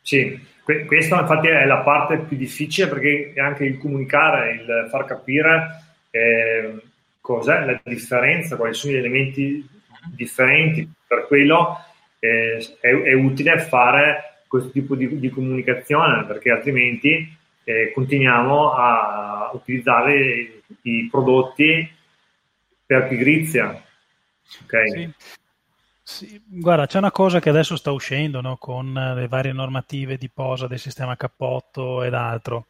Sì, 0.00 0.40
que- 0.62 0.84
questa 0.84 1.20
infatti 1.20 1.48
è 1.48 1.64
la 1.64 1.78
parte 1.78 2.18
più 2.18 2.36
difficile 2.36 2.86
perché 2.86 3.32
è 3.34 3.40
anche 3.40 3.64
il 3.64 3.76
comunicare, 3.76 4.52
il 4.52 4.86
far 4.88 5.04
capire 5.04 5.82
eh, 6.10 6.80
cos'è 7.20 7.64
la 7.64 7.80
differenza, 7.82 8.56
quali 8.56 8.72
sono 8.72 8.92
gli 8.92 8.98
elementi 8.98 9.68
differenti. 10.14 10.88
Per 11.06 11.26
quello 11.26 11.78
eh, 12.20 12.76
è, 12.80 12.88
è, 12.88 13.12
utile 13.14 13.58
fare 13.58 14.35
questo 14.46 14.70
tipo 14.70 14.94
di, 14.94 15.18
di 15.18 15.30
comunicazione 15.30 16.24
perché 16.24 16.50
altrimenti 16.50 17.36
eh, 17.64 17.92
continuiamo 17.92 18.72
a 18.72 19.50
utilizzare 19.52 20.62
i 20.82 21.08
prodotti 21.10 21.90
per 22.84 23.08
pigrizia. 23.08 23.82
Okay? 24.64 24.88
Sì. 24.90 25.14
Sì, 26.08 26.40
guarda, 26.46 26.86
c'è 26.86 26.98
una 26.98 27.10
cosa 27.10 27.40
che 27.40 27.48
adesso 27.48 27.74
sta 27.74 27.90
uscendo 27.90 28.40
no? 28.40 28.58
con 28.58 28.92
le 28.92 29.26
varie 29.26 29.52
normative 29.52 30.16
di 30.16 30.30
posa 30.30 30.68
del 30.68 30.78
sistema 30.78 31.16
cappotto 31.16 32.04
ed 32.04 32.14
altro. 32.14 32.66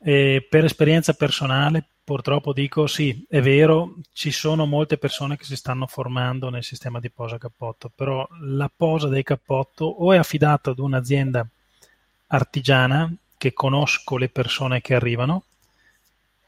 E 0.00 0.46
per 0.48 0.64
esperienza 0.64 1.12
personale, 1.14 1.88
purtroppo 2.06 2.52
dico 2.52 2.86
sì, 2.86 3.26
è 3.28 3.40
vero, 3.40 3.96
ci 4.12 4.30
sono 4.30 4.64
molte 4.64 4.96
persone 4.96 5.36
che 5.36 5.42
si 5.42 5.56
stanno 5.56 5.88
formando 5.88 6.50
nel 6.50 6.62
sistema 6.62 7.00
di 7.00 7.10
posa 7.10 7.36
cappotto, 7.36 7.90
però 7.92 8.24
la 8.42 8.70
posa 8.74 9.08
del 9.08 9.24
cappotto 9.24 9.86
o 9.86 10.12
è 10.12 10.16
affidata 10.16 10.70
ad 10.70 10.78
un'azienda 10.78 11.44
artigiana 12.28 13.12
che 13.36 13.52
conosco 13.52 14.16
le 14.18 14.28
persone 14.28 14.80
che 14.80 14.94
arrivano 14.94 15.46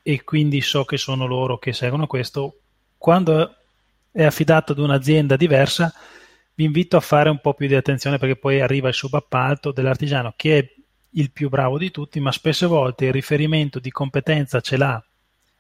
e 0.01 0.23
quindi 0.23 0.61
so 0.61 0.85
che 0.85 0.97
sono 0.97 1.27
loro 1.27 1.59
che 1.59 1.73
seguono 1.73 2.07
questo, 2.07 2.61
quando 2.97 3.57
è 4.13 4.23
affidato 4.23 4.71
ad 4.71 4.79
un'azienda 4.79 5.35
diversa 5.35 5.93
vi 6.55 6.63
invito 6.63 6.97
a 6.97 7.01
fare 7.01 7.31
un 7.31 7.41
po' 7.41 7.55
più 7.55 7.67
di 7.67 7.75
attenzione 7.75 8.19
perché 8.19 8.37
poi 8.37 8.61
arriva 8.61 8.87
il 8.87 8.95
subappalto 8.95 9.73
dell'artigiano 9.73 10.35
che 10.37 10.59
è 10.59 10.73
il 11.15 11.33
più 11.33 11.49
bravo 11.49 11.79
di 11.79 11.91
tutti, 11.91 12.21
ma 12.21 12.31
spesse 12.31 12.67
volte 12.67 13.07
il 13.07 13.13
riferimento 13.13 13.81
di 13.81 13.91
competenza 13.91 14.61
ce 14.61 14.77
l'ha 14.77 15.03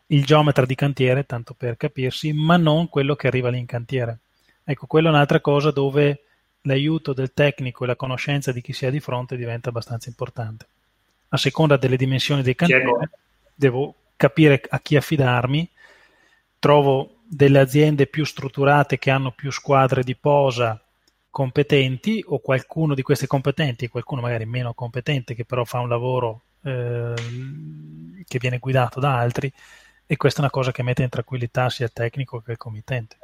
il 0.08 0.24
geometra 0.24 0.64
di 0.64 0.74
cantiere, 0.74 1.24
tanto 1.24 1.54
per 1.54 1.76
capirsi, 1.76 2.32
ma 2.32 2.56
non 2.56 2.88
quello 2.88 3.16
che 3.16 3.26
arriva 3.26 3.50
lì 3.50 3.58
in 3.58 3.66
cantiere. 3.66 4.18
Ecco, 4.64 4.86
quella 4.86 5.08
è 5.08 5.12
un'altra 5.12 5.40
cosa 5.40 5.70
dove 5.70 6.22
l'aiuto 6.62 7.12
del 7.12 7.32
tecnico 7.32 7.84
e 7.84 7.86
la 7.86 7.96
conoscenza 7.96 8.52
di 8.52 8.60
chi 8.60 8.72
si 8.72 8.86
ha 8.86 8.90
di 8.90 9.00
fronte 9.00 9.36
diventa 9.36 9.68
abbastanza 9.68 10.08
importante. 10.08 10.66
A 11.30 11.36
seconda 11.36 11.76
delle 11.76 11.96
dimensioni 11.96 12.42
dei 12.42 12.54
cantieri, 12.54 12.90
devo 13.54 13.94
capire 14.16 14.62
a 14.68 14.80
chi 14.80 14.96
affidarmi, 14.96 15.68
trovo 16.58 17.16
delle 17.28 17.58
aziende 17.58 18.06
più 18.06 18.24
strutturate 18.24 18.98
che 18.98 19.10
hanno 19.10 19.32
più 19.32 19.50
squadre 19.50 20.02
di 20.02 20.16
posa 20.16 20.82
competenti 21.30 22.24
o 22.26 22.38
qualcuno 22.38 22.94
di 22.94 23.02
queste 23.02 23.26
competenti 23.26 23.88
qualcuno 23.88 24.22
magari 24.22 24.46
meno 24.46 24.72
competente 24.72 25.34
che 25.34 25.44
però 25.44 25.64
fa 25.64 25.78
un 25.78 25.88
lavoro 25.88 26.40
eh, 26.62 27.12
che 28.26 28.38
viene 28.38 28.58
guidato 28.58 28.98
da 28.98 29.18
altri 29.18 29.52
e 30.10 30.16
questa 30.16 30.38
è 30.38 30.42
una 30.42 30.50
cosa 30.50 30.72
che 30.72 30.82
mette 30.82 31.02
in 31.02 31.10
tranquillità 31.10 31.68
sia 31.68 31.84
il 31.84 31.92
tecnico 31.92 32.40
che 32.40 32.52
il 32.52 32.56
committente. 32.56 33.16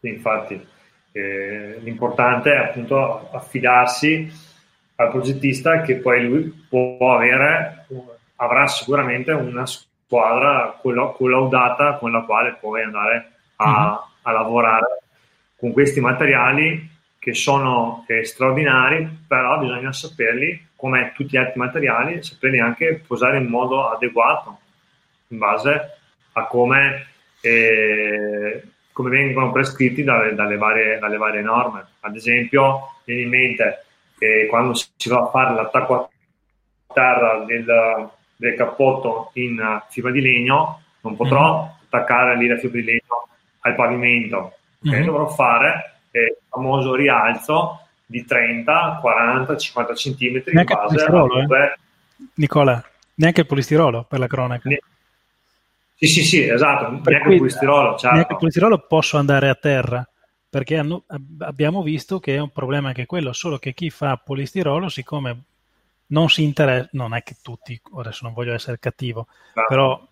Sì, 0.00 0.08
infatti, 0.08 0.68
eh, 1.12 1.78
l'importante 1.80 2.52
è 2.52 2.58
appunto 2.58 3.30
affidarsi 3.32 4.30
al 4.96 5.10
progettista 5.10 5.80
che 5.80 5.96
poi 5.96 6.26
lui 6.26 6.66
può 6.68 7.14
avere, 7.14 7.86
avrà 8.36 8.66
sicuramente 8.66 9.32
una 9.32 9.64
squadra 9.64 10.78
collaudata 10.82 11.94
con 11.94 12.12
la 12.12 12.20
quale 12.24 12.58
puoi 12.60 12.82
andare 12.82 13.32
a, 13.56 13.66
mm-hmm. 13.66 13.94
a 14.22 14.30
lavorare 14.30 15.02
con 15.56 15.72
questi 15.72 16.00
materiali 16.00 16.90
che 17.18 17.32
sono 17.32 18.04
eh, 18.08 18.24
straordinari, 18.24 19.24
però 19.26 19.58
bisogna 19.58 19.92
saperli, 19.92 20.68
come 20.76 21.12
tutti 21.14 21.30
gli 21.30 21.36
altri 21.38 21.60
materiali, 21.60 22.22
saperli 22.22 22.58
anche 22.58 23.02
posare 23.06 23.38
in 23.38 23.46
modo 23.46 23.88
adeguato, 23.88 24.58
in 25.32 25.38
base 25.38 25.96
a 26.32 26.46
come, 26.46 27.06
eh, 27.40 28.62
come 28.92 29.10
vengono 29.10 29.50
prescritti 29.50 30.04
dalle, 30.04 30.34
dalle, 30.34 30.56
varie, 30.56 30.98
dalle, 30.98 31.16
varie, 31.16 31.42
norme. 31.42 31.86
Ad 32.00 32.14
esempio, 32.14 32.96
viene 33.04 33.22
in 33.22 33.28
mente 33.28 33.84
che 34.18 34.46
quando 34.48 34.74
si 34.74 35.08
va 35.08 35.22
a 35.22 35.30
fare 35.30 35.54
l'attacco 35.54 35.94
a 35.94 36.08
terra 36.92 37.44
del, 37.44 38.10
del 38.36 38.54
cappotto 38.54 39.30
in 39.34 39.82
fibra 39.88 40.10
di 40.10 40.20
legno, 40.20 40.82
non 41.00 41.16
potrò 41.16 41.62
mm-hmm. 41.62 41.70
attaccare 41.86 42.36
lì 42.36 42.46
la 42.46 42.58
fibra 42.58 42.80
di 42.80 42.86
legno 42.86 43.28
al 43.60 43.74
pavimento, 43.74 44.54
mm-hmm. 44.86 45.04
dovrò 45.04 45.28
fare 45.28 45.96
il 46.12 46.36
famoso 46.48 46.94
rialzo 46.94 47.80
di 48.04 48.24
30, 48.24 48.98
40, 49.00 49.56
50 49.56 49.94
centimetri 49.94 50.56
in 50.56 50.64
base 50.64 51.02
a 51.02 51.08
dove... 51.08 51.40
Eh? 51.40 51.78
Nicola, 52.34 52.84
neanche 53.14 53.40
il 53.40 53.46
polistirolo 53.46 54.04
per 54.06 54.18
la 54.18 54.26
cronaca. 54.26 54.68
Ne... 54.68 54.80
Sì, 56.02 56.08
sì, 56.08 56.24
sì, 56.24 56.48
esatto, 56.48 57.00
per 57.00 57.12
neanche 57.12 57.32
il 57.32 57.38
polistirolo. 57.38 57.90
Certo. 57.90 58.14
Neanche 58.14 58.32
il 58.32 58.38
polistirolo 58.38 58.86
posso 58.88 59.18
andare 59.18 59.48
a 59.48 59.54
terra 59.54 60.08
perché 60.48 60.76
hanno, 60.76 61.04
abbiamo 61.38 61.80
visto 61.82 62.18
che 62.18 62.34
è 62.34 62.40
un 62.40 62.50
problema 62.50 62.88
anche 62.88 63.06
quello, 63.06 63.32
solo 63.32 63.58
che 63.58 63.72
chi 63.72 63.88
fa 63.88 64.16
polistirolo, 64.16 64.88
siccome 64.88 65.44
non 66.08 66.28
si 66.28 66.42
interessa, 66.42 66.88
non 66.92 67.14
è 67.14 67.22
che 67.22 67.36
tutti, 67.40 67.80
adesso 67.96 68.24
non 68.24 68.34
voglio 68.34 68.52
essere 68.52 68.80
cattivo, 68.80 69.28
ah. 69.54 69.64
però 69.64 70.08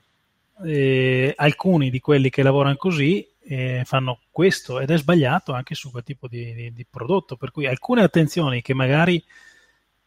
eh, 0.64 1.34
alcuni 1.36 1.90
di 1.90 1.98
quelli 1.98 2.30
che 2.30 2.44
lavorano 2.44 2.76
così 2.76 3.28
eh, 3.42 3.82
fanno 3.84 4.20
questo 4.30 4.78
ed 4.78 4.90
è 4.90 4.96
sbagliato 4.96 5.52
anche 5.52 5.74
su 5.74 5.90
quel 5.90 6.04
tipo 6.04 6.28
di, 6.28 6.54
di, 6.54 6.72
di 6.72 6.86
prodotto. 6.88 7.34
Per 7.34 7.50
cui 7.50 7.66
alcune 7.66 8.02
attenzioni 8.02 8.62
che 8.62 8.74
magari 8.74 9.22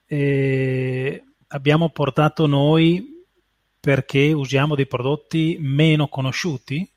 eh, 0.06 1.24
abbiamo 1.48 1.90
portato 1.90 2.48
noi 2.48 3.12
perché 3.84 4.32
usiamo 4.32 4.76
dei 4.76 4.88
prodotti 4.88 5.58
meno 5.60 6.08
conosciuti 6.08 6.90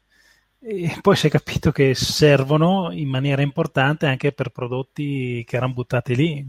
e 0.61 0.97
poi 1.03 1.17
si 1.17 1.27
è 1.27 1.31
capito 1.31 1.73
che 1.73 1.97
servono 1.97 2.93
in 2.93 3.09
maniera 3.09 3.43
importante 3.43 4.07
anche 4.07 4.31
per 4.31 4.51
prodotti 4.51 5.43
che 5.45 5.57
erano 5.57 5.73
buttati 5.73 6.15
lì, 6.15 6.47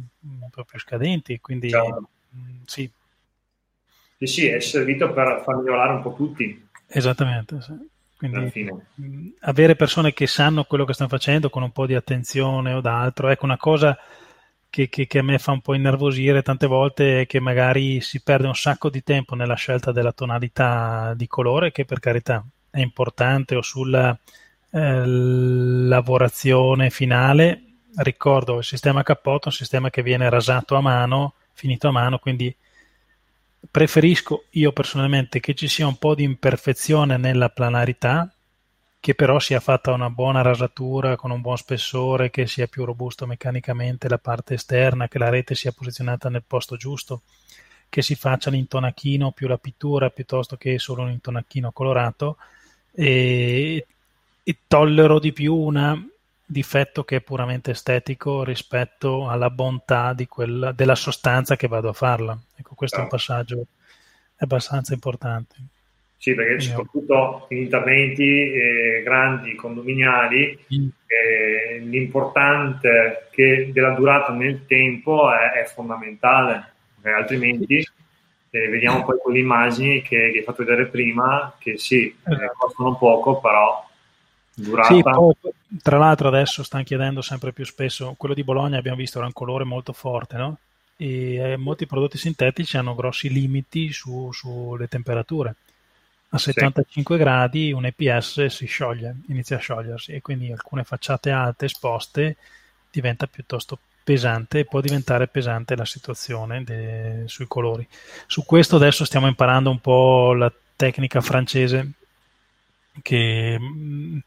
proprio 0.51 0.79
scadenti. 0.79 1.39
Quindi 1.39 1.71
Ciao. 1.71 2.07
mm, 2.35 2.61
sì. 2.65 2.87
Sì, 4.19 4.27
sì, 4.27 4.45
è 4.45 4.59
servito 4.59 5.11
per 5.11 5.41
far 5.43 5.55
migliorare 5.55 5.93
un 5.93 6.01
po' 6.03 6.13
tutti. 6.13 6.67
Esattamente, 6.85 7.59
sì. 7.59 7.73
Quindi 8.15 9.35
avere 9.39 9.75
persone 9.75 10.13
che 10.13 10.27
sanno 10.27 10.65
quello 10.65 10.85
che 10.85 10.93
stanno 10.93 11.09
facendo 11.09 11.49
con 11.49 11.63
un 11.63 11.71
po' 11.71 11.87
di 11.87 11.95
attenzione 11.95 12.73
o 12.73 12.81
d'altro, 12.81 13.29
ecco 13.29 13.45
una 13.45 13.57
cosa 13.57 13.97
che, 14.69 14.89
che, 14.89 15.07
che, 15.07 15.19
a 15.19 15.23
me 15.23 15.39
fa 15.39 15.51
un 15.51 15.61
po' 15.61 15.73
innervosire 15.73 16.41
tante 16.41 16.67
volte 16.67 17.21
è 17.21 17.25
che 17.25 17.39
magari 17.39 18.01
si 18.01 18.21
perde 18.21 18.47
un 18.47 18.55
sacco 18.55 18.89
di 18.89 19.03
tempo 19.03 19.35
nella 19.35 19.55
scelta 19.55 19.91
della 19.91 20.11
tonalità 20.11 21.13
di 21.15 21.27
colore, 21.27 21.71
che 21.71 21.85
per 21.85 21.99
carità 21.99 22.45
è 22.69 22.79
importante, 22.79 23.55
o 23.55 23.61
sulla 23.61 24.17
eh, 24.71 25.05
lavorazione 25.05 26.89
finale. 26.89 27.63
Ricordo 27.95 28.57
il 28.57 28.63
sistema 28.63 29.03
cappotto 29.03 29.45
è 29.45 29.47
un 29.47 29.53
sistema 29.53 29.89
che 29.89 30.03
viene 30.03 30.29
rasato 30.29 30.75
a 30.75 30.81
mano, 30.81 31.33
finito 31.53 31.87
a 31.87 31.91
mano, 31.91 32.19
quindi 32.19 32.55
preferisco 33.71 34.45
io 34.51 34.71
personalmente 34.71 35.39
che 35.39 35.53
ci 35.55 35.67
sia 35.67 35.87
un 35.87 35.97
po' 35.97 36.13
di 36.15 36.23
imperfezione 36.23 37.17
nella 37.17 37.49
planarità, 37.49 38.31
che 39.07 39.15
però 39.15 39.39
sia 39.39 39.61
fatta 39.61 39.93
una 39.93 40.09
buona 40.09 40.41
rasatura 40.41 41.15
con 41.15 41.31
un 41.31 41.39
buon 41.39 41.55
spessore, 41.55 42.29
che 42.29 42.45
sia 42.45 42.67
più 42.67 42.83
robusto 42.83 43.25
meccanicamente 43.25 44.09
la 44.09 44.17
parte 44.17 44.55
esterna, 44.55 45.07
che 45.07 45.17
la 45.17 45.29
rete 45.29 45.55
sia 45.55 45.71
posizionata 45.71 46.27
nel 46.27 46.43
posto 46.45 46.75
giusto, 46.75 47.21
che 47.87 48.01
si 48.01 48.15
faccia 48.15 48.49
l'intonachino 48.49 49.31
più 49.31 49.47
la 49.47 49.57
pittura 49.57 50.09
piuttosto 50.09 50.57
che 50.57 50.77
solo 50.77 51.03
un 51.03 51.11
intonachino 51.11 51.71
colorato 51.71 52.35
e, 52.91 53.87
e 54.43 54.57
tollero 54.67 55.19
di 55.19 55.31
più 55.31 55.55
una 55.55 55.97
difetto 56.45 57.05
che 57.05 57.15
è 57.15 57.21
puramente 57.21 57.71
estetico 57.71 58.43
rispetto 58.43 59.29
alla 59.29 59.49
bontà 59.49 60.13
quella, 60.27 60.73
della 60.73 60.95
sostanza 60.95 61.55
che 61.55 61.69
vado 61.69 61.87
a 61.87 61.93
farla. 61.93 62.37
Ecco, 62.57 62.75
questo 62.75 62.97
oh. 62.97 62.99
è 62.99 63.03
un 63.03 63.09
passaggio 63.09 63.67
abbastanza 64.35 64.93
importante. 64.93 65.55
Sì, 66.19 66.33
perché 66.33 66.55
Quindi, 66.55 66.73
soprattutto 66.73 67.45
in 67.49 67.57
interventi 67.57 68.51
eh, 68.51 69.01
grandi, 69.03 69.55
condominiali, 69.55 70.57
mm. 70.75 70.87
eh, 71.05 71.79
l'importante 71.79 73.27
che 73.31 73.69
della 73.71 73.91
durata 73.91 74.33
nel 74.33 74.65
tempo 74.65 75.31
è, 75.31 75.61
è 75.61 75.65
fondamentale, 75.65 76.73
altrimenti 77.03 77.85
eh, 78.49 78.67
vediamo 78.67 79.05
poi 79.05 79.19
con 79.21 79.31
le 79.33 79.39
immagini 79.39 80.01
che, 80.01 80.31
che 80.31 80.39
hai 80.39 80.43
fatto 80.43 80.63
vedere 80.63 80.87
prima, 80.87 81.55
che 81.59 81.77
sì, 81.77 82.07
eh, 82.07 82.33
esatto. 82.33 82.55
costano 82.57 82.97
poco, 82.97 83.39
però 83.39 83.87
durata... 84.55 84.93
Sì, 84.93 85.01
poi, 85.01 85.33
tra 85.81 85.97
l'altro 85.97 86.29
adesso 86.29 86.63
stanno 86.63 86.83
chiedendo 86.83 87.21
sempre 87.21 87.53
più 87.53 87.63
spesso, 87.65 88.15
quello 88.17 88.33
di 88.33 88.43
Bologna 88.43 88.77
abbiamo 88.77 88.97
visto 88.97 89.19
era 89.19 89.27
un 89.27 89.33
colore 89.33 89.63
molto 89.63 89.93
forte, 89.93 90.37
no? 90.37 90.57
E 90.97 91.35
eh, 91.35 91.57
molti 91.57 91.85
prodotti 91.85 92.17
sintetici 92.17 92.75
hanno 92.75 92.95
grossi 92.95 93.29
limiti 93.29 93.91
su, 93.91 94.31
sulle 94.31 94.87
temperature. 94.87 95.53
A 96.29 96.37
75 96.37 97.15
sì. 97.15 97.23
gradi 97.23 97.71
un 97.71 97.85
EPS 97.85 98.45
si 98.47 98.65
scioglie, 98.65 99.15
inizia 99.27 99.55
a 99.57 99.59
sciogliersi 99.59 100.11
e 100.11 100.21
quindi 100.21 100.51
alcune 100.51 100.83
facciate 100.83 101.31
alte 101.31 101.65
esposte 101.65 102.35
diventa 102.91 103.27
piuttosto 103.27 103.79
pesante 104.03 104.59
e 104.59 104.65
può 104.65 104.81
diventare 104.81 105.27
pesante 105.27 105.75
la 105.75 105.85
situazione 105.85 106.63
de- 106.63 107.23
sui 107.27 107.47
colori. 107.47 107.87
Su 108.25 108.45
questo 108.45 108.75
adesso 108.77 109.05
stiamo 109.05 109.27
imparando 109.27 109.69
un 109.69 109.79
po' 109.79 110.33
la 110.33 110.51
tecnica 110.75 111.21
francese 111.21 111.91
che 113.01 113.57
mh, 113.59 114.19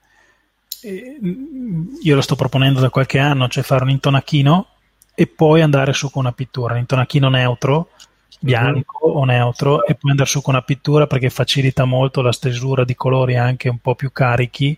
io 2.03 2.15
lo 2.15 2.21
sto 2.21 2.37
proponendo 2.37 2.81
da 2.81 2.91
qualche 2.91 3.19
anno, 3.19 3.49
cioè 3.49 3.63
fare 3.63 3.85
un 3.85 3.91
intonachino 3.91 4.69
e 5.15 5.27
poi 5.27 5.61
andare 5.61 5.93
su 5.93 6.11
con 6.11 6.23
una 6.23 6.33
pittura, 6.33 6.75
un 6.75 6.81
intonachino 6.81 7.29
neutro, 7.29 7.91
bianco 8.41 9.07
mm-hmm. 9.07 9.17
o 9.17 9.25
neutro, 9.25 9.87
e 9.87 9.95
poi 9.95 10.11
andare 10.11 10.29
su 10.29 10.43
con 10.43 10.55
una 10.55 10.63
pittura 10.63 11.07
perché 11.07 11.31
facilita 11.31 11.85
molto 11.85 12.23
la 12.23 12.33
stesura 12.33 12.85
di 12.85 12.95
colori 12.95 13.37
anche 13.37 13.69
un 13.69 13.79
po' 13.79 13.95
più 13.95 14.11
carichi 14.11 14.77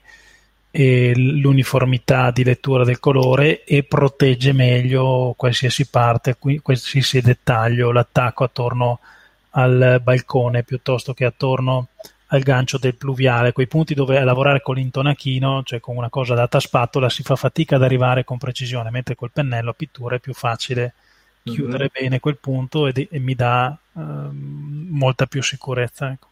e 0.74 1.12
l'uniformità 1.14 2.30
di 2.30 2.44
lettura 2.44 2.84
del 2.84 2.98
colore 2.98 3.62
e 3.64 3.84
protegge 3.84 4.52
meglio 4.52 5.34
qualsiasi 5.36 5.86
parte, 5.88 6.36
qualsiasi 6.62 7.20
dettaglio, 7.20 7.92
l'attacco 7.92 8.44
attorno 8.44 8.98
al 9.50 10.00
balcone 10.02 10.62
piuttosto 10.62 11.12
che 11.12 11.26
attorno 11.26 11.88
al 12.28 12.40
gancio 12.40 12.78
del 12.78 12.94
pluviale, 12.96 13.52
quei 13.52 13.66
punti 13.66 13.92
dove 13.92 14.18
a 14.18 14.24
lavorare 14.24 14.62
con 14.62 14.76
l'intonachino, 14.76 15.62
cioè 15.64 15.80
con 15.80 15.98
una 15.98 16.08
cosa 16.08 16.34
data 16.34 16.56
a 16.56 16.60
spatola, 16.60 17.10
si 17.10 17.22
fa 17.22 17.36
fatica 17.36 17.76
ad 17.76 17.82
arrivare 17.82 18.24
con 18.24 18.38
precisione, 18.38 18.90
mentre 18.90 19.14
col 19.14 19.30
pennello 19.30 19.70
a 19.70 19.74
pittura 19.74 20.16
è 20.16 20.20
più 20.20 20.32
facile 20.32 20.94
chiudere 21.44 21.90
mm-hmm. 21.92 22.02
bene 22.04 22.20
quel 22.20 22.38
punto 22.38 22.86
e, 22.86 23.08
e 23.10 23.18
mi 23.18 23.34
dà 23.34 23.76
uh, 23.92 24.00
molta 24.02 25.26
più 25.26 25.42
sicurezza. 25.42 26.10
Ecco. 26.10 26.28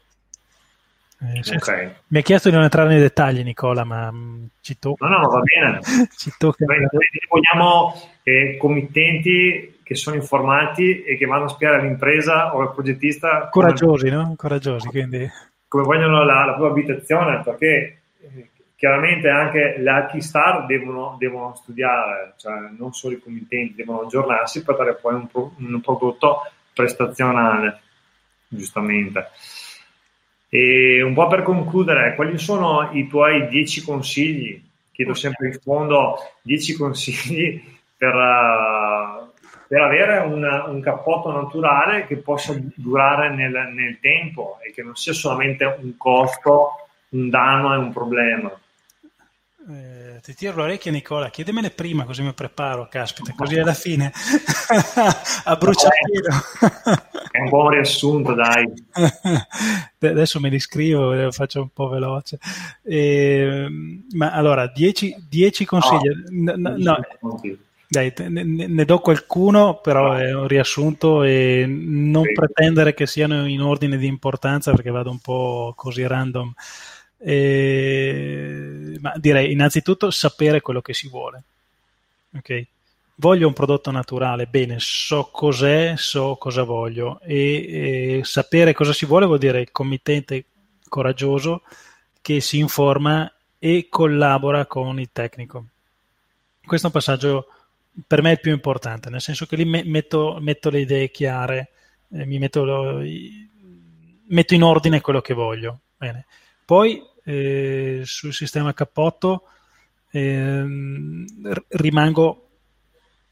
Eh, 1.23 1.57
okay. 1.57 1.93
Mi 2.09 2.21
ha 2.21 2.23
chiesto 2.23 2.49
di 2.49 2.55
non 2.55 2.65
entrare 2.65 2.89
nei 2.89 3.01
dettagli, 3.01 3.43
Nicola, 3.43 3.85
ma 3.85 4.11
mh, 4.11 4.17
mm, 4.17 4.45
ci 4.61 4.79
tocca. 4.79 5.07
No, 5.07 5.19
no, 5.19 5.29
va 5.29 5.41
bene. 5.41 5.81
ci 6.17 6.33
tocca. 6.39 6.65
Noi, 6.65 6.87
vogliamo 7.29 7.95
eh, 8.23 8.57
committenti 8.59 9.81
che 9.83 9.95
sono 9.95 10.17
informati 10.17 11.03
e 11.03 11.17
che 11.17 11.27
vanno 11.27 11.45
a 11.45 11.49
spiare 11.49 11.79
all'impresa 11.79 12.55
o 12.55 12.61
al 12.61 12.73
progettista. 12.73 13.49
Coraggiosi, 13.51 14.09
come, 14.09 14.23
no? 14.23 14.35
Coraggiosi, 14.37 14.89
quindi. 14.89 15.29
Come 15.69 15.85
vogliono 15.85 16.25
la, 16.25 16.45
la 16.47 16.55
propria 16.55 16.85
abitazione, 16.85 17.43
perché 17.45 18.00
chiaramente 18.81 19.29
anche 19.29 19.77
le 19.77 20.21
Star 20.23 20.65
devono, 20.65 21.15
devono, 21.19 21.55
studiare, 21.55 22.33
cioè 22.39 22.55
non 22.79 22.95
solo 22.95 23.15
i 23.15 23.21
committenti, 23.21 23.75
devono 23.75 24.01
aggiornarsi 24.01 24.65
per 24.65 24.75
dare 24.75 24.95
poi 24.95 25.15
un, 25.17 25.27
pro, 25.27 25.53
un 25.59 25.83
prodotto 25.83 26.51
prestazionale, 26.73 27.83
giustamente. 28.49 29.29
E 30.49 31.03
un 31.03 31.13
po' 31.13 31.27
per 31.27 31.43
concludere, 31.43 32.15
quali 32.15 32.39
sono 32.39 32.89
i 32.93 33.07
tuoi 33.07 33.49
10 33.49 33.85
consigli? 33.85 34.65
Chiedo 34.93 35.13
sempre 35.13 35.49
in 35.49 35.59
fondo 35.61 36.17
10 36.41 36.75
consigli 36.77 37.63
per, 37.99 38.15
per 39.69 39.81
avere 39.83 40.21
un, 40.21 40.43
un, 40.69 40.81
cappotto 40.81 41.31
naturale 41.31 42.07
che 42.07 42.17
possa 42.17 42.59
durare 42.77 43.29
nel, 43.29 43.73
nel 43.75 44.01
tempo 44.01 44.59
e 44.63 44.73
che 44.73 44.83
non 44.83 44.97
sia 44.97 45.13
solamente 45.13 45.67
un 45.67 45.99
costo, 45.99 46.89
un 47.11 47.29
danno 47.29 47.75
e 47.75 47.77
un 47.77 47.93
problema. 47.93 48.51
Eh, 49.69 50.21
ti 50.23 50.35
tiro 50.35 50.57
l'orecchia 50.57 50.91
Nicola, 50.91 51.29
chiedemele 51.29 51.71
prima 51.71 52.05
così 52.05 52.23
mi 52.23 52.33
preparo, 52.33 52.89
caspita, 52.89 53.35
così 53.37 53.59
alla 53.59 53.75
fine 53.75 54.11
a 55.45 55.57
bruciapelo. 55.57 56.29
È 57.31 57.41
un 57.41 57.49
buon 57.51 57.69
riassunto, 57.69 58.33
dai. 58.33 58.65
Adesso 59.99 60.41
me 60.41 60.49
li 60.49 60.59
scrivo, 60.59 61.13
lo 61.13 61.31
faccio 61.31 61.61
un 61.61 61.69
po' 61.75 61.89
veloce. 61.89 62.39
Eh, 62.83 63.69
ma 64.13 64.33
allora, 64.33 64.67
10 64.67 65.65
consigli. 65.67 66.11
No, 66.31 66.55
no, 66.57 66.75
no, 66.77 66.97
dai, 67.87 68.13
ne, 68.17 68.45
ne, 68.45 68.85
do 68.85 69.01
qualcuno, 69.01 69.81
però 69.83 70.15
è 70.15 70.33
un 70.33 70.47
riassunto 70.47 71.23
e 71.23 71.67
non 71.67 72.23
sì. 72.23 72.33
pretendere 72.33 72.95
che 72.95 73.07
siano 73.07 73.47
in 73.47 73.61
ordine 73.61 73.99
di 73.99 74.07
importanza 74.07 74.71
perché 74.71 74.91
vado 74.91 75.11
un 75.11 75.19
po' 75.19 75.75
così 75.77 76.07
random. 76.07 76.53
Eh, 77.23 78.99
ma 79.01 79.13
direi 79.17 79.53
innanzitutto 79.53 80.11
sapere 80.11 80.61
quello 80.61 80.81
che 80.81 80.95
si 80.95 81.09
vuole. 81.09 81.43
Ok? 82.37 82.67
Voglio 83.17 83.47
un 83.47 83.53
prodotto 83.53 83.91
naturale, 83.91 84.47
bene, 84.47 84.77
so 84.79 85.29
cos'è, 85.31 85.95
so 85.97 86.37
cosa 86.37 86.63
voglio 86.63 87.21
e, 87.21 88.17
e 88.19 88.25
sapere 88.25 88.73
cosa 88.73 88.95
si 88.95 89.05
vuole 89.05 89.27
vuol 89.27 89.39
dire 89.39 89.61
il 89.61 89.71
committente 89.71 90.47
coraggioso 90.89 91.63
che 92.23 92.41
si 92.41 92.59
informa 92.59 93.31
e 93.59 93.89
collabora 93.91 94.65
con 94.65 94.99
il 94.99 95.11
tecnico. 95.13 95.67
Questo 96.65 96.87
è 96.87 96.91
un 96.91 96.97
passaggio 96.97 97.47
per 98.07 98.23
me 98.23 98.33
il 98.33 98.41
più 98.41 98.53
importante, 98.53 99.11
nel 99.11 99.21
senso 99.21 99.47
che 99.47 99.57
lì 99.57 99.65
metto, 99.65 100.39
metto 100.41 100.71
le 100.71 100.81
idee 100.81 101.11
chiare, 101.11 101.71
eh, 102.13 102.25
metto, 102.25 102.65
lo, 102.65 103.03
metto 104.29 104.55
in 104.55 104.63
ordine 104.63 105.01
quello 105.01 105.21
che 105.21 105.35
voglio. 105.35 105.81
Bene. 105.97 106.27
Poi 106.65 107.03
eh, 107.25 108.03
sul 108.05 108.33
sistema 108.33 108.73
cappotto 108.73 109.45
eh, 110.11 110.65
rimango 111.69 112.49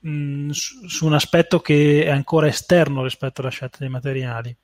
mh, 0.00 0.10
mm, 0.10 0.50
su, 0.50 1.06
un 1.06 1.14
aspetto 1.14 1.60
che 1.60 2.04
è 2.04 2.10
ancora 2.10 2.46
esterno 2.46 3.02
rispetto 3.02 3.40
alla 3.40 3.50
scelta 3.50 3.78
dei 3.80 3.88
materiali. 3.88 4.56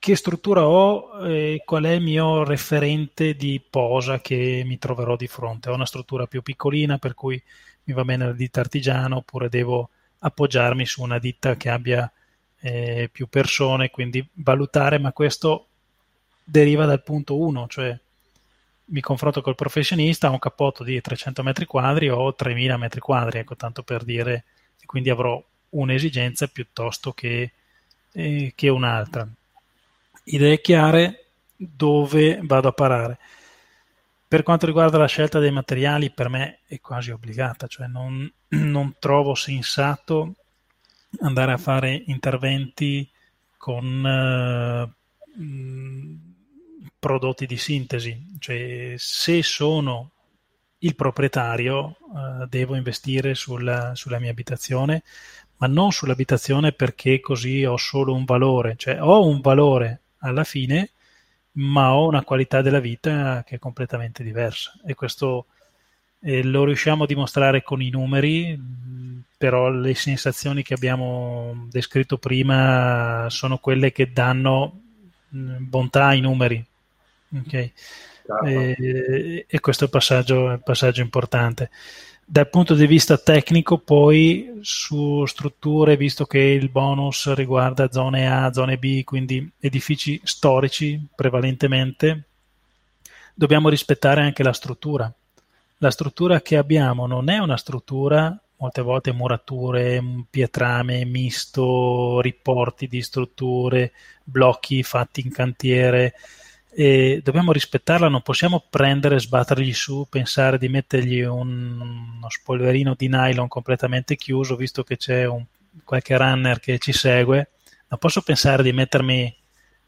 Che 0.00 0.14
struttura 0.14 0.66
ho 0.66 1.26
e 1.26 1.62
qual 1.64 1.84
è 1.84 1.90
il 1.90 2.02
mio 2.02 2.44
referente 2.44 3.34
di 3.34 3.60
posa 3.68 4.20
che 4.20 4.62
mi 4.64 4.78
troverò 4.78 5.16
di 5.16 5.26
fronte? 5.26 5.70
Ho 5.70 5.74
una 5.74 5.86
struttura 5.86 6.26
più 6.26 6.40
piccolina 6.40 6.98
per 6.98 7.14
cui 7.14 7.42
mi 7.84 7.94
va 7.94 8.04
bene 8.04 8.26
la 8.26 8.32
ditta 8.32 8.60
artigiana 8.60 9.16
oppure 9.16 9.48
devo 9.48 9.90
appoggiarmi 10.20 10.86
su 10.86 11.02
una 11.02 11.18
ditta 11.18 11.56
che 11.56 11.68
abbia 11.68 12.10
eh, 12.60 13.08
più 13.10 13.28
persone, 13.28 13.90
quindi 13.90 14.26
valutare, 14.34 14.98
ma 14.98 15.12
questo 15.12 15.67
deriva 16.48 16.86
dal 16.86 17.02
punto 17.02 17.36
1, 17.36 17.66
cioè 17.68 17.98
mi 18.86 19.00
confronto 19.00 19.42
col 19.42 19.54
professionista, 19.54 20.28
ho 20.28 20.32
un 20.32 20.38
cappotto 20.38 20.82
di 20.82 20.98
300 20.98 21.42
metri 21.42 21.66
quadri 21.66 22.08
o 22.08 22.34
3000 22.34 22.76
metri 22.78 23.00
quadri, 23.00 23.40
ecco 23.40 23.54
tanto 23.54 23.82
per 23.82 24.02
dire, 24.02 24.44
quindi 24.86 25.10
avrò 25.10 25.42
un'esigenza 25.70 26.46
piuttosto 26.46 27.12
che, 27.12 27.52
eh, 28.12 28.52
che 28.54 28.68
un'altra. 28.68 29.28
Idee 30.24 30.60
chiare 30.62 31.26
dove 31.54 32.40
vado 32.42 32.68
a 32.68 32.72
parare. 32.72 33.18
Per 34.26 34.42
quanto 34.42 34.66
riguarda 34.66 34.96
la 34.96 35.06
scelta 35.06 35.38
dei 35.38 35.50
materiali, 35.50 36.10
per 36.10 36.28
me 36.30 36.60
è 36.66 36.80
quasi 36.80 37.10
obbligata, 37.10 37.66
cioè 37.66 37.86
non, 37.88 38.30
non 38.48 38.94
trovo 38.98 39.34
sensato 39.34 40.34
andare 41.20 41.52
a 41.52 41.58
fare 41.58 42.02
interventi 42.06 43.08
con 43.58 44.06
eh, 44.06 44.96
prodotti 46.98 47.46
di 47.46 47.56
sintesi, 47.56 48.36
cioè 48.38 48.94
se 48.96 49.42
sono 49.42 50.10
il 50.78 50.94
proprietario 50.94 51.90
eh, 51.90 52.46
devo 52.48 52.76
investire 52.76 53.34
sulla, 53.34 53.94
sulla, 53.94 54.18
mia 54.18 54.30
abitazione, 54.30 55.02
ma 55.58 55.66
non 55.66 55.90
sull'abitazione 55.92 56.72
perché 56.72 57.20
così 57.20 57.64
ho 57.64 57.76
solo 57.76 58.14
un 58.14 58.24
valore, 58.24 58.76
cioè 58.76 59.02
ho 59.02 59.26
un 59.26 59.40
valore 59.40 60.02
alla 60.18 60.44
fine 60.44 60.90
ma 61.58 61.94
ho 61.94 62.06
una 62.06 62.22
qualità 62.22 62.62
della 62.62 62.80
vita 62.80 63.42
che 63.44 63.56
è 63.56 63.58
completamente 63.58 64.22
diversa. 64.22 64.72
E 64.84 64.94
questo 64.94 65.46
eh, 66.20 66.42
lo 66.42 66.64
riusciamo 66.64 67.04
a 67.04 67.06
dimostrare 67.06 67.62
con 67.62 67.82
i 67.82 67.90
numeri, 67.90 68.58
però 69.36 69.70
le 69.70 69.94
sensazioni 69.94 70.62
che 70.62 70.74
abbiamo 70.74 71.66
descritto 71.70 72.18
prima 72.18 73.26
sono 73.28 73.58
quelle 73.58 73.92
che 73.92 74.12
danno 74.12 74.80
bontà 75.28 76.06
ai 76.06 76.20
numeri. 76.20 76.64
Okay? 77.34 77.72
E, 78.44 79.46
e, 79.48 79.60
questo 79.60 79.84
è 79.84 79.86
il 79.86 79.92
passaggio, 79.92 80.50
il 80.50 80.62
passaggio 80.62 81.00
importante. 81.00 81.70
Dal 82.24 82.50
punto 82.50 82.74
di 82.74 82.86
vista 82.86 83.16
tecnico, 83.16 83.78
poi 83.78 84.58
su 84.60 85.24
strutture, 85.24 85.96
visto 85.96 86.26
che 86.26 86.38
il 86.38 86.68
bonus 86.68 87.32
riguarda 87.32 87.90
zone 87.90 88.30
A, 88.30 88.52
zone 88.52 88.76
B, 88.76 89.02
quindi 89.02 89.50
edifici 89.58 90.20
storici 90.24 91.00
prevalentemente, 91.14 92.24
dobbiamo 93.32 93.70
rispettare 93.70 94.20
anche 94.20 94.42
la 94.42 94.52
struttura. 94.52 95.10
La 95.78 95.90
struttura 95.90 96.42
che 96.42 96.56
abbiamo 96.58 97.06
non 97.06 97.30
è 97.30 97.38
una 97.38 97.56
struttura, 97.56 98.38
molte 98.56 98.82
volte 98.82 99.12
murature, 99.12 100.02
pietrame, 100.28 101.04
misto, 101.04 102.20
riporti 102.20 102.88
di 102.88 103.00
strutture, 103.00 103.92
blocchi 104.22 104.82
fatti 104.82 105.22
in 105.22 105.32
cantiere, 105.32 106.14
e 106.80 107.22
dobbiamo 107.24 107.50
rispettarla, 107.50 108.06
non 108.06 108.22
possiamo 108.22 108.64
prendere, 108.70 109.18
sbattergli 109.18 109.72
su, 109.72 110.06
pensare 110.08 110.58
di 110.58 110.68
mettergli 110.68 111.22
un, 111.22 111.80
uno 111.80 112.30
spolverino 112.30 112.94
di 112.96 113.08
nylon 113.08 113.48
completamente 113.48 114.14
chiuso, 114.14 114.54
visto 114.54 114.84
che 114.84 114.96
c'è 114.96 115.24
un, 115.24 115.44
qualche 115.82 116.16
runner 116.16 116.60
che 116.60 116.78
ci 116.78 116.92
segue, 116.92 117.50
non 117.88 117.98
posso 117.98 118.22
pensare 118.22 118.62
di 118.62 118.72
mettermi 118.72 119.36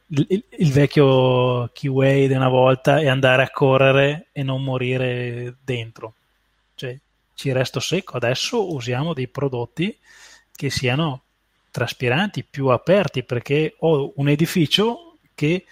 il, 0.09 0.26
il, 0.30 0.45
il 0.59 0.72
vecchio 0.72 1.70
keyway 1.72 2.26
di 2.26 2.34
una 2.34 2.49
volta 2.49 2.99
e 2.99 3.09
andare 3.09 3.45
a 3.45 3.51
correre 3.51 4.26
e 4.32 4.43
non 4.43 4.61
morire 4.61 5.59
dentro. 5.62 6.14
Cioè, 6.74 6.99
ci 7.34 7.53
resto 7.53 7.78
secco. 7.78 8.16
Adesso 8.16 8.74
usiamo 8.74 9.14
dei 9.14 9.28
prodotti 9.28 9.97
che 10.57 10.70
siano 10.70 11.22
traspiranti, 11.70 12.43
più 12.43 12.66
aperti, 12.66 13.22
perché 13.22 13.76
ho 13.78 14.12
un 14.16 14.28
edificio 14.28 15.18
che 15.36 15.64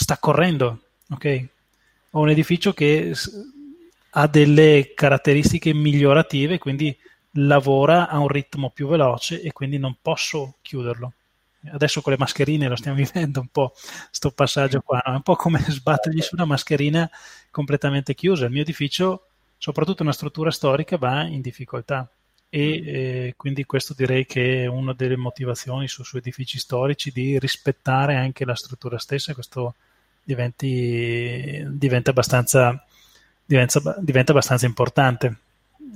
sta 0.00 0.16
correndo, 0.18 0.80
ok? 1.10 1.46
Ho 2.12 2.20
un 2.20 2.30
edificio 2.30 2.72
che 2.72 3.14
ha 4.10 4.26
delle 4.26 4.92
caratteristiche 4.94 5.74
migliorative, 5.74 6.58
quindi 6.58 6.96
lavora 7.34 8.08
a 8.08 8.18
un 8.18 8.28
ritmo 8.28 8.70
più 8.70 8.88
veloce 8.88 9.42
e 9.42 9.52
quindi 9.52 9.78
non 9.78 9.96
posso 10.00 10.56
chiuderlo. 10.62 11.12
Adesso 11.72 12.00
con 12.00 12.12
le 12.12 12.18
mascherine 12.18 12.68
lo 12.68 12.76
stiamo 12.76 12.96
vivendo 13.04 13.40
un 13.40 13.48
po' 13.48 13.74
questo 14.06 14.30
passaggio 14.30 14.80
qua, 14.80 15.02
no? 15.04 15.12
è 15.12 15.16
un 15.16 15.22
po' 15.22 15.36
come 15.36 15.60
sbattergli 15.68 16.22
su 16.22 16.34
una 16.34 16.46
mascherina 16.46 17.08
completamente 17.50 18.14
chiusa. 18.14 18.46
Il 18.46 18.52
mio 18.52 18.62
edificio, 18.62 19.26
soprattutto 19.58 20.02
una 20.02 20.12
struttura 20.12 20.50
storica, 20.50 20.96
va 20.96 21.24
in 21.24 21.42
difficoltà. 21.42 22.08
e 22.48 22.60
eh, 22.84 23.34
quindi 23.36 23.64
questo 23.64 23.94
direi 23.94 24.26
che 24.26 24.64
è 24.64 24.66
una 24.66 24.94
delle 24.94 25.16
motivazioni 25.16 25.86
su, 25.86 26.02
su, 26.02 26.16
edifici 26.16 26.58
storici 26.58 27.12
di 27.12 27.38
rispettare 27.38 28.16
anche 28.16 28.44
la 28.44 28.56
struttura 28.56 28.98
stessa, 28.98 29.34
questo 29.34 29.74
diventi, 30.22 31.64
diventa, 31.68 32.10
abbastanza, 32.10 32.84
diventa, 33.44 33.96
diventa 33.98 34.32
abbastanza 34.32 34.66
importante. 34.66 35.36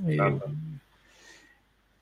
E, 0.05 0.37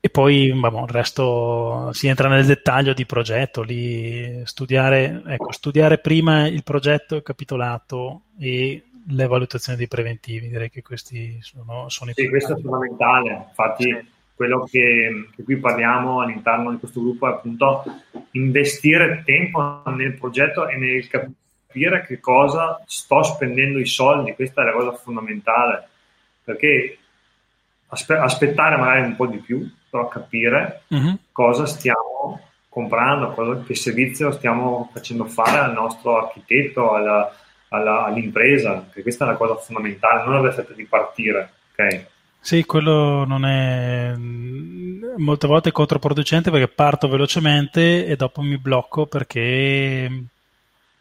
e 0.00 0.10
poi 0.10 0.48
il 0.48 0.70
resto 0.88 1.90
si 1.92 2.08
entra 2.08 2.28
nel 2.28 2.44
dettaglio 2.44 2.92
di 2.92 3.06
progetto, 3.06 3.62
lì 3.62 4.42
studiare, 4.44 5.22
ecco, 5.26 5.50
studiare 5.52 5.96
prima 5.96 6.46
il 6.46 6.62
progetto, 6.62 7.16
il 7.16 7.22
capitolato 7.22 8.24
e 8.38 8.82
le 9.08 9.26
valutazioni 9.26 9.78
dei 9.78 9.88
preventivi, 9.88 10.48
direi 10.48 10.68
che 10.68 10.82
questi 10.82 11.38
sono, 11.40 11.88
sono 11.88 12.10
i 12.10 12.14
Sì, 12.14 12.28
questo 12.28 12.54
è 12.54 12.60
fondamentale, 12.60 13.46
infatti 13.48 13.84
sì. 13.84 14.06
quello 14.34 14.68
che, 14.70 15.28
che, 15.34 15.42
qui 15.42 15.56
parliamo 15.56 16.20
all'interno 16.20 16.70
di 16.70 16.78
questo 16.78 17.00
gruppo 17.00 17.26
è 17.26 17.30
appunto 17.30 17.84
investire 18.32 19.22
tempo 19.24 19.82
nel 19.86 20.18
progetto 20.18 20.68
e 20.68 20.76
nel 20.76 21.08
capire 21.74 22.06
che 22.06 22.20
cosa 22.20 22.80
sto 22.86 23.22
spendendo 23.24 23.80
i 23.80 23.86
soldi, 23.86 24.34
questa 24.34 24.62
è 24.62 24.64
la 24.64 24.72
cosa 24.72 24.92
fondamentale, 24.92 25.88
perché 26.44 26.98
aspe- 27.88 28.16
aspettare 28.16 28.76
magari 28.76 29.02
un 29.02 29.16
po' 29.16 29.26
di 29.26 29.38
più, 29.38 29.68
però 29.90 30.06
capire 30.06 30.82
uh-huh. 30.86 31.18
cosa 31.32 31.66
stiamo 31.66 32.40
comprando, 32.68 33.32
cosa, 33.32 33.62
che 33.64 33.74
servizio 33.74 34.30
stiamo 34.30 34.88
facendo 34.92 35.24
fare 35.24 35.58
al 35.58 35.72
nostro 35.72 36.16
architetto, 36.16 36.92
alla, 36.94 37.32
alla, 37.68 38.04
all'impresa, 38.04 38.74
perché 38.74 39.02
questa 39.02 39.24
è 39.24 39.28
la 39.28 39.36
cosa 39.36 39.56
fondamentale, 39.56 40.24
non 40.24 40.36
avere 40.36 40.54
fretta 40.54 40.74
di 40.74 40.84
partire, 40.84 41.50
ok? 41.72 42.06
Sì, 42.40 42.64
quello 42.64 43.24
non 43.24 43.44
è 43.44 44.14
molte 45.16 45.46
volte 45.46 45.72
controproducente 45.72 46.50
perché 46.50 46.68
parto 46.68 47.08
velocemente 47.08 48.04
e 48.04 48.16
dopo 48.16 48.42
mi 48.42 48.58
blocco 48.58 49.06
perché 49.06 50.26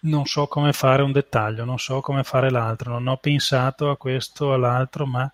non 0.04 0.26
so 0.26 0.47
come 0.47 0.74
fare 0.74 1.01
un 1.01 1.12
dettaglio, 1.12 1.66
non 1.66 1.80
so 1.80 2.01
come 2.01 2.24
fare 2.24 2.49
l'altro, 2.49 2.93
non 2.93 3.08
ho 3.08 3.18
pensato 3.18 3.89
a 3.89 3.97
questo 3.97 4.47
o 4.47 4.54
all'altro, 4.54 5.06
ma 5.06 5.32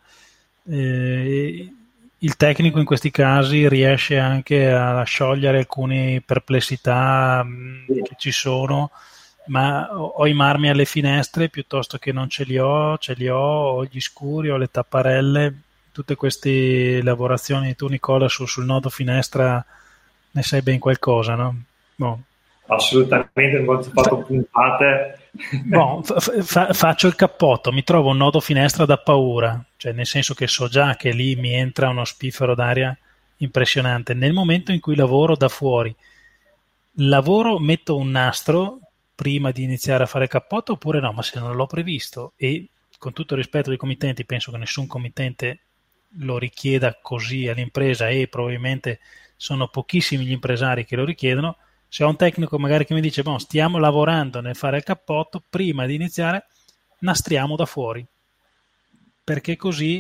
eh, 0.68 1.74
il 2.22 2.36
tecnico 2.36 2.80
in 2.80 2.86
questi 2.86 3.12
casi 3.12 3.68
riesce 3.68 4.18
anche 4.20 4.72
a 4.72 5.04
sciogliere 5.04 5.60
alcune 5.60 6.22
perplessità 6.26 7.44
mh, 7.44 7.86
mm, 7.92 8.04
che 8.04 8.16
ci 8.18 8.32
sono, 8.32 8.92
ma 9.48 9.90
ho 9.92 10.28
i 10.28 10.34
marmi 10.34 10.70
alle 10.70 10.86
finestre 10.86 11.50
piuttosto 11.50 11.98
che 11.98 12.12
non 12.12 12.30
ce 12.30 12.44
li 12.44 12.58
ho, 12.60 12.98
ce 12.98 13.14
li 13.14 13.28
ho, 13.28 13.38
ho 13.38 13.86
gli 13.86 14.00
scuri, 14.00 14.50
ho 14.50 14.58
le 14.58 14.70
tapparelle, 14.70 15.62
tutte 15.92 16.16
queste 16.16 17.02
lavorazioni 17.02 17.76
tu 17.76 17.88
Nicola 17.88 18.28
su, 18.28 18.46
sul 18.46 18.66
nodo 18.66 18.90
finestra 18.90 19.64
ne 20.32 20.44
sai 20.44 20.62
ben 20.62 20.80
qualcosa, 20.80 21.36
no? 21.36 21.64
Boh. 21.96 22.20
Assolutamente, 22.70 23.60
non 23.60 23.78
ho 23.78 23.82
fatto 23.82 24.18
puntate. 24.20 25.30
Boh, 25.64 26.04
fa, 26.04 26.72
faccio 26.74 27.08
il 27.08 27.16
cappotto, 27.16 27.72
mi 27.72 27.84
trovo 27.84 28.10
un 28.10 28.18
nodo 28.18 28.40
finestra 28.40 28.86
da 28.86 28.98
paura, 28.98 29.64
cioè 29.76 29.92
nel 29.92 30.06
senso 30.06 30.36
che 30.36 30.48
so 30.48 30.68
già 30.68 30.96
che 30.96 31.12
lì 31.12 31.36
mi 31.36 31.54
entra 31.54 31.90
uno 31.90 32.06
spiffero 32.06 32.54
d'aria 32.54 32.96
impressionante. 33.38 34.14
Nel 34.14 34.34
momento 34.34 34.72
in 34.72 34.80
cui 34.80 34.96
lavoro 34.96 35.36
da 35.36 35.50
fuori, 35.50 35.96
lavoro, 36.94 37.58
metto 37.58 37.96
un 37.98 38.12
nastro 38.12 38.80
prima 39.16 39.50
di 39.52 39.64
iniziare 39.64 40.04
a 40.04 40.08
fare 40.08 40.26
il 40.26 40.30
cappotto 40.30 40.74
oppure 40.74 41.00
no, 41.00 41.12
ma 41.12 41.24
se 41.24 41.40
non 41.40 41.56
l'ho 41.56 41.66
previsto 41.66 42.34
e 42.36 42.70
con 43.00 43.14
tutto 43.14 43.34
il 43.34 43.40
rispetto 43.40 43.70
dei 43.70 43.80
committenti, 43.80 44.26
penso 44.26 44.52
che 44.52 44.58
nessun 44.58 44.86
committente 44.86 45.62
lo 46.20 46.38
richieda 46.38 47.00
così 47.02 47.48
all'impresa 47.48 48.10
e 48.10 48.28
probabilmente 48.28 49.00
sono 49.36 49.70
pochissimi 49.70 50.26
gli 50.26 50.32
impresari 50.32 50.86
che 50.86 50.96
lo 50.96 51.06
richiedono 51.06 51.58
se 51.90 52.04
ho 52.04 52.08
un 52.08 52.16
tecnico 52.16 52.60
magari 52.60 52.86
che 52.86 52.94
mi 52.94 53.02
dice, 53.02 53.24
boh, 53.24 53.40
stiamo 53.40 53.80
lavorando 53.80 54.42
nel 54.42 54.56
fare 54.56 54.78
il 54.78 54.84
cappotto, 54.84 55.44
prima 55.50 55.88
di 55.88 55.96
iniziare 55.96 56.46
nastriamo 57.00 57.56
da 57.56 57.66
fuori, 57.66 58.06
perché 59.24 59.56
così 59.56 59.98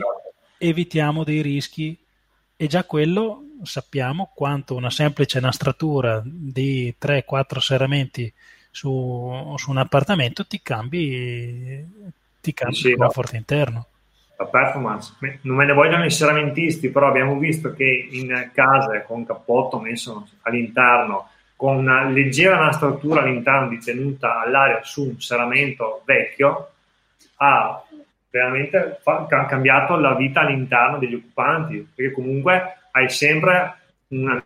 evitiamo 0.59 1.23
dei 1.23 1.41
rischi. 1.41 1.97
E 2.61 2.67
già 2.67 2.83
quello 2.83 3.41
sappiamo 3.63 4.31
quanto 4.35 4.75
una 4.75 4.89
semplice 4.89 5.39
nastratura 5.39 6.21
di 6.23 6.93
3-4 7.01 7.57
serramenti 7.57 8.31
su, 8.69 9.53
su, 9.55 9.69
un 9.69 9.77
appartamento 9.77 10.45
ti 10.45 10.61
cambi, 10.61 11.87
ti 12.41 12.53
cambi 12.53 12.75
sì, 12.75 12.89
il 12.89 12.97
comfort 12.97 13.33
interno. 13.33 13.87
La 14.35 14.45
performance. 14.45 15.13
Non 15.41 15.55
me 15.55 15.65
ne 15.65 15.73
vogliono 15.73 16.03
i 16.03 16.11
serramentisti, 16.11 16.89
però 16.89 17.07
abbiamo 17.07 17.37
visto 17.37 17.73
che 17.73 18.09
in 18.11 18.51
case 18.53 19.05
con 19.07 19.25
cappotto 19.25 19.79
messo 19.79 20.27
all'interno 20.41 21.29
con 21.60 21.76
una 21.76 22.05
leggera 22.05 22.57
nastratura 22.57 23.22
all'interno 23.22 23.68
di 23.68 23.80
tenuta 23.80 24.39
all'aria 24.39 24.80
su 24.82 25.10
un 25.10 25.20
serramento 25.20 26.03
vecchio, 26.05 26.70
ha 27.36 27.84
veramente 28.30 28.99
fa- 29.01 29.26
cambiato 29.28 29.97
la 29.97 30.16
vita 30.16 30.39
all'interno 30.39 30.99
degli 30.99 31.16
occupanti, 31.16 31.86
perché 31.93 32.14
comunque 32.14 32.78
hai 32.91 33.10
sempre 33.10 33.74
una 34.07 34.41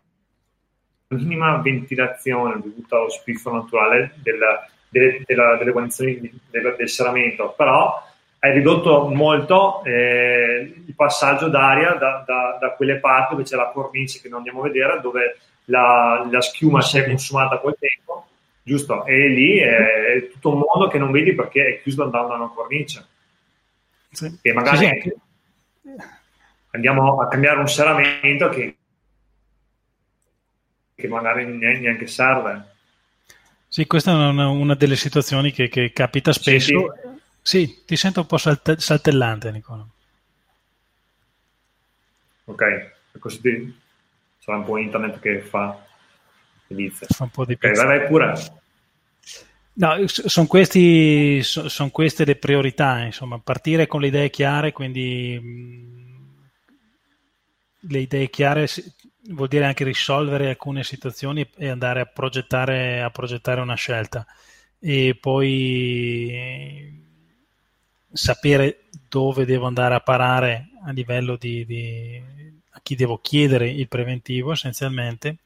minima 1.09 1.57
ventilazione 1.57 2.59
dovuta 2.59 2.95
allo 2.95 3.09
spiffo 3.09 3.51
naturale 3.51 4.15
della, 4.23 4.67
delle, 4.89 5.21
della, 5.23 5.55
delle 5.57 5.71
condizioni 5.71 6.19
del, 6.49 6.73
del 6.75 6.89
serramento, 6.89 7.53
però 7.55 7.93
hai 8.39 8.53
ridotto 8.53 9.07
molto 9.09 9.83
eh, 9.83 10.83
il 10.87 10.95
passaggio 10.95 11.47
d'aria 11.47 11.91
da, 11.93 12.23
da, 12.25 12.57
da, 12.59 12.71
quelle 12.71 12.97
parti 12.97 13.35
dove 13.35 13.43
c'è 13.43 13.55
la 13.55 13.69
cornice 13.69 14.19
che 14.19 14.29
non 14.29 14.39
andiamo 14.39 14.61
a 14.61 14.63
vedere, 14.63 14.99
dove 14.99 15.37
la, 15.65 16.27
la 16.29 16.41
schiuma 16.41 16.81
si 16.81 16.97
è 16.97 17.05
consumata 17.05 17.59
col 17.59 17.75
tempo, 17.77 18.27
giusto? 18.61 19.05
E 19.05 19.27
lì 19.29 19.57
è 19.57 20.29
tutto 20.31 20.49
un 20.49 20.63
mondo 20.67 20.87
che 20.89 20.97
non 20.97 21.11
vedi 21.11 21.33
perché 21.33 21.65
è 21.67 21.81
chiuso 21.81 22.05
da 22.05 22.21
una 22.21 22.47
cornice. 22.47 23.05
Sì. 24.09 24.37
E 24.41 24.53
magari 24.53 24.77
sì, 24.77 24.99
sì. 25.01 25.91
andiamo 26.71 27.19
a 27.19 27.27
cambiare 27.27 27.59
un 27.59 27.67
serramento 27.67 28.49
che, 28.49 28.77
che 30.95 31.07
magari 31.07 31.45
neanche 31.45 32.07
serve. 32.07 32.71
Sì, 33.67 33.87
questa 33.87 34.11
è 34.11 34.13
una, 34.13 34.49
una 34.49 34.75
delle 34.75 34.95
situazioni 34.95 35.51
che, 35.51 35.67
che 35.67 35.91
capita 35.91 36.31
spesso. 36.31 36.93
Sì, 37.41 37.65
sì. 37.65 37.83
ti 37.85 37.95
sento 37.95 38.19
un 38.19 38.27
po' 38.27 38.37
salte, 38.37 38.79
saltellante, 38.79 39.51
Nicola. 39.51 39.83
Ok, 42.45 42.91
così 43.17 43.81
sarà 44.43 44.57
un 44.57 44.65
po' 44.65 44.77
internet 44.77 45.19
che 45.19 45.39
fa 45.39 45.85
edizia. 46.67 47.07
Fa 47.09 47.23
un 47.23 47.29
po' 47.29 47.45
di 47.45 47.53
okay, 47.53 47.73
vai, 47.73 47.85
vai 47.85 48.07
pure. 48.07 48.33
No, 49.75 50.05
sono, 50.05 50.47
questi, 50.47 51.41
sono 51.41 51.89
queste 51.89 52.25
le 52.25 52.35
priorità, 52.35 52.99
insomma, 52.99 53.39
partire 53.39 53.87
con 53.87 54.01
le 54.01 54.07
idee 54.07 54.29
chiare, 54.29 54.73
quindi 54.73 55.39
le 57.79 57.99
idee 57.99 58.29
chiare 58.29 58.67
vuol 59.29 59.47
dire 59.47 59.65
anche 59.65 59.85
risolvere 59.85 60.49
alcune 60.49 60.83
situazioni 60.83 61.49
e 61.55 61.69
andare 61.69 62.01
a 62.01 62.05
progettare, 62.05 63.01
a 63.01 63.09
progettare 63.09 63.61
una 63.61 63.75
scelta 63.75 64.25
e 64.77 65.17
poi 65.19 67.01
sapere 68.11 68.83
dove 69.07 69.45
devo 69.45 69.67
andare 69.67 69.95
a 69.95 70.01
parare 70.01 70.67
a 70.85 70.91
livello 70.91 71.37
di, 71.37 71.65
di 71.65 72.42
chi 72.83 72.95
devo 72.95 73.17
chiedere 73.19 73.69
il 73.69 73.87
preventivo 73.87 74.51
essenzialmente, 74.51 75.37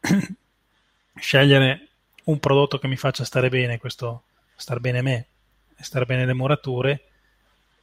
scegliere 1.14 1.88
un 2.24 2.38
prodotto 2.40 2.78
che 2.78 2.88
mi 2.88 2.96
faccia 2.96 3.24
stare 3.24 3.48
bene, 3.48 3.78
questo 3.78 4.24
star 4.56 4.80
bene 4.80 5.00
me 5.00 5.26
e 5.76 5.84
star 5.84 6.04
bene 6.06 6.26
le 6.26 6.34
murature, 6.34 7.02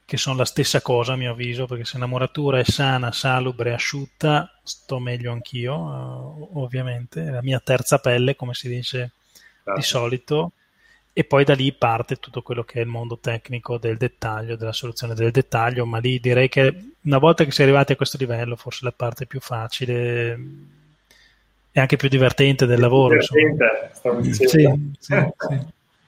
che 0.05 0.17
sono 0.17 0.35
la 0.35 0.45
stessa 0.45 0.81
cosa 0.81 1.13
a 1.13 1.15
mio 1.15 1.31
avviso, 1.31 1.65
perché 1.65 1.85
se 1.85 1.95
una 1.95 2.07
muratura 2.07 2.59
è 2.59 2.63
sana, 2.63 3.11
salubre, 3.13 3.73
asciutta, 3.73 4.59
sto 4.61 4.99
meglio 4.99 5.31
anch'io, 5.31 5.75
uh, 5.75 6.59
ovviamente, 6.59 7.23
la 7.23 7.41
mia 7.41 7.59
terza 7.59 7.99
pelle, 7.99 8.35
come 8.35 8.53
si 8.53 8.67
dice 8.67 9.11
certo. 9.63 9.73
di 9.73 9.81
solito, 9.81 10.51
e 11.15 11.23
poi 11.23 11.43
da 11.43 11.53
lì 11.53 11.71
parte 11.71 12.15
tutto 12.15 12.41
quello 12.41 12.63
che 12.63 12.79
è 12.79 12.81
il 12.81 12.87
mondo 12.87 13.19
tecnico 13.19 13.77
del 13.77 13.97
dettaglio, 13.97 14.55
della 14.55 14.73
soluzione 14.73 15.13
del 15.13 15.29
dettaglio, 15.29 15.85
ma 15.85 15.99
lì 15.99 16.19
direi 16.19 16.49
che 16.49 16.93
una 17.01 17.19
volta 17.19 17.43
che 17.43 17.51
si 17.51 17.61
è 17.61 17.65
arrivati 17.65 17.91
a 17.93 17.95
questo 17.95 18.17
livello, 18.17 18.55
forse 18.55 18.83
la 18.83 18.93
parte 18.95 19.27
più 19.27 19.39
facile 19.39 20.39
e 21.71 21.79
anche 21.79 21.97
più 21.97 22.09
divertente 22.09 22.65
del 22.65 22.79
lavoro. 22.79 23.19
Divertente, 23.19 24.33
sì, 24.33 24.47
sì, 24.47 24.91
sì. 24.97 25.13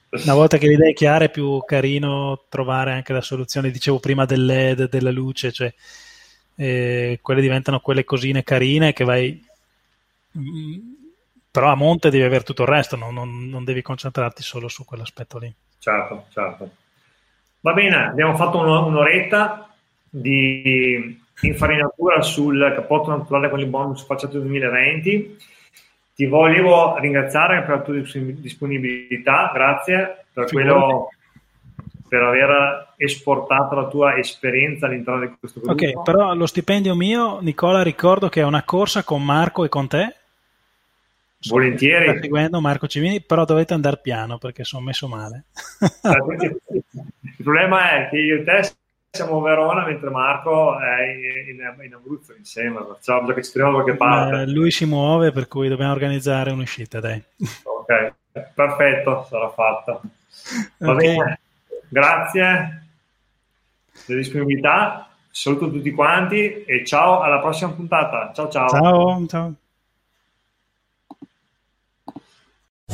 Una 0.08 0.34
volta 0.34 0.58
che 0.58 0.66
l'idea 0.66 0.88
è 0.88 0.92
chiara 0.92 1.26
è 1.26 1.30
più 1.30 1.62
carino 1.64 2.44
trovare 2.48 2.92
anche 2.92 3.12
la 3.12 3.20
soluzione, 3.20 3.70
dicevo 3.70 4.00
prima 4.00 4.24
del 4.24 4.44
LED, 4.44 4.88
della 4.88 5.10
luce, 5.12 5.52
cioè 5.52 5.72
eh, 6.56 7.18
quelle 7.22 7.40
diventano 7.40 7.78
quelle 7.78 8.04
cosine 8.04 8.42
carine 8.42 8.92
che 8.92 9.04
vai 9.04 9.44
però 11.56 11.70
a 11.70 11.74
monte 11.74 12.10
devi 12.10 12.22
avere 12.22 12.44
tutto 12.44 12.64
il 12.64 12.68
resto, 12.68 12.96
non, 12.96 13.14
non, 13.14 13.48
non 13.48 13.64
devi 13.64 13.80
concentrarti 13.80 14.42
solo 14.42 14.68
su 14.68 14.84
quell'aspetto 14.84 15.38
lì. 15.38 15.50
Certo, 15.78 16.26
certo. 16.28 16.68
Va 17.60 17.72
bene, 17.72 18.08
abbiamo 18.08 18.36
fatto 18.36 18.58
un'oretta 18.58 19.66
di 20.06 21.18
infarinatura 21.40 22.20
sul 22.20 22.72
cappotto 22.74 23.16
naturale 23.16 23.48
con 23.48 23.60
il 23.60 23.68
bonus 23.68 24.04
facciato 24.04 24.38
2020. 24.38 25.36
Ti 26.14 26.26
volevo 26.26 26.98
ringraziare 26.98 27.62
per 27.62 27.76
la 27.76 27.80
tua 27.80 28.02
disponibilità, 28.34 29.50
grazie 29.54 30.26
per 30.34 30.50
quello 30.50 31.08
per 32.06 32.22
aver 32.22 32.92
esportato 32.96 33.74
la 33.74 33.86
tua 33.86 34.16
esperienza 34.18 34.84
all'interno 34.84 35.20
di 35.20 35.34
questo 35.38 35.60
gruppo. 35.60 35.82
Ok, 35.82 36.02
però 36.02 36.34
lo 36.34 36.44
stipendio 36.44 36.94
mio, 36.94 37.40
Nicola, 37.40 37.82
ricordo 37.82 38.28
che 38.28 38.42
è 38.42 38.44
una 38.44 38.62
corsa 38.62 39.04
con 39.04 39.24
Marco 39.24 39.64
e 39.64 39.70
con 39.70 39.88
te. 39.88 40.14
Volentieri. 41.48 42.10
Sto 42.10 42.20
seguendo 42.22 42.60
Marco 42.60 42.86
Cimini, 42.86 43.20
però 43.20 43.44
dovete 43.44 43.74
andare 43.74 43.98
piano 44.02 44.38
perché 44.38 44.64
sono 44.64 44.84
messo 44.84 45.08
male. 45.08 45.44
Il 47.38 47.44
problema 47.44 47.92
è 47.92 48.08
che 48.08 48.16
io 48.18 48.36
e 48.36 48.44
te 48.44 48.70
siamo 49.16 49.38
a 49.38 49.42
Verona 49.42 49.84
mentre 49.84 50.10
Marco 50.10 50.78
è 50.78 51.08
in, 51.50 51.84
in 51.84 51.94
Abruzzo 51.94 52.34
insieme, 52.36 52.84
facciamo 52.86 53.32
che 53.32 53.42
ci 53.42 53.52
troviamo 53.52 53.78
da 53.78 53.82
qualche 53.82 53.98
parte. 53.98 54.42
Eh, 54.42 54.46
lui 54.46 54.70
si 54.70 54.84
muove 54.84 55.32
per 55.32 55.48
cui 55.48 55.68
dobbiamo 55.68 55.92
organizzare 55.92 56.50
un'uscita, 56.50 57.00
dai. 57.00 57.22
Ok, 57.64 58.14
perfetto, 58.54 59.26
sarà 59.28 59.48
fatta. 59.50 60.00
Va 60.78 60.92
okay. 60.92 61.16
bene, 61.16 61.40
grazie 61.88 62.86
della 64.06 64.20
disponibilità, 64.20 65.08
saluto 65.30 65.70
tutti 65.70 65.90
quanti 65.90 66.64
e 66.64 66.84
ciao 66.84 67.20
alla 67.20 67.40
prossima 67.40 67.72
puntata. 67.72 68.32
Ciao 68.34 68.48
ciao. 68.48 68.68
Ciao, 68.68 69.26
ciao. 69.26 69.54